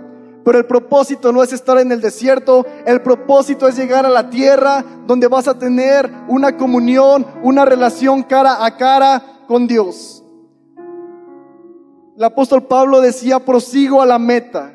Pero 0.44 0.58
el 0.58 0.66
propósito 0.66 1.32
no 1.32 1.42
es 1.42 1.54
estar 1.54 1.78
en 1.78 1.94
el 1.94 2.02
desierto, 2.02 2.66
el 2.86 3.02
propósito 3.02 3.68
es 3.68 3.78
llegar 3.78 4.06
a 4.06 4.10
la 4.10 4.30
tierra 4.30 4.84
donde 5.08 5.28
vas 5.28 5.48
a 5.48 5.58
tener 5.58 6.12
una 6.28 6.58
comunión, 6.58 7.26
una 7.44 7.64
relación 7.64 8.24
cara 8.24 8.66
a 8.66 8.76
cara 8.76 9.24
con 9.48 9.68
Dios. 9.68 10.22
El 12.18 12.24
apóstol 12.26 12.64
Pablo 12.64 13.00
decía, 13.00 13.40
prosigo 13.40 14.02
a 14.02 14.06
la 14.06 14.20
meta, 14.20 14.74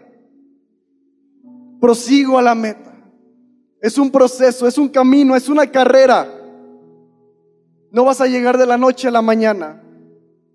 prosigo 1.80 2.38
a 2.38 2.42
la 2.42 2.54
meta. 2.54 2.94
Es 3.80 3.98
un 3.98 4.10
proceso, 4.10 4.66
es 4.66 4.78
un 4.78 4.88
camino, 4.88 5.36
es 5.36 5.48
una 5.48 5.66
carrera. 5.66 6.28
No 7.90 8.04
vas 8.04 8.20
a 8.20 8.26
llegar 8.26 8.58
de 8.58 8.66
la 8.66 8.76
noche 8.76 9.08
a 9.08 9.12
la 9.12 9.22
mañana. 9.22 9.82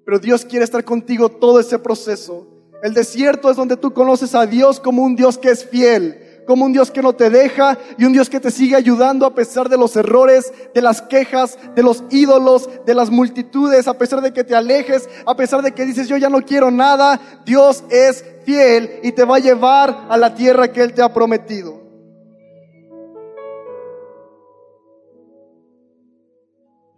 Pero 0.05 0.19
Dios 0.19 0.45
quiere 0.45 0.65
estar 0.65 0.84
contigo 0.84 1.30
todo 1.30 1.59
ese 1.59 1.80
proceso. 1.80 2.47
El 2.84 2.93
desierto 2.93 3.49
es 3.49 3.55
donde 3.55 3.78
tú 3.78 3.93
conoces 3.93 4.36
a 4.36 4.45
Dios 4.45 4.80
como 4.80 5.03
un 5.03 5.15
Dios 5.15 5.38
que 5.38 5.49
es 5.49 5.65
fiel, 5.65 6.19
como 6.45 6.65
un 6.65 6.73
Dios 6.73 6.91
que 6.91 7.01
no 7.01 7.13
te 7.13 7.29
deja 7.29 7.77
y 7.97 8.05
un 8.05 8.13
Dios 8.13 8.29
que 8.29 8.39
te 8.39 8.51
sigue 8.51 8.75
ayudando 8.75 9.25
a 9.25 9.35
pesar 9.35 9.69
de 9.69 9.77
los 9.77 9.95
errores, 9.95 10.51
de 10.73 10.81
las 10.81 11.01
quejas, 11.01 11.57
de 11.75 11.83
los 11.83 12.03
ídolos, 12.09 12.69
de 12.85 12.93
las 12.93 13.09
multitudes, 13.09 13.87
a 13.87 13.97
pesar 13.97 14.21
de 14.21 14.33
que 14.33 14.43
te 14.43 14.55
alejes, 14.55 15.09
a 15.25 15.35
pesar 15.35 15.61
de 15.61 15.71
que 15.71 15.85
dices 15.85 16.07
yo 16.07 16.17
ya 16.17 16.29
no 16.29 16.41
quiero 16.41 16.71
nada, 16.71 17.19
Dios 17.45 17.83
es 17.89 18.25
fiel 18.45 18.99
y 19.03 19.11
te 19.11 19.25
va 19.25 19.37
a 19.37 19.39
llevar 19.39 20.07
a 20.09 20.17
la 20.17 20.35
tierra 20.35 20.71
que 20.71 20.81
Él 20.81 20.93
te 20.93 21.01
ha 21.01 21.13
prometido. 21.13 21.81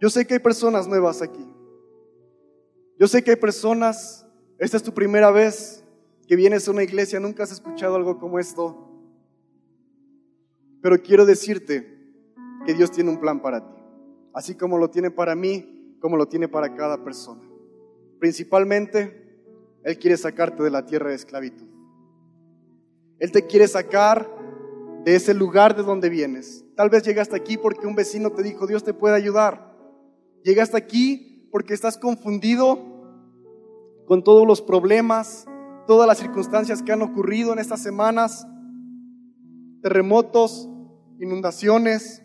Yo 0.00 0.10
sé 0.10 0.26
que 0.26 0.34
hay 0.34 0.40
personas 0.40 0.86
nuevas 0.86 1.22
aquí. 1.22 1.44
Yo 2.98 3.08
sé 3.08 3.22
que 3.22 3.30
hay 3.30 3.36
personas, 3.36 4.26
esta 4.58 4.76
es 4.76 4.82
tu 4.82 4.92
primera 4.92 5.30
vez 5.30 5.84
que 6.26 6.36
vienes 6.36 6.66
a 6.66 6.70
una 6.70 6.82
iglesia, 6.82 7.20
nunca 7.20 7.44
has 7.44 7.52
escuchado 7.52 7.96
algo 7.96 8.18
como 8.18 8.38
esto. 8.38 8.85
Pero 10.82 11.02
quiero 11.02 11.24
decirte 11.24 11.96
que 12.64 12.74
Dios 12.74 12.90
tiene 12.90 13.10
un 13.10 13.20
plan 13.20 13.40
para 13.40 13.66
ti, 13.66 13.74
así 14.34 14.54
como 14.54 14.78
lo 14.78 14.90
tiene 14.90 15.10
para 15.10 15.34
mí, 15.34 15.96
como 16.00 16.16
lo 16.16 16.26
tiene 16.26 16.48
para 16.48 16.74
cada 16.74 17.02
persona. 17.02 17.42
Principalmente, 18.18 19.38
Él 19.84 19.98
quiere 19.98 20.16
sacarte 20.16 20.62
de 20.62 20.70
la 20.70 20.86
tierra 20.86 21.10
de 21.10 21.16
esclavitud. 21.16 21.66
Él 23.18 23.32
te 23.32 23.46
quiere 23.46 23.66
sacar 23.68 24.28
de 25.04 25.14
ese 25.14 25.34
lugar 25.34 25.76
de 25.76 25.82
donde 25.82 26.08
vienes. 26.08 26.64
Tal 26.74 26.90
vez 26.90 27.04
llegaste 27.04 27.36
aquí 27.36 27.56
porque 27.56 27.86
un 27.86 27.94
vecino 27.94 28.30
te 28.30 28.42
dijo, 28.42 28.66
Dios 28.66 28.84
te 28.84 28.92
puede 28.92 29.14
ayudar. 29.14 29.74
Llegaste 30.42 30.76
aquí 30.76 31.48
porque 31.50 31.74
estás 31.74 31.96
confundido 31.96 32.78
con 34.06 34.22
todos 34.22 34.46
los 34.46 34.62
problemas, 34.62 35.46
todas 35.86 36.06
las 36.06 36.18
circunstancias 36.18 36.82
que 36.82 36.92
han 36.92 37.02
ocurrido 37.02 37.52
en 37.52 37.58
estas 37.58 37.82
semanas, 37.82 38.46
terremotos, 39.82 40.68
inundaciones. 41.18 42.22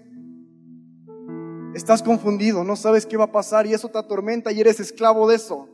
Estás 1.74 2.04
confundido, 2.04 2.64
no 2.64 2.76
sabes 2.76 3.06
qué 3.06 3.18
va 3.18 3.26
a 3.26 3.32
pasar 3.32 3.66
y 3.66 3.74
eso 3.74 3.90
te 3.90 3.98
atormenta 3.98 4.52
y 4.52 4.60
eres 4.60 4.80
esclavo 4.80 5.28
de 5.30 5.36
eso. 5.36 5.70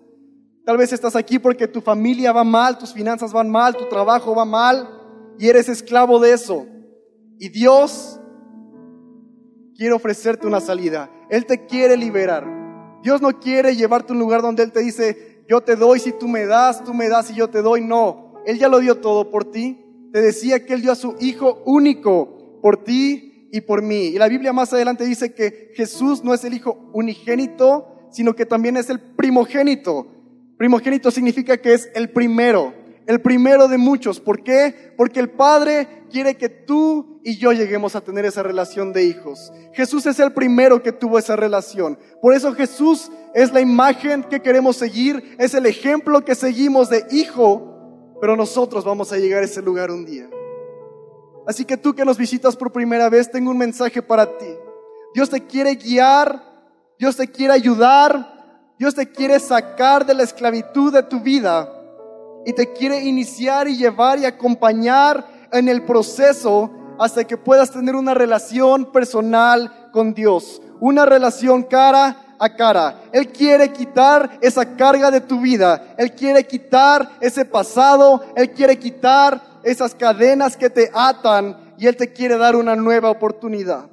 Tal 0.65 0.77
vez 0.77 0.91
estás 0.91 1.15
aquí 1.15 1.39
porque 1.39 1.67
tu 1.67 1.81
familia 1.81 2.33
va 2.33 2.43
mal, 2.43 2.77
tus 2.77 2.93
finanzas 2.93 3.31
van 3.31 3.49
mal, 3.49 3.75
tu 3.75 3.87
trabajo 3.87 4.35
va 4.35 4.45
mal 4.45 4.89
y 5.39 5.47
eres 5.47 5.69
esclavo 5.69 6.19
de 6.19 6.33
eso. 6.33 6.65
Y 7.39 7.49
Dios 7.49 8.19
quiere 9.75 9.93
ofrecerte 9.93 10.45
una 10.45 10.59
salida. 10.59 11.09
Él 11.29 11.45
te 11.45 11.65
quiere 11.65 11.95
liberar. 11.95 12.45
Dios 13.01 13.21
no 13.21 13.39
quiere 13.39 13.75
llevarte 13.75 14.11
a 14.11 14.15
un 14.15 14.19
lugar 14.19 14.41
donde 14.41 14.63
Él 14.63 14.71
te 14.71 14.81
dice, 14.81 15.45
yo 15.47 15.61
te 15.61 15.75
doy 15.75 15.99
si 15.99 16.11
tú 16.11 16.27
me 16.27 16.45
das, 16.45 16.83
tú 16.83 16.93
me 16.93 17.07
das 17.07 17.31
y 17.31 17.35
yo 17.35 17.49
te 17.49 17.61
doy. 17.61 17.81
No, 17.81 18.33
Él 18.45 18.59
ya 18.59 18.67
lo 18.67 18.79
dio 18.79 18.99
todo 18.99 19.29
por 19.29 19.45
ti. 19.45 19.86
Te 20.17 20.23
decía 20.23 20.65
que 20.65 20.73
Él 20.73 20.81
dio 20.81 20.91
a 20.91 20.95
su 20.95 21.15
Hijo 21.19 21.61
único 21.67 22.59
por 22.63 22.83
ti 22.83 23.49
y 23.51 23.61
por 23.61 23.83
mí. 23.83 24.07
Y 24.07 24.17
la 24.17 24.27
Biblia 24.27 24.51
más 24.51 24.73
adelante 24.73 25.05
dice 25.05 25.35
que 25.35 25.69
Jesús 25.75 26.23
no 26.23 26.33
es 26.33 26.43
el 26.43 26.55
Hijo 26.55 26.89
unigénito, 26.91 28.09
sino 28.09 28.33
que 28.33 28.47
también 28.47 28.77
es 28.77 28.89
el 28.89 28.99
primogénito. 28.99 30.07
Primogénito 30.57 31.11
significa 31.11 31.57
que 31.57 31.75
es 31.75 31.91
el 31.93 32.09
primero, 32.09 32.73
el 33.05 33.21
primero 33.21 33.67
de 33.67 33.77
muchos. 33.77 34.19
¿Por 34.19 34.41
qué? 34.41 34.95
Porque 34.97 35.19
el 35.19 35.29
Padre 35.29 35.87
quiere 36.09 36.35
que 36.35 36.49
tú 36.49 37.21
y 37.23 37.37
yo 37.37 37.51
lleguemos 37.51 37.95
a 37.95 38.01
tener 38.01 38.25
esa 38.25 38.41
relación 38.41 38.93
de 38.93 39.05
hijos. 39.05 39.53
Jesús 39.73 40.07
es 40.07 40.19
el 40.19 40.33
primero 40.33 40.81
que 40.81 40.93
tuvo 40.93 41.19
esa 41.19 41.35
relación. 41.35 41.99
Por 42.23 42.33
eso 42.33 42.55
Jesús 42.55 43.11
es 43.35 43.53
la 43.53 43.61
imagen 43.61 44.23
que 44.23 44.41
queremos 44.41 44.77
seguir, 44.77 45.35
es 45.37 45.53
el 45.53 45.67
ejemplo 45.67 46.25
que 46.25 46.33
seguimos 46.33 46.89
de 46.89 47.05
hijo, 47.11 47.76
pero 48.19 48.35
nosotros 48.35 48.83
vamos 48.83 49.11
a 49.11 49.17
llegar 49.17 49.41
a 49.41 49.45
ese 49.45 49.61
lugar 49.61 49.91
un 49.91 50.05
día. 50.05 50.29
Así 51.47 51.63
que 51.63 51.77
tú 51.77 51.93
que 51.93 52.03
nos 52.03 52.17
visitas 52.17 52.55
por 52.55 52.71
primera 52.71 53.09
vez, 53.09 53.31
tengo 53.31 53.51
un 53.51 53.57
mensaje 53.57 54.01
para 54.01 54.37
ti. 54.37 54.53
Dios 55.13 55.29
te 55.29 55.45
quiere 55.45 55.75
guiar, 55.75 56.43
Dios 56.99 57.15
te 57.15 57.27
quiere 57.27 57.53
ayudar, 57.53 58.73
Dios 58.77 58.93
te 58.93 59.09
quiere 59.11 59.39
sacar 59.39 60.05
de 60.05 60.13
la 60.13 60.23
esclavitud 60.23 60.93
de 60.93 61.03
tu 61.03 61.21
vida 61.21 61.71
y 62.45 62.53
te 62.53 62.73
quiere 62.73 63.03
iniciar 63.03 63.67
y 63.67 63.77
llevar 63.77 64.19
y 64.19 64.25
acompañar 64.25 65.25
en 65.51 65.67
el 65.69 65.83
proceso 65.83 66.69
hasta 66.99 67.23
que 67.23 67.37
puedas 67.37 67.71
tener 67.71 67.95
una 67.95 68.13
relación 68.13 68.91
personal 68.91 69.89
con 69.91 70.13
Dios, 70.13 70.61
una 70.79 71.05
relación 71.05 71.63
cara 71.63 72.26
a 72.39 72.55
cara. 72.55 73.03
Él 73.11 73.27
quiere 73.29 73.71
quitar 73.71 74.37
esa 74.41 74.75
carga 74.75 75.11
de 75.11 75.21
tu 75.21 75.41
vida. 75.41 75.95
Él 75.97 76.11
quiere 76.13 76.45
quitar 76.45 77.17
ese 77.21 77.45
pasado. 77.45 78.23
Él 78.35 78.51
quiere 78.51 78.77
quitar 78.77 79.41
esas 79.63 79.93
cadenas 79.93 80.55
que 80.55 80.69
te 80.69 80.89
atan 80.93 81.75
y 81.77 81.87
Él 81.87 81.95
te 81.95 82.11
quiere 82.11 82.37
dar 82.37 82.55
una 82.55 82.75
nueva 82.75 83.09
oportunidad. 83.09 83.89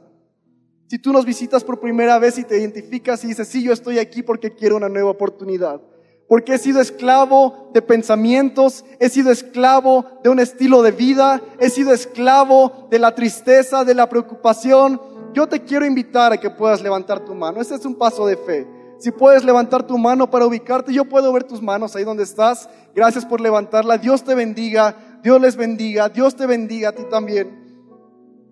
Si 0.89 0.99
tú 0.99 1.13
nos 1.13 1.25
visitas 1.25 1.65
por 1.65 1.81
primera 1.81 2.19
vez 2.19 2.39
y 2.39 2.45
te 2.45 2.59
identificas 2.59 3.25
y 3.25 3.29
dices, 3.29 3.49
sí, 3.49 3.63
yo 3.63 3.73
estoy 3.73 3.99
aquí 3.99 4.23
porque 4.23 4.55
quiero 4.55 4.77
una 4.77 4.89
nueva 4.89 5.11
oportunidad, 5.11 5.81
porque 6.29 6.55
he 6.55 6.59
sido 6.59 6.81
esclavo 6.81 7.71
de 7.73 7.83
pensamientos, 7.83 8.85
he 9.01 9.09
sido 9.09 9.31
esclavo 9.31 10.05
de 10.23 10.31
un 10.31 10.41
estilo 10.41 10.83
de 10.83 10.93
vida, 10.93 11.43
he 11.59 11.71
sido 11.71 11.93
esclavo 11.93 12.87
de 12.91 12.99
la 12.99 13.15
tristeza, 13.15 13.85
de 13.85 13.95
la 13.95 14.09
preocupación, 14.09 15.01
yo 15.35 15.47
te 15.47 15.61
quiero 15.61 15.85
invitar 15.85 16.33
a 16.33 16.39
que 16.39 16.49
puedas 16.49 16.81
levantar 16.81 17.25
tu 17.25 17.35
mano. 17.35 17.61
Este 17.61 17.75
es 17.75 17.85
un 17.85 17.97
paso 17.97 18.27
de 18.27 18.37
fe. 18.37 18.67
Si 18.99 19.11
puedes 19.11 19.45
levantar 19.45 19.87
tu 19.87 19.99
mano 19.99 20.31
para 20.31 20.47
ubicarte, 20.47 20.93
yo 20.93 21.05
puedo 21.05 21.33
ver 21.33 21.45
tus 21.45 21.61
manos 21.61 21.95
ahí 21.95 22.05
donde 22.05 22.23
estás. 22.23 22.69
Gracias 22.95 23.27
por 23.27 23.41
levantarla. 23.41 23.99
Dios 23.99 24.25
te 24.25 24.35
bendiga. 24.35 24.97
Dios 25.25 25.41
les 25.41 25.57
bendiga, 25.57 26.11
Dios 26.11 26.37
te 26.37 26.47
bendiga 26.47 26.91
a 26.91 26.93
ti 26.93 27.03
también. 27.11 27.65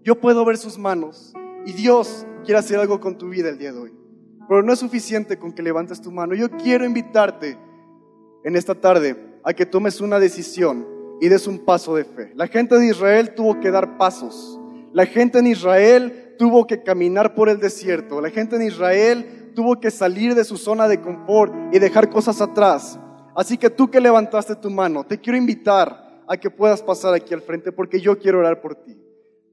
Yo 0.02 0.18
puedo 0.18 0.42
ver 0.42 0.56
sus 0.56 0.78
manos 0.78 1.34
y 1.66 1.74
Dios 1.74 2.26
quiere 2.44 2.58
hacer 2.58 2.80
algo 2.80 2.98
con 2.98 3.18
tu 3.18 3.28
vida 3.28 3.50
el 3.50 3.58
día 3.58 3.72
de 3.72 3.78
hoy. 3.78 3.94
Pero 4.48 4.62
no 4.62 4.72
es 4.72 4.78
suficiente 4.78 5.38
con 5.38 5.52
que 5.52 5.62
levantes 5.62 6.00
tu 6.00 6.10
mano. 6.10 6.34
Yo 6.34 6.50
quiero 6.50 6.86
invitarte 6.86 7.58
en 8.42 8.56
esta 8.56 8.74
tarde 8.74 9.38
a 9.44 9.52
que 9.52 9.66
tomes 9.66 10.00
una 10.00 10.18
decisión 10.18 10.86
y 11.20 11.28
des 11.28 11.46
un 11.46 11.58
paso 11.58 11.94
de 11.94 12.06
fe. 12.06 12.32
La 12.36 12.48
gente 12.48 12.78
de 12.78 12.86
Israel 12.86 13.34
tuvo 13.34 13.60
que 13.60 13.70
dar 13.70 13.98
pasos. 13.98 14.58
La 14.94 15.04
gente 15.04 15.40
en 15.40 15.48
Israel 15.48 16.21
tuvo 16.42 16.66
que 16.66 16.82
caminar 16.82 17.36
por 17.36 17.48
el 17.48 17.60
desierto. 17.60 18.20
La 18.20 18.28
gente 18.28 18.56
en 18.56 18.62
Israel 18.62 19.52
tuvo 19.54 19.78
que 19.78 19.92
salir 19.92 20.34
de 20.34 20.42
su 20.42 20.56
zona 20.56 20.88
de 20.88 21.00
confort 21.00 21.54
y 21.72 21.78
dejar 21.78 22.10
cosas 22.10 22.40
atrás. 22.40 22.98
Así 23.36 23.56
que 23.56 23.70
tú 23.70 23.88
que 23.88 24.00
levantaste 24.00 24.56
tu 24.56 24.68
mano, 24.68 25.04
te 25.04 25.20
quiero 25.20 25.36
invitar 25.36 26.20
a 26.26 26.36
que 26.36 26.50
puedas 26.50 26.82
pasar 26.82 27.14
aquí 27.14 27.32
al 27.32 27.42
frente 27.42 27.70
porque 27.70 28.00
yo 28.00 28.18
quiero 28.18 28.40
orar 28.40 28.60
por 28.60 28.74
ti. 28.74 29.00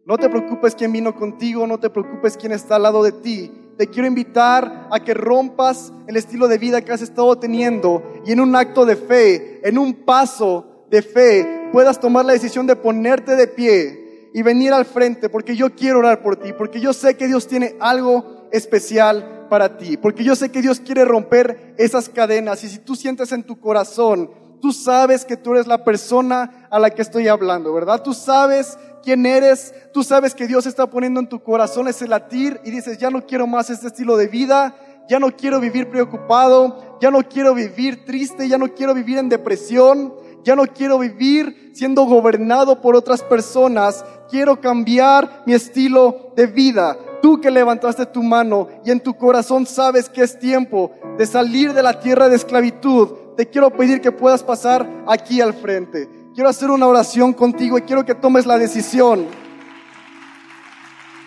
No 0.04 0.18
te 0.18 0.30
preocupes 0.30 0.74
quién 0.74 0.92
vino 0.92 1.16
contigo, 1.16 1.68
no 1.68 1.80
te 1.80 1.92
preocupes 1.92 2.36
quién 2.36 2.54
está 2.54 2.78
al 2.78 2.82
lado 2.82 3.04
de 3.04 3.12
ti. 3.12 3.52
Te 3.78 3.86
quiero 3.86 4.08
invitar 4.08 4.88
a 4.90 5.00
que 5.00 5.14
rompas 5.14 5.94
el 6.08 6.18
estilo 6.18 6.48
de 6.48 6.58
vida 6.58 6.82
que 6.82 6.92
has 6.92 7.04
estado 7.04 7.38
teniendo 7.38 8.02
y 8.26 8.32
en 8.32 8.40
un 8.40 8.56
acto 8.56 8.84
de 8.84 8.96
fe, 8.96 9.62
en 9.64 9.78
un 9.78 9.94
paso 9.94 10.88
de 10.90 11.04
fe, 11.04 11.70
puedas 11.72 12.00
tomar 12.00 12.26
la 12.26 12.34
decisión 12.34 12.66
de 12.66 12.76
ponerte 12.76 13.36
de 13.36 13.46
pie 13.46 13.99
y 14.34 14.42
venir 14.42 14.74
al 14.74 14.86
frente 14.86 15.30
porque 15.30 15.56
yo 15.56 15.76
quiero 15.76 16.00
orar 16.00 16.22
por 16.22 16.36
ti, 16.36 16.54
porque 16.54 16.80
yo 16.80 16.94
sé 16.94 17.18
que 17.18 17.28
Dios 17.28 17.48
tiene 17.48 17.76
algo 17.80 18.48
especial 18.52 19.48
para 19.50 19.78
ti, 19.78 19.98
porque 19.98 20.24
yo 20.24 20.36
sé 20.36 20.50
que 20.50 20.62
Dios 20.62 20.80
quiere 20.80 21.06
romper 21.06 21.74
esas 21.78 22.10
cadenas 22.10 22.64
y 22.64 22.70
si 22.70 22.80
tú 22.80 22.96
sientes 22.96 23.32
en 23.32 23.44
tu 23.44 23.60
corazón 23.60 24.30
Tú 24.62 24.74
sabes 24.74 25.24
que 25.24 25.38
tú 25.38 25.54
eres 25.54 25.68
la 25.68 25.84
persona 25.84 26.68
a 26.70 26.80
la 26.80 26.90
que 26.90 27.02
estoy 27.02 27.28
hablando, 27.28 27.74
¿verdad? 27.74 28.04
Tú 28.04 28.14
sabes 28.14 28.78
quién 29.02 29.26
eres, 29.26 29.74
tú 29.94 30.04
sabes 30.04 30.36
que 30.36 30.48
Dios 30.48 30.66
está 30.66 30.90
poniendo 30.90 31.20
en 31.22 31.30
tu 31.30 31.42
corazón 31.42 31.88
ese 31.88 32.08
latir 32.08 32.60
y 32.66 32.72
dices, 32.72 32.98
ya 32.98 33.10
no 33.10 33.26
quiero 33.26 33.48
más 33.48 33.70
este 33.70 33.88
estilo 33.88 34.18
de 34.18 34.28
vida, 34.28 34.76
ya 35.08 35.20
no 35.20 35.32
quiero 35.32 35.62
vivir 35.62 35.90
preocupado, 35.90 36.98
ya 37.00 37.10
no 37.10 37.24
quiero 37.24 37.54
vivir 37.54 38.04
triste, 38.04 38.50
ya 38.50 38.58
no 38.58 38.74
quiero 38.74 38.94
vivir 38.94 39.18
en 39.18 39.30
depresión, 39.30 40.14
ya 40.44 40.56
no 40.56 40.66
quiero 40.66 41.00
vivir 41.00 41.72
siendo 41.74 42.04
gobernado 42.04 42.82
por 42.82 42.96
otras 42.96 43.22
personas, 43.22 44.04
quiero 44.30 44.60
cambiar 44.60 45.44
mi 45.46 45.54
estilo 45.54 46.34
de 46.36 46.48
vida. 46.48 46.98
Tú 47.22 47.42
que 47.42 47.52
levantaste 47.52 48.06
tu 48.06 48.24
mano 48.24 48.68
y 48.86 48.92
en 48.92 49.02
tu 49.02 49.14
corazón 49.16 49.66
sabes 49.66 50.10
que 50.10 50.24
es 50.24 50.40
tiempo 50.40 50.92
de 51.18 51.26
salir 51.26 51.74
de 51.74 51.84
la 51.84 52.00
tierra 52.00 52.30
de 52.30 52.36
esclavitud, 52.36 53.10
te 53.36 53.48
quiero 53.48 53.70
pedir 53.72 54.02
que 54.02 54.12
puedas 54.12 54.44
pasar 54.44 54.88
aquí 55.08 55.42
al 55.42 55.54
frente. 55.54 56.10
Quiero 56.34 56.50
hacer 56.50 56.70
una 56.70 56.88
oración 56.88 57.34
contigo 57.34 57.78
y 57.78 57.82
quiero 57.82 58.06
que 58.06 58.16
tomes 58.16 58.46
la 58.46 58.58
decisión. 58.58 59.28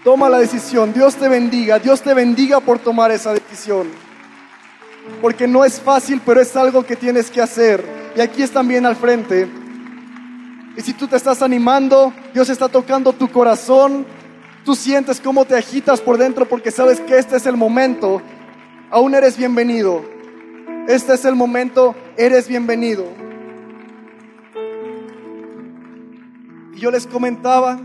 Toma 0.05 0.29
la 0.29 0.39
decisión. 0.39 0.93
Dios 0.93 1.15
te 1.17 1.29
bendiga. 1.29 1.79
Dios 1.79 2.03
te 2.03 2.13
bendiga 2.13 2.61
por 2.61 2.79
tomar 2.79 3.11
esa 3.13 3.33
decisión. 3.33 3.89
Porque 5.21 5.47
no 5.47 5.65
es 5.65 5.81
fácil, 5.81 6.21
pero 6.25 6.41
es 6.41 6.57
algo 6.57 6.85
que 6.85 6.97
tienes 6.97 7.31
que 7.31 7.41
hacer. 7.41 8.02
Y 8.15 8.21
aquí 8.21 8.43
están 8.43 8.69
bien 8.69 8.85
al 8.85 8.97
frente. 8.97 9.49
Y 10.77 10.81
si 10.81 10.93
tú 10.93 11.07
te 11.07 11.17
estás 11.17 11.43
animando, 11.43 12.13
Dios 12.33 12.49
está 12.51 12.69
tocando 12.69 13.13
tu 13.13 13.29
corazón. 13.29 14.07
Tú 14.65 14.75
sientes 14.75 15.21
cómo 15.21 15.45
te 15.45 15.57
agitas 15.57 16.01
por 16.01 16.19
dentro 16.19 16.47
porque 16.47 16.71
sabes 16.71 17.01
que 17.01 17.19
este 17.19 17.37
es 17.37 17.47
el 17.47 17.57
momento. 17.57 18.23
Aún 18.91 19.15
eres 19.15 19.37
bienvenido. 19.37 20.05
Este 20.89 21.15
es 21.15 21.25
el 21.25 21.35
momento, 21.35 21.95
eres 22.17 22.49
bienvenido. 22.49 23.07
Y 26.75 26.79
yo 26.79 26.91
les 26.91 27.07
comentaba 27.07 27.81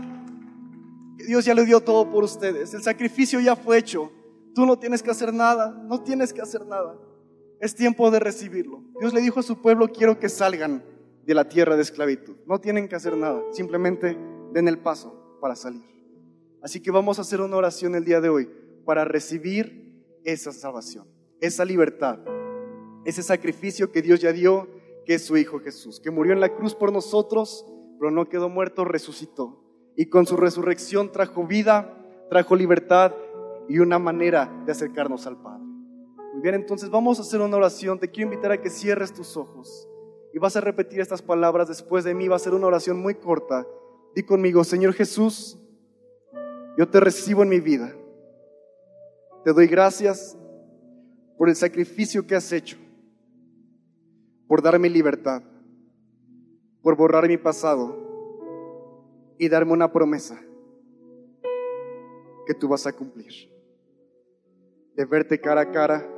que 1.16 1.24
Dios 1.24 1.44
ya 1.44 1.54
le 1.54 1.64
dio 1.64 1.80
todo 1.80 2.10
por 2.10 2.24
ustedes. 2.24 2.74
El 2.74 2.82
sacrificio 2.82 3.40
ya 3.40 3.56
fue 3.56 3.78
hecho. 3.78 4.10
Tú 4.54 4.66
no 4.66 4.78
tienes 4.78 5.02
que 5.02 5.10
hacer 5.10 5.32
nada, 5.32 5.70
no 5.84 6.00
tienes 6.02 6.32
que 6.32 6.42
hacer 6.42 6.66
nada. 6.66 6.96
Es 7.60 7.74
tiempo 7.74 8.10
de 8.10 8.20
recibirlo. 8.20 8.82
Dios 9.00 9.12
le 9.12 9.20
dijo 9.20 9.40
a 9.40 9.42
su 9.42 9.60
pueblo, 9.60 9.88
quiero 9.88 10.18
que 10.18 10.28
salgan 10.28 10.84
de 11.24 11.34
la 11.34 11.48
tierra 11.48 11.76
de 11.76 11.82
esclavitud. 11.82 12.36
No 12.46 12.60
tienen 12.60 12.88
que 12.88 12.96
hacer 12.96 13.16
nada, 13.16 13.42
simplemente 13.52 14.16
den 14.52 14.68
el 14.68 14.78
paso 14.78 15.38
para 15.40 15.56
salir. 15.56 15.84
Así 16.62 16.80
que 16.80 16.90
vamos 16.90 17.18
a 17.18 17.22
hacer 17.22 17.40
una 17.40 17.56
oración 17.56 17.94
el 17.94 18.04
día 18.04 18.20
de 18.20 18.28
hoy 18.28 18.50
para 18.84 19.04
recibir 19.04 20.04
esa 20.24 20.52
salvación, 20.52 21.06
esa 21.40 21.64
libertad, 21.64 22.18
ese 23.04 23.22
sacrificio 23.22 23.92
que 23.92 24.02
Dios 24.02 24.20
ya 24.20 24.32
dio, 24.32 24.68
que 25.04 25.14
es 25.14 25.24
su 25.24 25.36
Hijo 25.36 25.58
Jesús, 25.60 26.00
que 26.00 26.10
murió 26.10 26.32
en 26.32 26.40
la 26.40 26.54
cruz 26.54 26.74
por 26.74 26.92
nosotros, 26.92 27.66
pero 27.98 28.10
no 28.10 28.28
quedó 28.28 28.48
muerto, 28.48 28.84
resucitó. 28.84 29.64
Y 29.96 30.06
con 30.06 30.26
su 30.26 30.36
resurrección 30.36 31.10
trajo 31.10 31.46
vida, 31.46 31.94
trajo 32.30 32.54
libertad 32.54 33.14
y 33.68 33.80
una 33.80 33.98
manera 33.98 34.62
de 34.64 34.72
acercarnos 34.72 35.26
al 35.26 35.40
Padre. 35.42 35.67
Bien, 36.40 36.54
entonces 36.54 36.88
vamos 36.88 37.18
a 37.18 37.22
hacer 37.22 37.40
una 37.40 37.56
oración. 37.56 37.98
Te 37.98 38.08
quiero 38.08 38.30
invitar 38.30 38.52
a 38.52 38.60
que 38.60 38.70
cierres 38.70 39.12
tus 39.12 39.36
ojos 39.36 39.88
y 40.32 40.38
vas 40.38 40.54
a 40.56 40.60
repetir 40.60 41.00
estas 41.00 41.20
palabras 41.20 41.66
después 41.66 42.04
de 42.04 42.14
mí. 42.14 42.28
Va 42.28 42.36
a 42.36 42.40
ser 42.40 42.54
una 42.54 42.66
oración 42.66 43.00
muy 43.00 43.14
corta. 43.14 43.66
Di 44.14 44.22
conmigo, 44.22 44.62
Señor 44.62 44.92
Jesús, 44.92 45.58
yo 46.76 46.88
te 46.88 47.00
recibo 47.00 47.42
en 47.42 47.48
mi 47.48 47.60
vida. 47.60 47.92
Te 49.44 49.52
doy 49.52 49.66
gracias 49.66 50.38
por 51.36 51.48
el 51.48 51.56
sacrificio 51.56 52.26
que 52.26 52.36
has 52.36 52.52
hecho, 52.52 52.76
por 54.46 54.62
darme 54.62 54.88
libertad, 54.88 55.42
por 56.82 56.96
borrar 56.96 57.26
mi 57.26 57.36
pasado 57.36 57.96
y 59.38 59.48
darme 59.48 59.72
una 59.72 59.92
promesa 59.92 60.40
que 62.46 62.54
tú 62.54 62.68
vas 62.68 62.86
a 62.86 62.92
cumplir. 62.92 63.32
De 64.94 65.04
verte 65.04 65.40
cara 65.40 65.62
a 65.62 65.70
cara 65.70 66.17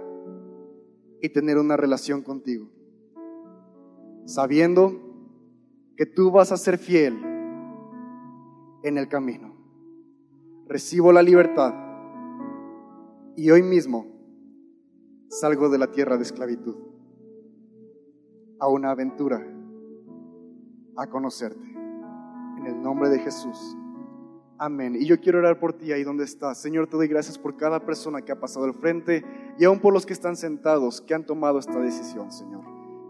y 1.22 1.28
tener 1.28 1.58
una 1.58 1.76
relación 1.76 2.22
contigo. 2.22 2.68
Sabiendo 4.24 4.92
que 5.96 6.06
tú 6.06 6.30
vas 6.30 6.52
a 6.52 6.56
ser 6.56 6.78
fiel 6.78 7.14
en 8.82 8.98
el 8.98 9.08
camino. 9.08 9.54
Recibo 10.66 11.12
la 11.12 11.22
libertad 11.22 11.74
y 13.36 13.50
hoy 13.50 13.62
mismo 13.62 14.06
salgo 15.28 15.68
de 15.68 15.78
la 15.78 15.90
tierra 15.90 16.16
de 16.16 16.22
esclavitud 16.22 16.76
a 18.58 18.68
una 18.68 18.90
aventura, 18.90 19.44
a 20.96 21.06
conocerte. 21.08 21.66
En 22.58 22.66
el 22.66 22.82
nombre 22.82 23.08
de 23.08 23.18
Jesús. 23.18 23.76
Amén. 24.62 24.94
Y 24.94 25.06
yo 25.06 25.18
quiero 25.18 25.38
orar 25.38 25.58
por 25.58 25.72
ti 25.72 25.90
ahí 25.90 26.04
donde 26.04 26.24
estás. 26.24 26.61
Señor, 26.61 26.86
te 26.86 26.94
doy 26.94 27.08
gracias 27.08 27.38
por 27.38 27.56
cada 27.56 27.80
persona 27.80 28.20
que 28.20 28.30
ha 28.30 28.38
pasado 28.38 28.66
al 28.66 28.74
frente 28.74 29.24
y 29.58 29.64
aún 29.64 29.80
por 29.80 29.94
los 29.94 30.04
que 30.04 30.12
están 30.12 30.36
sentados, 30.36 31.00
que 31.00 31.14
han 31.14 31.24
tomado 31.24 31.58
esta 31.58 31.80
decisión, 31.80 32.30
Señor. 32.30 32.61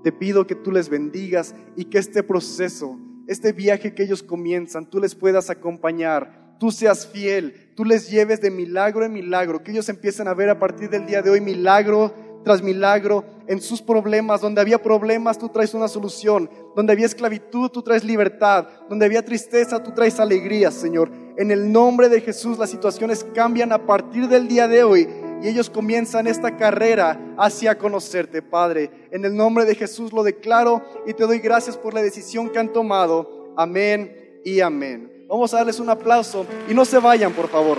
Te 0.05 0.13
pido 0.13 0.47
que 0.47 0.55
tú 0.55 0.71
les 0.71 0.89
bendigas 0.89 1.57
y 1.75 1.87
que 1.87 1.99
este 1.99 2.23
proceso, 2.23 2.97
este 3.27 3.51
viaje 3.51 3.97
que 3.97 4.05
ellos 4.05 4.23
comienzan, 4.23 4.89
tú 4.89 5.01
les 5.01 5.17
puedas 5.17 5.51
acompañar, 5.51 6.55
tú 6.61 6.71
seas 6.71 7.05
fiel, 7.05 7.73
tú 7.75 7.85
les 7.85 8.09
lleves 8.09 8.41
de 8.41 8.53
milagro 8.53 9.05
en 9.05 9.13
milagro, 9.13 9.65
que 9.65 9.73
ellos 9.73 9.89
empiecen 9.89 10.29
a 10.29 10.35
ver 10.35 10.51
a 10.51 10.61
partir 10.61 10.89
del 10.89 11.05
día 11.05 11.21
de 11.21 11.31
hoy 11.31 11.41
milagro 11.41 12.15
tras 12.45 12.63
milagro 12.63 13.25
en 13.51 13.61
sus 13.61 13.83
problemas. 13.83 14.41
Donde 14.41 14.61
había 14.61 14.81
problemas, 14.81 15.37
tú 15.37 15.49
traes 15.49 15.75
una 15.75 15.89
solución. 15.89 16.49
Donde 16.77 16.93
había 16.93 17.07
esclavitud, 17.07 17.69
tú 17.69 17.83
traes 17.83 18.05
libertad. 18.05 18.69
Donde 18.89 19.05
había 19.05 19.25
tristeza, 19.25 19.83
tú 19.83 19.91
traes 19.91 20.21
alegría, 20.21 20.71
Señor. 20.71 21.11
En 21.37 21.51
el 21.51 21.71
nombre 21.71 22.09
de 22.09 22.21
Jesús 22.21 22.59
las 22.59 22.71
situaciones 22.71 23.27
cambian 23.35 23.73
a 23.73 23.85
partir 23.87 24.29
del 24.29 24.47
día 24.47 24.69
de 24.69 24.85
hoy 24.85 25.09
y 25.43 25.49
ellos 25.49 25.69
comienzan 25.69 26.27
esta 26.27 26.57
carrera 26.57 27.19
hacia 27.39 27.77
conocerte, 27.77 28.41
Padre. 28.41 29.09
En 29.11 29.25
el 29.25 29.35
nombre 29.35 29.65
de 29.65 29.75
Jesús 29.75 30.13
lo 30.13 30.23
declaro 30.23 30.83
y 31.07 31.15
te 31.15 31.27
doy 31.27 31.41
gracias 31.41 31.77
por 31.77 31.93
la 31.93 32.03
decisión 32.03 32.51
que 32.51 32.59
han 32.59 32.73
tomado. 32.73 33.53
Amén 33.57 34.41
y 34.45 34.61
amén. 34.61 35.25
Vamos 35.29 35.53
a 35.53 35.59
darles 35.59 35.81
un 35.81 35.91
aplauso 35.91 36.47
y 36.69 36.75
no 36.75 36.85
se 36.85 36.99
vayan, 36.99 37.33
por 37.33 37.49
favor. 37.49 37.79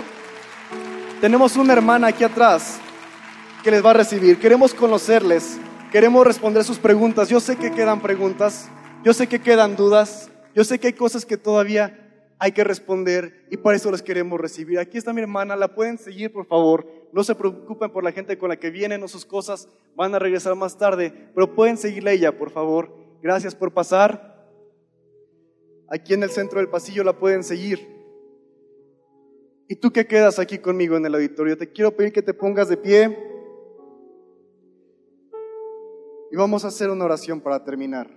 Tenemos 1.20 1.56
una 1.56 1.72
hermana 1.72 2.08
aquí 2.08 2.24
atrás 2.24 2.78
que 3.62 3.70
les 3.70 3.84
va 3.84 3.90
a 3.90 3.94
recibir. 3.94 4.38
Queremos 4.38 4.74
conocerles, 4.74 5.58
queremos 5.92 6.26
responder 6.26 6.64
sus 6.64 6.78
preguntas. 6.78 7.28
Yo 7.28 7.40
sé 7.40 7.56
que 7.56 7.70
quedan 7.70 8.02
preguntas, 8.02 8.68
yo 9.04 9.12
sé 9.12 9.28
que 9.28 9.40
quedan 9.40 9.76
dudas, 9.76 10.30
yo 10.54 10.64
sé 10.64 10.78
que 10.78 10.88
hay 10.88 10.92
cosas 10.92 11.24
que 11.24 11.36
todavía 11.36 11.98
hay 12.38 12.50
que 12.50 12.64
responder 12.64 13.46
y 13.50 13.56
para 13.56 13.76
eso 13.76 13.90
les 13.92 14.02
queremos 14.02 14.40
recibir. 14.40 14.80
Aquí 14.80 14.98
está 14.98 15.12
mi 15.12 15.20
hermana, 15.20 15.54
la 15.54 15.74
pueden 15.74 15.96
seguir 15.96 16.32
por 16.32 16.46
favor. 16.46 16.86
No 17.12 17.22
se 17.22 17.36
preocupen 17.36 17.90
por 17.90 18.02
la 18.02 18.10
gente 18.10 18.36
con 18.36 18.48
la 18.48 18.56
que 18.56 18.70
vienen 18.70 19.02
o 19.04 19.08
sus 19.08 19.24
cosas, 19.24 19.68
van 19.94 20.14
a 20.14 20.18
regresar 20.18 20.56
más 20.56 20.76
tarde, 20.76 21.12
pero 21.34 21.54
pueden 21.54 21.76
seguirle 21.76 22.10
a 22.10 22.14
ella 22.14 22.36
por 22.36 22.50
favor. 22.50 22.92
Gracias 23.22 23.54
por 23.54 23.72
pasar. 23.72 24.32
Aquí 25.88 26.14
en 26.14 26.22
el 26.24 26.30
centro 26.30 26.58
del 26.58 26.68
pasillo 26.68 27.04
la 27.04 27.16
pueden 27.16 27.44
seguir. 27.44 27.86
Y 29.68 29.76
tú 29.76 29.92
que 29.92 30.06
quedas 30.06 30.38
aquí 30.38 30.58
conmigo 30.58 30.96
en 30.96 31.06
el 31.06 31.14
auditorio, 31.14 31.56
te 31.56 31.70
quiero 31.70 31.94
pedir 31.94 32.12
que 32.12 32.22
te 32.22 32.34
pongas 32.34 32.68
de 32.68 32.76
pie 32.76 33.32
y 36.32 36.36
vamos 36.36 36.64
a 36.64 36.68
hacer 36.68 36.88
una 36.88 37.04
oración 37.04 37.42
para 37.42 37.62
terminar. 37.62 38.08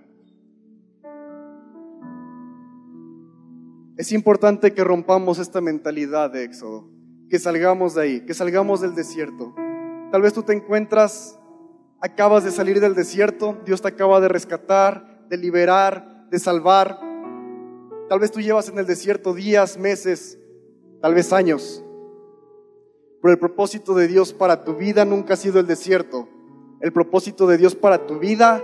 Es 3.98 4.14
importante 4.14 4.74
que 4.74 4.86
rompamos 4.86 5.38
esta 5.38 5.60
mentalidad 5.60 6.32
de 6.32 6.46
Éxodo, 6.46 6.88
que 7.30 7.40
salgamos 7.40 7.94
de 7.94 8.02
ahí, 8.02 8.26
que 8.26 8.34
salgamos 8.34 8.80
del 8.80 8.96
desierto. 8.96 9.54
Tal 10.14 10.22
vez 10.22 10.32
tú 10.32 10.44
te 10.44 10.54
encuentras, 10.54 11.38
acabas 12.00 12.46
de 12.46 12.52
salir 12.52 12.80
del 12.80 12.96
desierto, 12.96 13.58
Dios 13.66 13.82
te 13.82 13.90
acaba 13.90 14.22
de 14.22 14.30
rescatar, 14.30 15.28
de 15.28 15.36
liberar, 15.36 16.30
de 16.30 16.40
salvar. 16.40 16.98
Tal 18.08 18.20
vez 18.22 18.32
tú 18.32 18.40
llevas 18.40 18.70
en 18.70 18.80
el 18.80 18.86
desierto 18.86 19.34
días, 19.34 19.78
meses, 19.78 20.40
tal 21.02 21.16
vez 21.16 21.34
años. 21.34 21.84
Pero 23.22 23.34
el 23.34 23.40
propósito 23.40 23.94
de 23.94 24.08
Dios 24.08 24.32
para 24.32 24.64
tu 24.64 24.76
vida 24.76 25.04
nunca 25.04 25.34
ha 25.34 25.38
sido 25.38 25.60
el 25.60 25.68
desierto. 25.68 26.30
El 26.86 26.94
propósito 26.94 27.48
de 27.48 27.58
Dios 27.58 27.74
para 27.74 28.06
tu 28.06 28.20
vida 28.20 28.62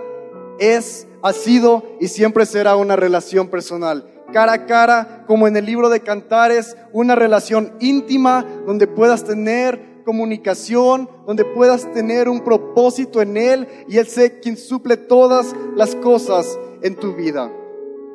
es, 0.60 1.08
ha 1.24 1.34
sido 1.34 1.82
y 2.00 2.08
siempre 2.08 2.46
será 2.46 2.76
una 2.76 2.96
relación 2.96 3.48
personal 3.48 4.06
cara 4.32 4.54
a 4.54 4.66
cara, 4.68 5.26
como 5.26 5.48
en 5.48 5.58
el 5.58 5.66
libro 5.66 5.90
de 5.90 6.02
Cantares, 6.02 6.78
una 6.94 7.16
relación 7.16 7.74
íntima 7.80 8.46
donde 8.68 8.86
puedas 8.86 9.24
tener 9.24 10.04
comunicación, 10.06 11.10
donde 11.26 11.44
puedas 11.44 11.92
tener 11.94 12.30
un 12.30 12.44
propósito 12.44 13.24
en 13.24 13.38
Él 13.38 13.68
y 13.88 13.98
Él 13.98 14.06
sé 14.06 14.40
quien 14.40 14.56
suple 14.56 14.98
todas 14.98 15.56
las 15.76 15.96
cosas 15.96 16.60
en 16.84 16.98
tu 16.98 17.16
vida. 17.16 17.52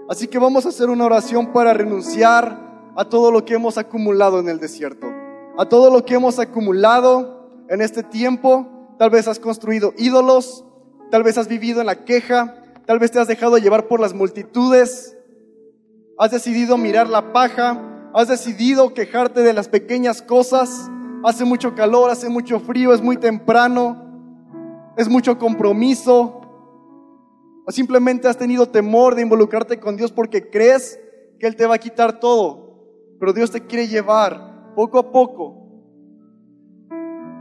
Así 0.08 0.28
que 0.28 0.38
vamos 0.38 0.66
a 0.66 0.68
hacer 0.68 0.88
una 0.88 1.04
oración 1.04 1.52
para 1.52 1.74
renunciar 1.74 2.92
a 2.94 3.08
todo 3.08 3.32
lo 3.32 3.44
que 3.44 3.54
hemos 3.54 3.76
acumulado 3.76 4.38
en 4.38 4.48
el 4.48 4.60
desierto, 4.60 5.08
a 5.58 5.68
todo 5.68 5.90
lo 5.90 6.04
que 6.04 6.14
hemos 6.14 6.38
acumulado 6.38 7.50
en 7.68 7.82
este 7.82 8.04
tiempo. 8.04 8.68
Tal 8.98 9.10
vez 9.10 9.28
has 9.28 9.38
construido 9.38 9.92
ídolos, 9.98 10.64
tal 11.10 11.22
vez 11.22 11.36
has 11.36 11.48
vivido 11.48 11.80
en 11.80 11.86
la 11.86 12.04
queja, 12.04 12.62
tal 12.86 12.98
vez 12.98 13.10
te 13.10 13.18
has 13.18 13.28
dejado 13.28 13.58
llevar 13.58 13.88
por 13.88 14.00
las 14.00 14.14
multitudes, 14.14 15.16
has 16.18 16.30
decidido 16.30 16.78
mirar 16.78 17.08
la 17.08 17.32
paja, 17.32 18.10
has 18.14 18.28
decidido 18.28 18.94
quejarte 18.94 19.42
de 19.42 19.52
las 19.52 19.68
pequeñas 19.68 20.22
cosas, 20.22 20.90
hace 21.24 21.44
mucho 21.44 21.74
calor, 21.74 22.10
hace 22.10 22.28
mucho 22.28 22.58
frío, 22.60 22.94
es 22.94 23.02
muy 23.02 23.18
temprano, 23.18 24.02
es 24.96 25.08
mucho 25.08 25.38
compromiso, 25.38 26.40
o 27.66 27.72
simplemente 27.72 28.28
has 28.28 28.38
tenido 28.38 28.68
temor 28.68 29.14
de 29.14 29.22
involucrarte 29.22 29.78
con 29.78 29.96
Dios 29.96 30.12
porque 30.12 30.48
crees 30.48 30.98
que 31.38 31.46
Él 31.46 31.56
te 31.56 31.66
va 31.66 31.74
a 31.74 31.78
quitar 31.78 32.18
todo, 32.20 33.18
pero 33.18 33.32
Dios 33.32 33.50
te 33.50 33.66
quiere 33.66 33.88
llevar 33.88 34.72
poco 34.74 34.98
a 34.98 35.10
poco, 35.12 35.65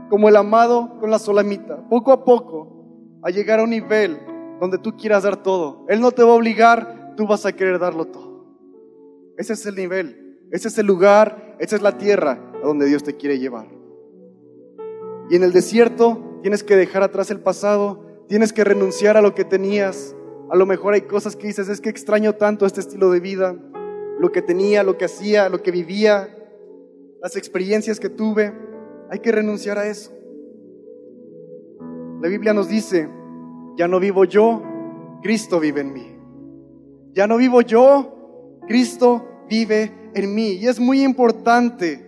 como 0.09 0.29
el 0.29 0.35
amado 0.35 0.97
con 0.99 1.09
la 1.11 1.19
solamita, 1.19 1.87
poco 1.89 2.11
a 2.11 2.23
poco, 2.23 3.19
a 3.23 3.29
llegar 3.29 3.59
a 3.59 3.63
un 3.63 3.71
nivel 3.71 4.19
donde 4.59 4.77
tú 4.77 4.95
quieras 4.95 5.23
dar 5.23 5.41
todo. 5.41 5.85
Él 5.89 5.99
no 5.99 6.11
te 6.11 6.23
va 6.23 6.31
a 6.31 6.35
obligar, 6.35 7.13
tú 7.17 7.27
vas 7.27 7.45
a 7.45 7.53
querer 7.53 7.79
darlo 7.79 8.05
todo. 8.05 8.45
Ese 9.37 9.53
es 9.53 9.65
el 9.65 9.75
nivel, 9.75 10.39
ese 10.51 10.67
es 10.67 10.77
el 10.77 10.85
lugar, 10.85 11.55
esa 11.59 11.75
es 11.75 11.81
la 11.81 11.97
tierra 11.97 12.39
a 12.55 12.65
donde 12.65 12.85
Dios 12.85 13.03
te 13.03 13.15
quiere 13.15 13.39
llevar. 13.39 13.67
Y 15.29 15.35
en 15.35 15.43
el 15.43 15.51
desierto 15.51 16.39
tienes 16.41 16.63
que 16.63 16.75
dejar 16.75 17.03
atrás 17.03 17.31
el 17.31 17.39
pasado, 17.39 18.05
tienes 18.27 18.53
que 18.53 18.63
renunciar 18.63 19.17
a 19.17 19.21
lo 19.21 19.33
que 19.33 19.43
tenías. 19.43 20.15
A 20.49 20.55
lo 20.55 20.65
mejor 20.65 20.93
hay 20.93 21.01
cosas 21.01 21.35
que 21.35 21.47
dices, 21.47 21.67
es 21.67 21.81
que 21.81 21.89
extraño 21.89 22.33
tanto 22.33 22.65
este 22.65 22.79
estilo 22.79 23.09
de 23.11 23.19
vida, 23.19 23.55
lo 24.19 24.31
que 24.31 24.41
tenía, 24.41 24.83
lo 24.83 24.97
que 24.97 25.05
hacía, 25.05 25.49
lo 25.49 25.61
que 25.61 25.71
vivía, 25.71 26.29
las 27.21 27.35
experiencias 27.35 27.99
que 27.99 28.09
tuve. 28.09 28.53
Hay 29.09 29.19
que 29.19 29.31
renunciar 29.31 29.77
a 29.77 29.87
eso. 29.87 30.11
La 32.21 32.29
Biblia 32.29 32.53
nos 32.53 32.67
dice 32.67 33.09
Ya 33.77 33.87
no 33.87 33.99
vivo 33.99 34.25
yo, 34.25 34.61
Cristo 35.21 35.59
vive 35.59 35.81
en 35.81 35.93
mí. 35.93 36.15
Ya 37.13 37.27
no 37.27 37.37
vivo 37.37 37.61
yo, 37.61 38.59
Cristo 38.67 39.25
vive 39.49 40.11
en 40.13 40.33
mí. 40.33 40.53
Y 40.53 40.67
es 40.67 40.79
muy 40.79 41.03
importante 41.03 42.05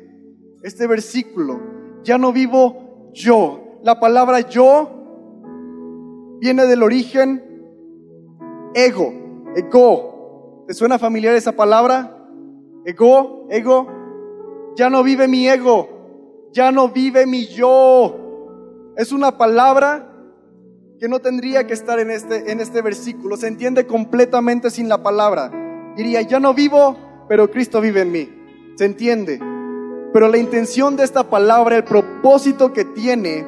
este 0.63 0.87
versículo. 0.87 1.59
Ya 2.03 2.17
no 2.17 2.33
vivo 2.33 3.11
yo. 3.13 3.79
La 3.83 3.99
palabra 3.99 4.41
yo 4.41 4.97
viene 6.39 6.65
del 6.65 6.83
origen 6.83 7.43
ego, 8.73 9.13
ego. 9.55 10.63
¿Te 10.67 10.73
suena 10.73 10.99
familiar 10.99 11.33
esa 11.35 11.53
palabra? 11.53 12.27
Ego, 12.85 13.47
ego. 13.49 13.87
Ya 14.75 14.89
no 14.89 15.03
vive 15.03 15.27
mi 15.27 15.47
ego, 15.47 15.96
ya 16.57 16.71
no 16.71 16.89
vive 16.89 17.27
mi 17.27 17.45
yo. 17.45 18.15
Es 18.97 19.11
una 19.11 19.37
palabra 19.37 20.11
que 20.99 21.07
no 21.07 21.19
tendría 21.19 21.67
que 21.67 21.73
estar 21.73 21.99
en 21.99 22.09
este, 22.09 22.51
en 22.51 22.59
este 22.59 22.81
versículo. 22.81 23.37
Se 23.37 23.47
entiende 23.47 23.85
completamente 23.85 24.71
sin 24.71 24.89
la 24.89 25.03
palabra. 25.03 25.51
Diría, 25.95 26.23
ya 26.23 26.39
no 26.39 26.55
vivo, 26.55 26.97
pero 27.29 27.51
Cristo 27.51 27.79
vive 27.79 28.01
en 28.01 28.11
mí. 28.11 28.29
Se 28.75 28.85
entiende. 28.85 29.39
Pero 30.11 30.29
la 30.29 30.39
intención 30.39 30.95
de 30.95 31.03
esta 31.03 31.29
palabra, 31.29 31.75
el 31.75 31.83
propósito 31.83 32.73
que 32.73 32.85
tiene, 32.85 33.45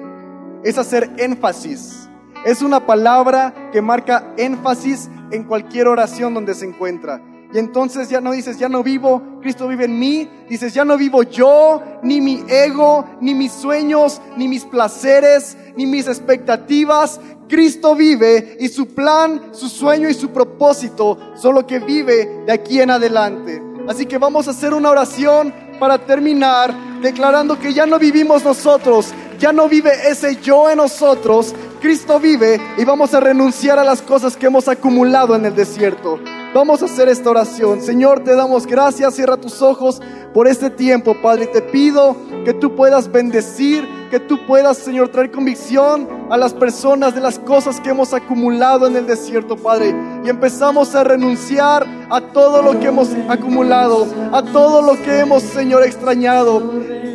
es 0.63 0.77
hacer 0.77 1.09
énfasis. 1.17 2.07
Es 2.45 2.61
una 2.61 2.85
palabra 2.85 3.71
que 3.71 3.81
marca 3.81 4.35
énfasis 4.37 5.09
en 5.31 5.45
cualquier 5.45 5.87
oración 5.87 6.35
donde 6.35 6.53
se 6.53 6.67
encuentra. 6.67 7.23
Y 7.51 7.57
entonces 7.57 8.09
ya 8.09 8.21
no 8.21 8.31
dices, 8.31 8.59
ya 8.59 8.69
no 8.69 8.83
vivo, 8.83 9.39
Cristo 9.41 9.67
vive 9.67 9.85
en 9.85 9.97
mí. 9.97 10.29
Dices, 10.47 10.73
ya 10.73 10.85
no 10.85 10.97
vivo 10.97 11.23
yo, 11.23 11.81
ni 12.03 12.21
mi 12.21 12.43
ego, 12.47 13.05
ni 13.21 13.33
mis 13.33 13.51
sueños, 13.51 14.21
ni 14.37 14.47
mis 14.47 14.65
placeres, 14.65 15.57
ni 15.75 15.87
mis 15.87 16.07
expectativas. 16.07 17.19
Cristo 17.47 17.95
vive 17.95 18.57
y 18.59 18.67
su 18.67 18.93
plan, 18.93 19.49
su 19.51 19.67
sueño 19.67 20.07
y 20.07 20.13
su 20.13 20.29
propósito 20.29 21.17
son 21.35 21.55
lo 21.55 21.65
que 21.65 21.79
vive 21.79 22.43
de 22.45 22.51
aquí 22.51 22.79
en 22.79 22.91
adelante. 22.91 23.63
Así 23.87 24.05
que 24.05 24.19
vamos 24.19 24.47
a 24.47 24.51
hacer 24.51 24.71
una 24.71 24.91
oración 24.91 25.51
para 25.79 25.97
terminar 25.97 26.71
declarando 27.01 27.57
que 27.57 27.73
ya 27.73 27.87
no 27.87 27.97
vivimos 27.97 28.43
nosotros, 28.43 29.11
ya 29.39 29.51
no 29.51 29.67
vive 29.67 29.91
ese 30.07 30.35
yo 30.35 30.69
en 30.69 30.77
nosotros, 30.77 31.55
Cristo 31.81 32.19
vive 32.19 32.61
y 32.77 32.83
vamos 32.83 33.13
a 33.15 33.19
renunciar 33.19 33.79
a 33.79 33.83
las 33.83 34.03
cosas 34.03 34.37
que 34.37 34.45
hemos 34.45 34.67
acumulado 34.67 35.35
en 35.35 35.45
el 35.45 35.55
desierto. 35.55 36.19
Vamos 36.51 36.81
a 36.81 36.85
hacer 36.85 37.07
esta 37.09 37.29
oración. 37.29 37.79
Señor, 37.79 38.23
te 38.23 38.35
damos 38.35 38.65
gracias. 38.65 39.13
Cierra 39.13 39.37
tus 39.37 39.61
ojos 39.61 40.01
por 40.33 40.47
este 40.47 40.71
tiempo, 40.71 41.15
Padre. 41.21 41.45
Te 41.45 41.61
pido 41.61 42.15
que 42.43 42.55
tú 42.55 42.75
puedas 42.75 43.11
bendecir, 43.11 43.87
que 44.09 44.19
tú 44.19 44.47
puedas, 44.47 44.77
Señor, 44.77 45.09
traer 45.09 45.29
convicción 45.29 46.07
a 46.31 46.37
las 46.37 46.55
personas 46.55 47.13
de 47.13 47.21
las 47.21 47.37
cosas 47.37 47.79
que 47.79 47.91
hemos 47.91 48.15
acumulado 48.15 48.87
en 48.87 48.95
el 48.95 49.05
desierto, 49.05 49.57
Padre. 49.57 49.93
Y 50.25 50.29
empezamos 50.29 50.95
a 50.95 51.03
renunciar 51.03 51.85
a 52.09 52.19
todo 52.19 52.63
lo 52.63 52.79
que 52.79 52.87
hemos 52.87 53.09
acumulado, 53.29 54.07
a 54.31 54.41
todo 54.41 54.81
lo 54.81 54.99
que 55.03 55.19
hemos, 55.19 55.43
Señor, 55.43 55.83
extrañado. 55.83 56.63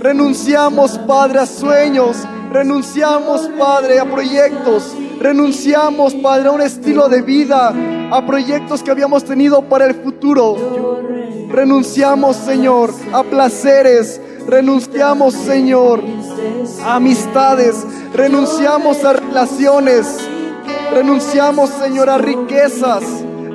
Renunciamos, 0.01 0.97
Padre, 0.99 1.41
a 1.41 1.47
sueños. 1.47 2.18
Renunciamos, 2.53 3.51
Padre, 3.59 3.99
a 3.99 4.05
proyectos. 4.05 4.95
Renunciamos, 5.25 6.14
Padre, 6.16 6.49
a 6.49 6.53
un 6.53 6.61
estilo 6.61 7.09
de 7.09 7.22
vida, 7.22 7.72
a 8.11 8.27
proyectos 8.27 8.83
que 8.83 8.91
habíamos 8.91 9.25
tenido 9.25 9.62
para 9.62 9.87
el 9.87 9.95
futuro. 9.95 11.01
Renunciamos, 11.49 12.37
Señor, 12.37 12.93
a 13.11 13.22
placeres. 13.22 14.20
Renunciamos, 14.47 15.33
Señor, 15.33 16.03
a 16.85 16.97
amistades. 16.97 17.87
Renunciamos 18.12 19.03
a 19.03 19.14
relaciones. 19.14 20.29
Renunciamos, 20.93 21.70
Señor, 21.70 22.11
a 22.11 22.18
riquezas. 22.18 23.03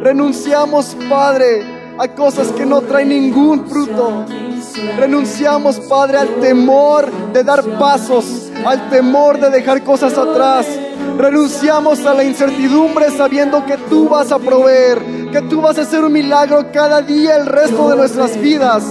Renunciamos, 0.01 0.97
Padre, 1.07 1.93
a 1.99 2.07
cosas 2.07 2.47
que 2.47 2.65
no 2.65 2.81
traen 2.81 3.09
ningún 3.09 3.67
fruto. 3.67 4.25
Renunciamos, 4.97 5.79
Padre, 5.81 6.17
al 6.17 6.29
temor 6.41 7.11
de 7.31 7.43
dar 7.43 7.63
pasos, 7.77 8.49
al 8.65 8.89
temor 8.89 9.39
de 9.39 9.51
dejar 9.51 9.83
cosas 9.83 10.17
atrás. 10.17 10.65
Renunciamos 11.19 12.05
a 12.05 12.13
la 12.13 12.23
incertidumbre 12.23 13.11
sabiendo 13.11 13.65
que 13.65 13.75
tú 13.89 14.07
vas 14.07 14.31
a 14.31 14.39
proveer, 14.39 15.29
que 15.33 15.41
tú 15.41 15.59
vas 15.59 15.77
a 15.77 15.81
hacer 15.81 16.01
un 16.01 16.13
milagro 16.13 16.71
cada 16.71 17.01
día 17.01 17.35
el 17.35 17.45
resto 17.45 17.89
de 17.89 17.97
nuestras 17.97 18.39
vidas. 18.39 18.85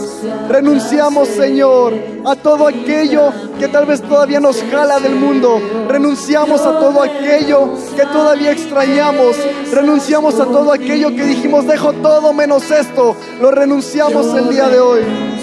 Renunciamos, 0.47 1.26
Señor, 1.29 1.95
a 2.26 2.37
todo 2.37 2.68
aquello 2.68 3.33
que 3.59 3.66
tal 3.68 3.87
vez 3.87 4.03
todavía 4.03 4.41
nos 4.41 4.62
jala 4.70 5.01
del 5.01 5.14
mundo. 5.14 5.59
Renunciamos 5.89 6.61
a 6.61 6.79
todo 6.79 7.03
aquello 7.03 7.70
que 7.97 8.05
todavía 8.05 8.53
extrañamos. 8.53 9.35
Renunciamos 9.72 10.39
a 10.39 10.45
todo 10.45 10.70
aquello 10.70 11.09
que 11.09 11.24
dijimos, 11.24 11.66
dejo 11.66 11.95
todo 11.95 12.35
menos 12.35 12.70
esto. 12.70 13.16
Lo 13.41 13.51
renunciamos 13.53 14.26
el 14.35 14.51
día 14.51 14.68
de 14.68 14.81
hoy. 14.81 15.38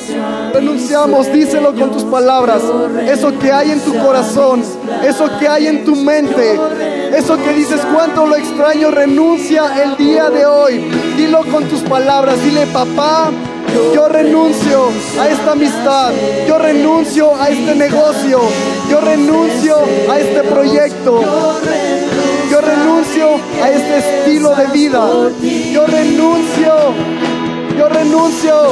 Renunciamos, 0.53 1.31
díselo 1.31 1.73
con 1.73 1.91
tus 1.91 2.03
palabras. 2.03 2.61
Eso 3.07 3.37
que 3.39 3.51
hay 3.51 3.71
en 3.71 3.79
tu 3.81 3.97
corazón, 3.97 4.63
eso 5.03 5.29
que 5.39 5.47
hay 5.47 5.67
en 5.67 5.85
tu 5.85 5.95
mente, 5.95 6.59
eso 7.15 7.37
que 7.37 7.53
dices 7.53 7.81
cuánto 7.93 8.25
lo 8.25 8.35
extraño, 8.35 8.91
renuncia 8.91 9.83
el 9.83 9.97
día 9.97 10.29
de 10.29 10.45
hoy. 10.45 10.77
Dilo 11.17 11.43
con 11.51 11.65
tus 11.65 11.81
palabras, 11.81 12.41
dile 12.43 12.65
papá. 12.67 13.31
Yo 13.93 14.07
renuncio 14.07 14.85
a 15.19 15.27
esta 15.27 15.51
amistad, 15.51 16.11
yo 16.47 16.57
renuncio 16.57 17.35
a 17.35 17.49
este 17.49 17.75
negocio, 17.75 18.39
yo 18.89 19.01
renuncio 19.01 19.75
a 20.09 20.19
este 20.19 20.43
proyecto, 20.43 21.21
yo 22.49 22.61
renuncio 22.61 23.31
a 23.61 23.69
este 23.69 23.97
estilo 23.97 24.55
de 24.55 24.67
vida, 24.67 25.09
yo 25.73 25.85
renuncio 25.87 26.73
yo 27.77 27.89
renuncio. 27.89 28.71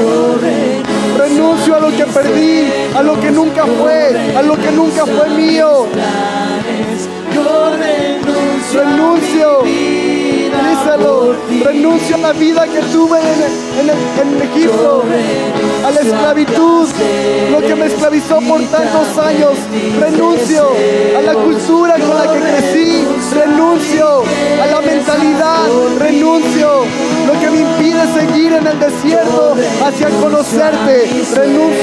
Renuncio 1.18 1.76
a 1.76 1.80
lo 1.80 1.89
que 1.89 2.06
perdí, 2.06 2.72
a 2.95 3.04
lo 3.04 3.20
que 3.20 3.32
nunca 3.32 3.66
fue, 3.66 4.36
a 4.36 4.41
lo 4.41 4.56
que 4.56 4.72
nunca 4.72 5.06
fue 5.06 5.30
mío. 5.30 5.88
Renuncio. 8.74 10.22
Renuncio 11.63 12.15
a 12.15 12.19
la 12.19 12.34
vida 12.34 12.65
que 12.65 12.80
tuve 12.91 13.19
en, 13.19 13.89
en, 13.89 14.41
Egipto, 14.41 15.03
a 15.86 15.91
la 15.91 15.99
esclavitud, 16.01 16.88
lo 17.51 17.59
que 17.59 17.76
me 17.76 17.86
esclavizó 17.86 18.39
por 18.41 18.61
tantos 18.63 19.17
años. 19.17 19.53
Renuncio 19.99 20.69
a 21.17 21.21
la 21.21 21.34
cultura 21.34 21.95
con 21.99 22.17
la 22.17 22.34
que 22.34 22.39
crecí. 22.39 23.07
Renuncio 23.34 24.24
a 24.61 24.65
la 24.67 24.82
mentalidad. 24.82 25.67
Renuncio 25.99 26.84
lo 27.28 27.39
que 27.39 27.49
me 27.49 27.59
impide 27.61 28.01
seguir 28.13 28.53
en 28.53 28.67
el 28.67 28.80
desierto 28.80 29.55
hacia 29.86 30.09
conocerte. 30.21 31.09
Renuncio. 31.36 31.83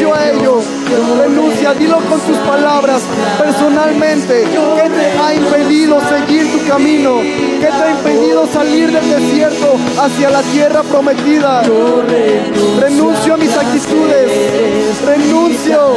Dilo 1.79 1.99
con 2.09 2.21
tus 2.21 2.37
palabras 2.39 3.03
personalmente. 3.39 4.45
¿Qué 4.45 4.91
te 4.91 5.19
ha 5.19 5.35
impedido 5.35 6.01
seguir 6.01 6.51
tu 6.51 6.67
camino? 6.67 7.21
¿Qué 7.21 7.67
te 7.67 7.83
ha 7.83 7.91
impedido 7.91 8.47
salir 8.53 8.91
del 8.91 9.09
desierto 9.09 9.77
hacia 9.99 10.31
la 10.31 10.43
tierra 10.43 10.83
prometida? 10.83 11.63
Renuncio 12.81 13.35
a 13.35 13.37
mis 13.37 13.57
actitudes. 13.57 14.31
Renuncio 15.07 15.97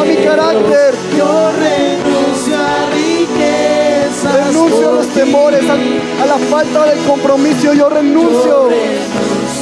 a 0.00 0.04
mi 0.04 0.16
carácter. 0.16 0.94
Yo 1.18 1.50
renuncio 1.58 2.56
a 2.56 2.86
riquezas. 2.94 4.54
Los 4.54 5.08
temores, 5.08 5.64
a, 5.68 5.74
a 6.22 6.26
la 6.26 6.38
falta 6.48 6.86
del 6.86 6.98
compromiso. 7.00 7.72
Yo 7.74 7.88
renuncio. 7.88 8.68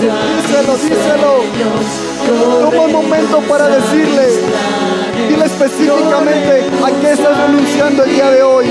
Díselo, 0.01 0.77
díselo. 0.77 2.04
Toma 2.27 2.81
un 2.81 2.93
momento 2.93 3.41
para 3.49 3.69
decirle. 3.69 4.29
Dile 5.29 5.45
específicamente 5.45 6.65
a 6.83 6.91
qué 7.01 7.13
estás 7.13 7.37
renunciando 7.39 8.05
el 8.05 8.11
día 8.11 8.31
de 8.31 8.43
hoy. 8.43 8.67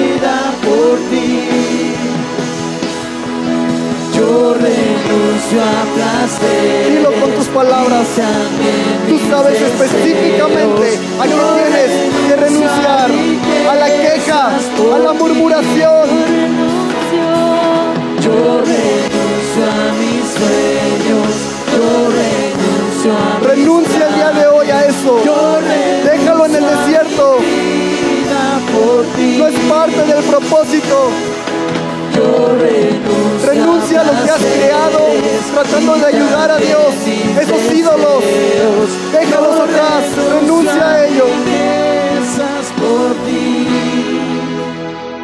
Yo 4.15 4.53
renuncio 4.53 5.61
a 5.61 5.83
placer. 5.93 6.91
Dilo 6.91 7.11
con 7.13 7.31
tus 7.31 7.47
palabras. 7.47 8.07
Tú 9.07 9.19
sabes 9.29 9.61
específicamente 9.61 10.99
a 11.19 11.23
qué 11.23 11.29
tienes 11.29 12.27
que 12.27 12.35
renunciar. 12.35 13.11
A 13.69 13.75
la 13.75 13.85
queja, 13.87 14.47
a 14.47 14.99
la 14.99 15.13
murmuración. 15.13 16.09
Yo 18.19 18.61
renuncio 18.61 19.63
a 19.63 19.93
mis 19.99 20.25
sueños. 20.31 20.72
El 26.63 26.77
desierto. 26.77 27.37
No 29.37 29.47
es 29.47 29.59
parte 29.69 30.13
del 30.13 30.23
propósito. 30.23 31.09
Renuncia 33.45 34.01
a 34.01 34.03
lo 34.03 34.11
que 34.23 34.29
has 34.29 34.41
creado 34.41 34.99
tratando 35.53 35.95
de 35.95 36.05
ayudar 36.05 36.51
a 36.51 36.57
Dios. 36.57 36.93
Esos 37.39 37.73
ídolos. 37.73 38.23
Déjalos 39.11 39.59
atrás. 39.59 40.03
Renuncia 40.41 40.89
a 40.89 41.07
ellos. 41.07 41.29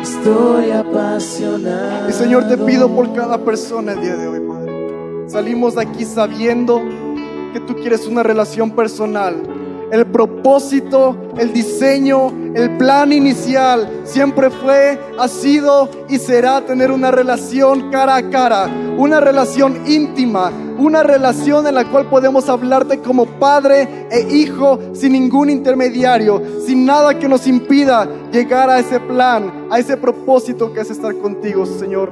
Estoy 0.02 0.72
apasionado. 0.72 2.12
Señor, 2.12 2.48
te 2.48 2.58
pido 2.58 2.90
por 2.90 3.14
cada 3.14 3.38
persona 3.38 3.94
el 3.94 4.02
día 4.02 4.16
de 4.16 4.28
hoy, 4.28 4.40
Padre. 4.42 5.30
Salimos 5.30 5.76
de 5.76 5.82
aquí 5.84 6.06
sabiendo 6.06 6.82
que 7.54 7.60
tú 7.62 7.76
quieres 7.76 8.06
una 8.06 8.22
relación 8.24 8.72
personal. 8.72 9.42
El 9.92 10.06
propósito, 10.06 11.16
el 11.38 11.52
diseño, 11.52 12.32
el 12.54 12.78
plan 12.78 13.12
inicial 13.12 14.02
siempre 14.04 14.52
fue, 14.52 15.00
ha 15.18 15.28
sido 15.28 15.90
y 16.08 16.20
será 16.20 16.62
tener 16.62 16.92
una 16.92 17.10
relación 17.10 17.90
cara 17.90 18.18
a 18.18 18.30
cara, 18.30 18.70
una 18.98 19.20
relación 19.20 19.82
íntima, 19.88 20.52
una 20.78 21.02
relación 21.02 21.66
en 21.66 21.74
la 21.74 21.86
cual 21.86 22.08
podemos 22.08 22.50
hablarte 22.50 23.00
como 23.00 23.26
padre 23.26 24.08
e 24.12 24.32
hijo 24.32 24.80
sin 24.94 25.14
ningún 25.14 25.50
intermediario, 25.50 26.42
sin 26.66 26.86
nada 26.86 27.18
que 27.18 27.28
nos 27.28 27.48
impida 27.48 28.08
llegar 28.32 28.70
a 28.70 28.80
ese 28.80 29.00
plan, 29.00 29.68
a 29.72 29.80
ese 29.80 29.98
propósito 29.98 30.72
que 30.72 30.82
es 30.82 30.92
estar 30.92 31.16
contigo, 31.16 31.66
Señor. 31.66 32.12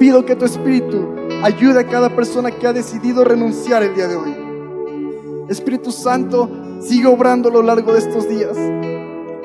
Pido 0.00 0.24
que 0.24 0.34
tu 0.34 0.44
Espíritu 0.44 1.14
ayude 1.44 1.80
a 1.80 1.86
cada 1.86 2.08
persona 2.14 2.50
que 2.50 2.66
ha 2.66 2.72
decidido 2.72 3.22
renunciar 3.24 3.84
el 3.84 3.94
día 3.94 4.08
de 4.08 4.16
hoy. 4.16 4.34
Espíritu 5.48 5.90
Santo, 5.90 6.48
sigue 6.80 7.06
obrando 7.06 7.48
a 7.48 7.52
lo 7.52 7.62
largo 7.62 7.92
de 7.92 7.98
estos 7.98 8.28
días. 8.28 8.56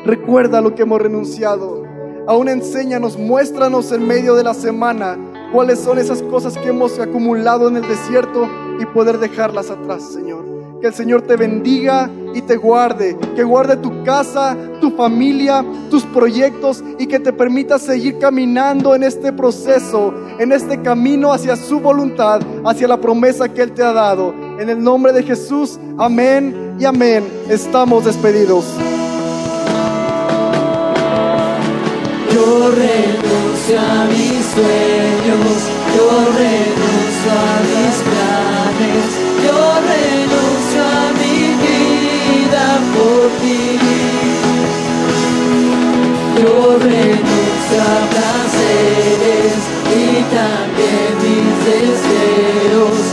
Recuerda 0.06 0.62
lo 0.62 0.76
que 0.76 0.84
hemos 0.84 1.02
renunciado. 1.02 1.84
Aún 2.28 2.50
enséñanos, 2.50 3.18
muéstranos 3.18 3.92
en 3.92 4.08
medio 4.08 4.36
de 4.36 4.44
la 4.44 4.54
semana 4.54 5.18
cuáles 5.52 5.80
son 5.80 6.00
esas 6.00 6.22
cosas 6.24 6.58
que 6.58 6.70
hemos 6.70 7.00
acumulado 7.00 7.68
en 7.68 7.78
el 7.78 7.88
desierto 7.88 8.50
y 8.80 8.86
poder 8.88 9.20
dejarlas 9.20 9.70
atrás, 9.70 10.04
Señor. 10.14 10.44
Que 10.80 10.88
el 10.88 10.94
Señor 10.94 11.22
te 11.22 11.38
bendiga 11.38 12.10
y 12.34 12.42
te 12.42 12.58
guarde, 12.58 13.18
que 13.36 13.44
guarde 13.44 13.78
tu 13.78 14.04
casa, 14.04 14.58
tu 14.82 14.92
familia, 14.92 15.64
tus 15.90 16.04
proyectos 16.04 16.84
y 17.00 17.08
que 17.08 17.20
te 17.20 17.32
permita 17.32 17.80
seguir 17.80 18.20
caminando 18.20 18.94
en 18.94 19.04
este 19.04 19.32
proceso, 19.32 20.14
en 20.40 20.52
este 20.52 20.82
camino 20.82 21.32
hacia 21.32 21.56
su 21.56 21.80
voluntad, 21.80 22.42
hacia 22.66 22.88
la 22.88 23.00
promesa 23.00 23.48
que 23.48 23.62
Él 23.62 23.72
te 23.72 23.84
ha 23.84 23.94
dado. 23.94 24.34
En 24.60 24.70
el 24.70 24.84
nombre 24.84 25.14
de 25.14 25.24
Jesús, 25.24 25.80
amén 25.98 26.63
y 26.80 26.86
amén. 26.86 27.24
Estamos 27.50 28.06
despedidos. 28.06 28.66
Yo 32.34 32.72
renuncio 32.72 33.80
a 33.80 34.06
mis 34.06 34.44
sueños, 34.56 35.56
yo 35.96 36.08
renuncio 36.42 37.32
a 37.32 37.54
mis 37.70 37.96
planes, 38.08 39.06
yo 39.46 39.60
renuncio 39.92 40.82
a 40.82 41.12
mi 41.20 41.38
vida 41.64 42.66
por 42.96 43.24
ti. 43.42 43.80
Yo 46.42 46.78
renuncio 46.78 47.78
a 47.82 48.10
placeres 48.12 49.54
y 49.96 50.24
también 50.36 51.12
mis 51.22 51.56
deseos. 51.66 53.13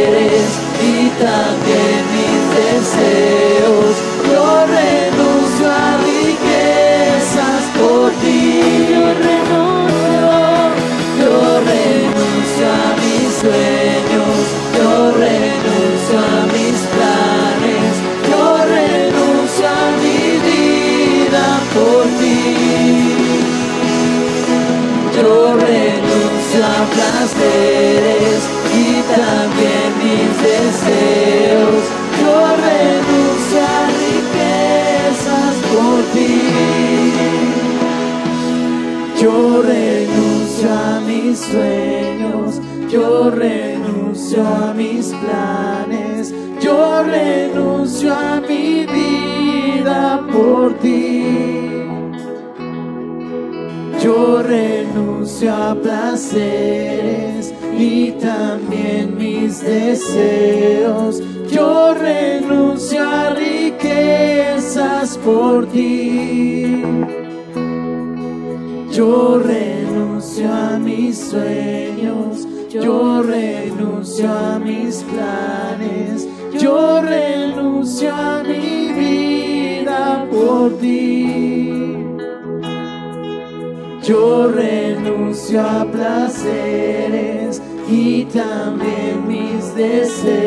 placeres 89.81 90.23
y 90.25 90.40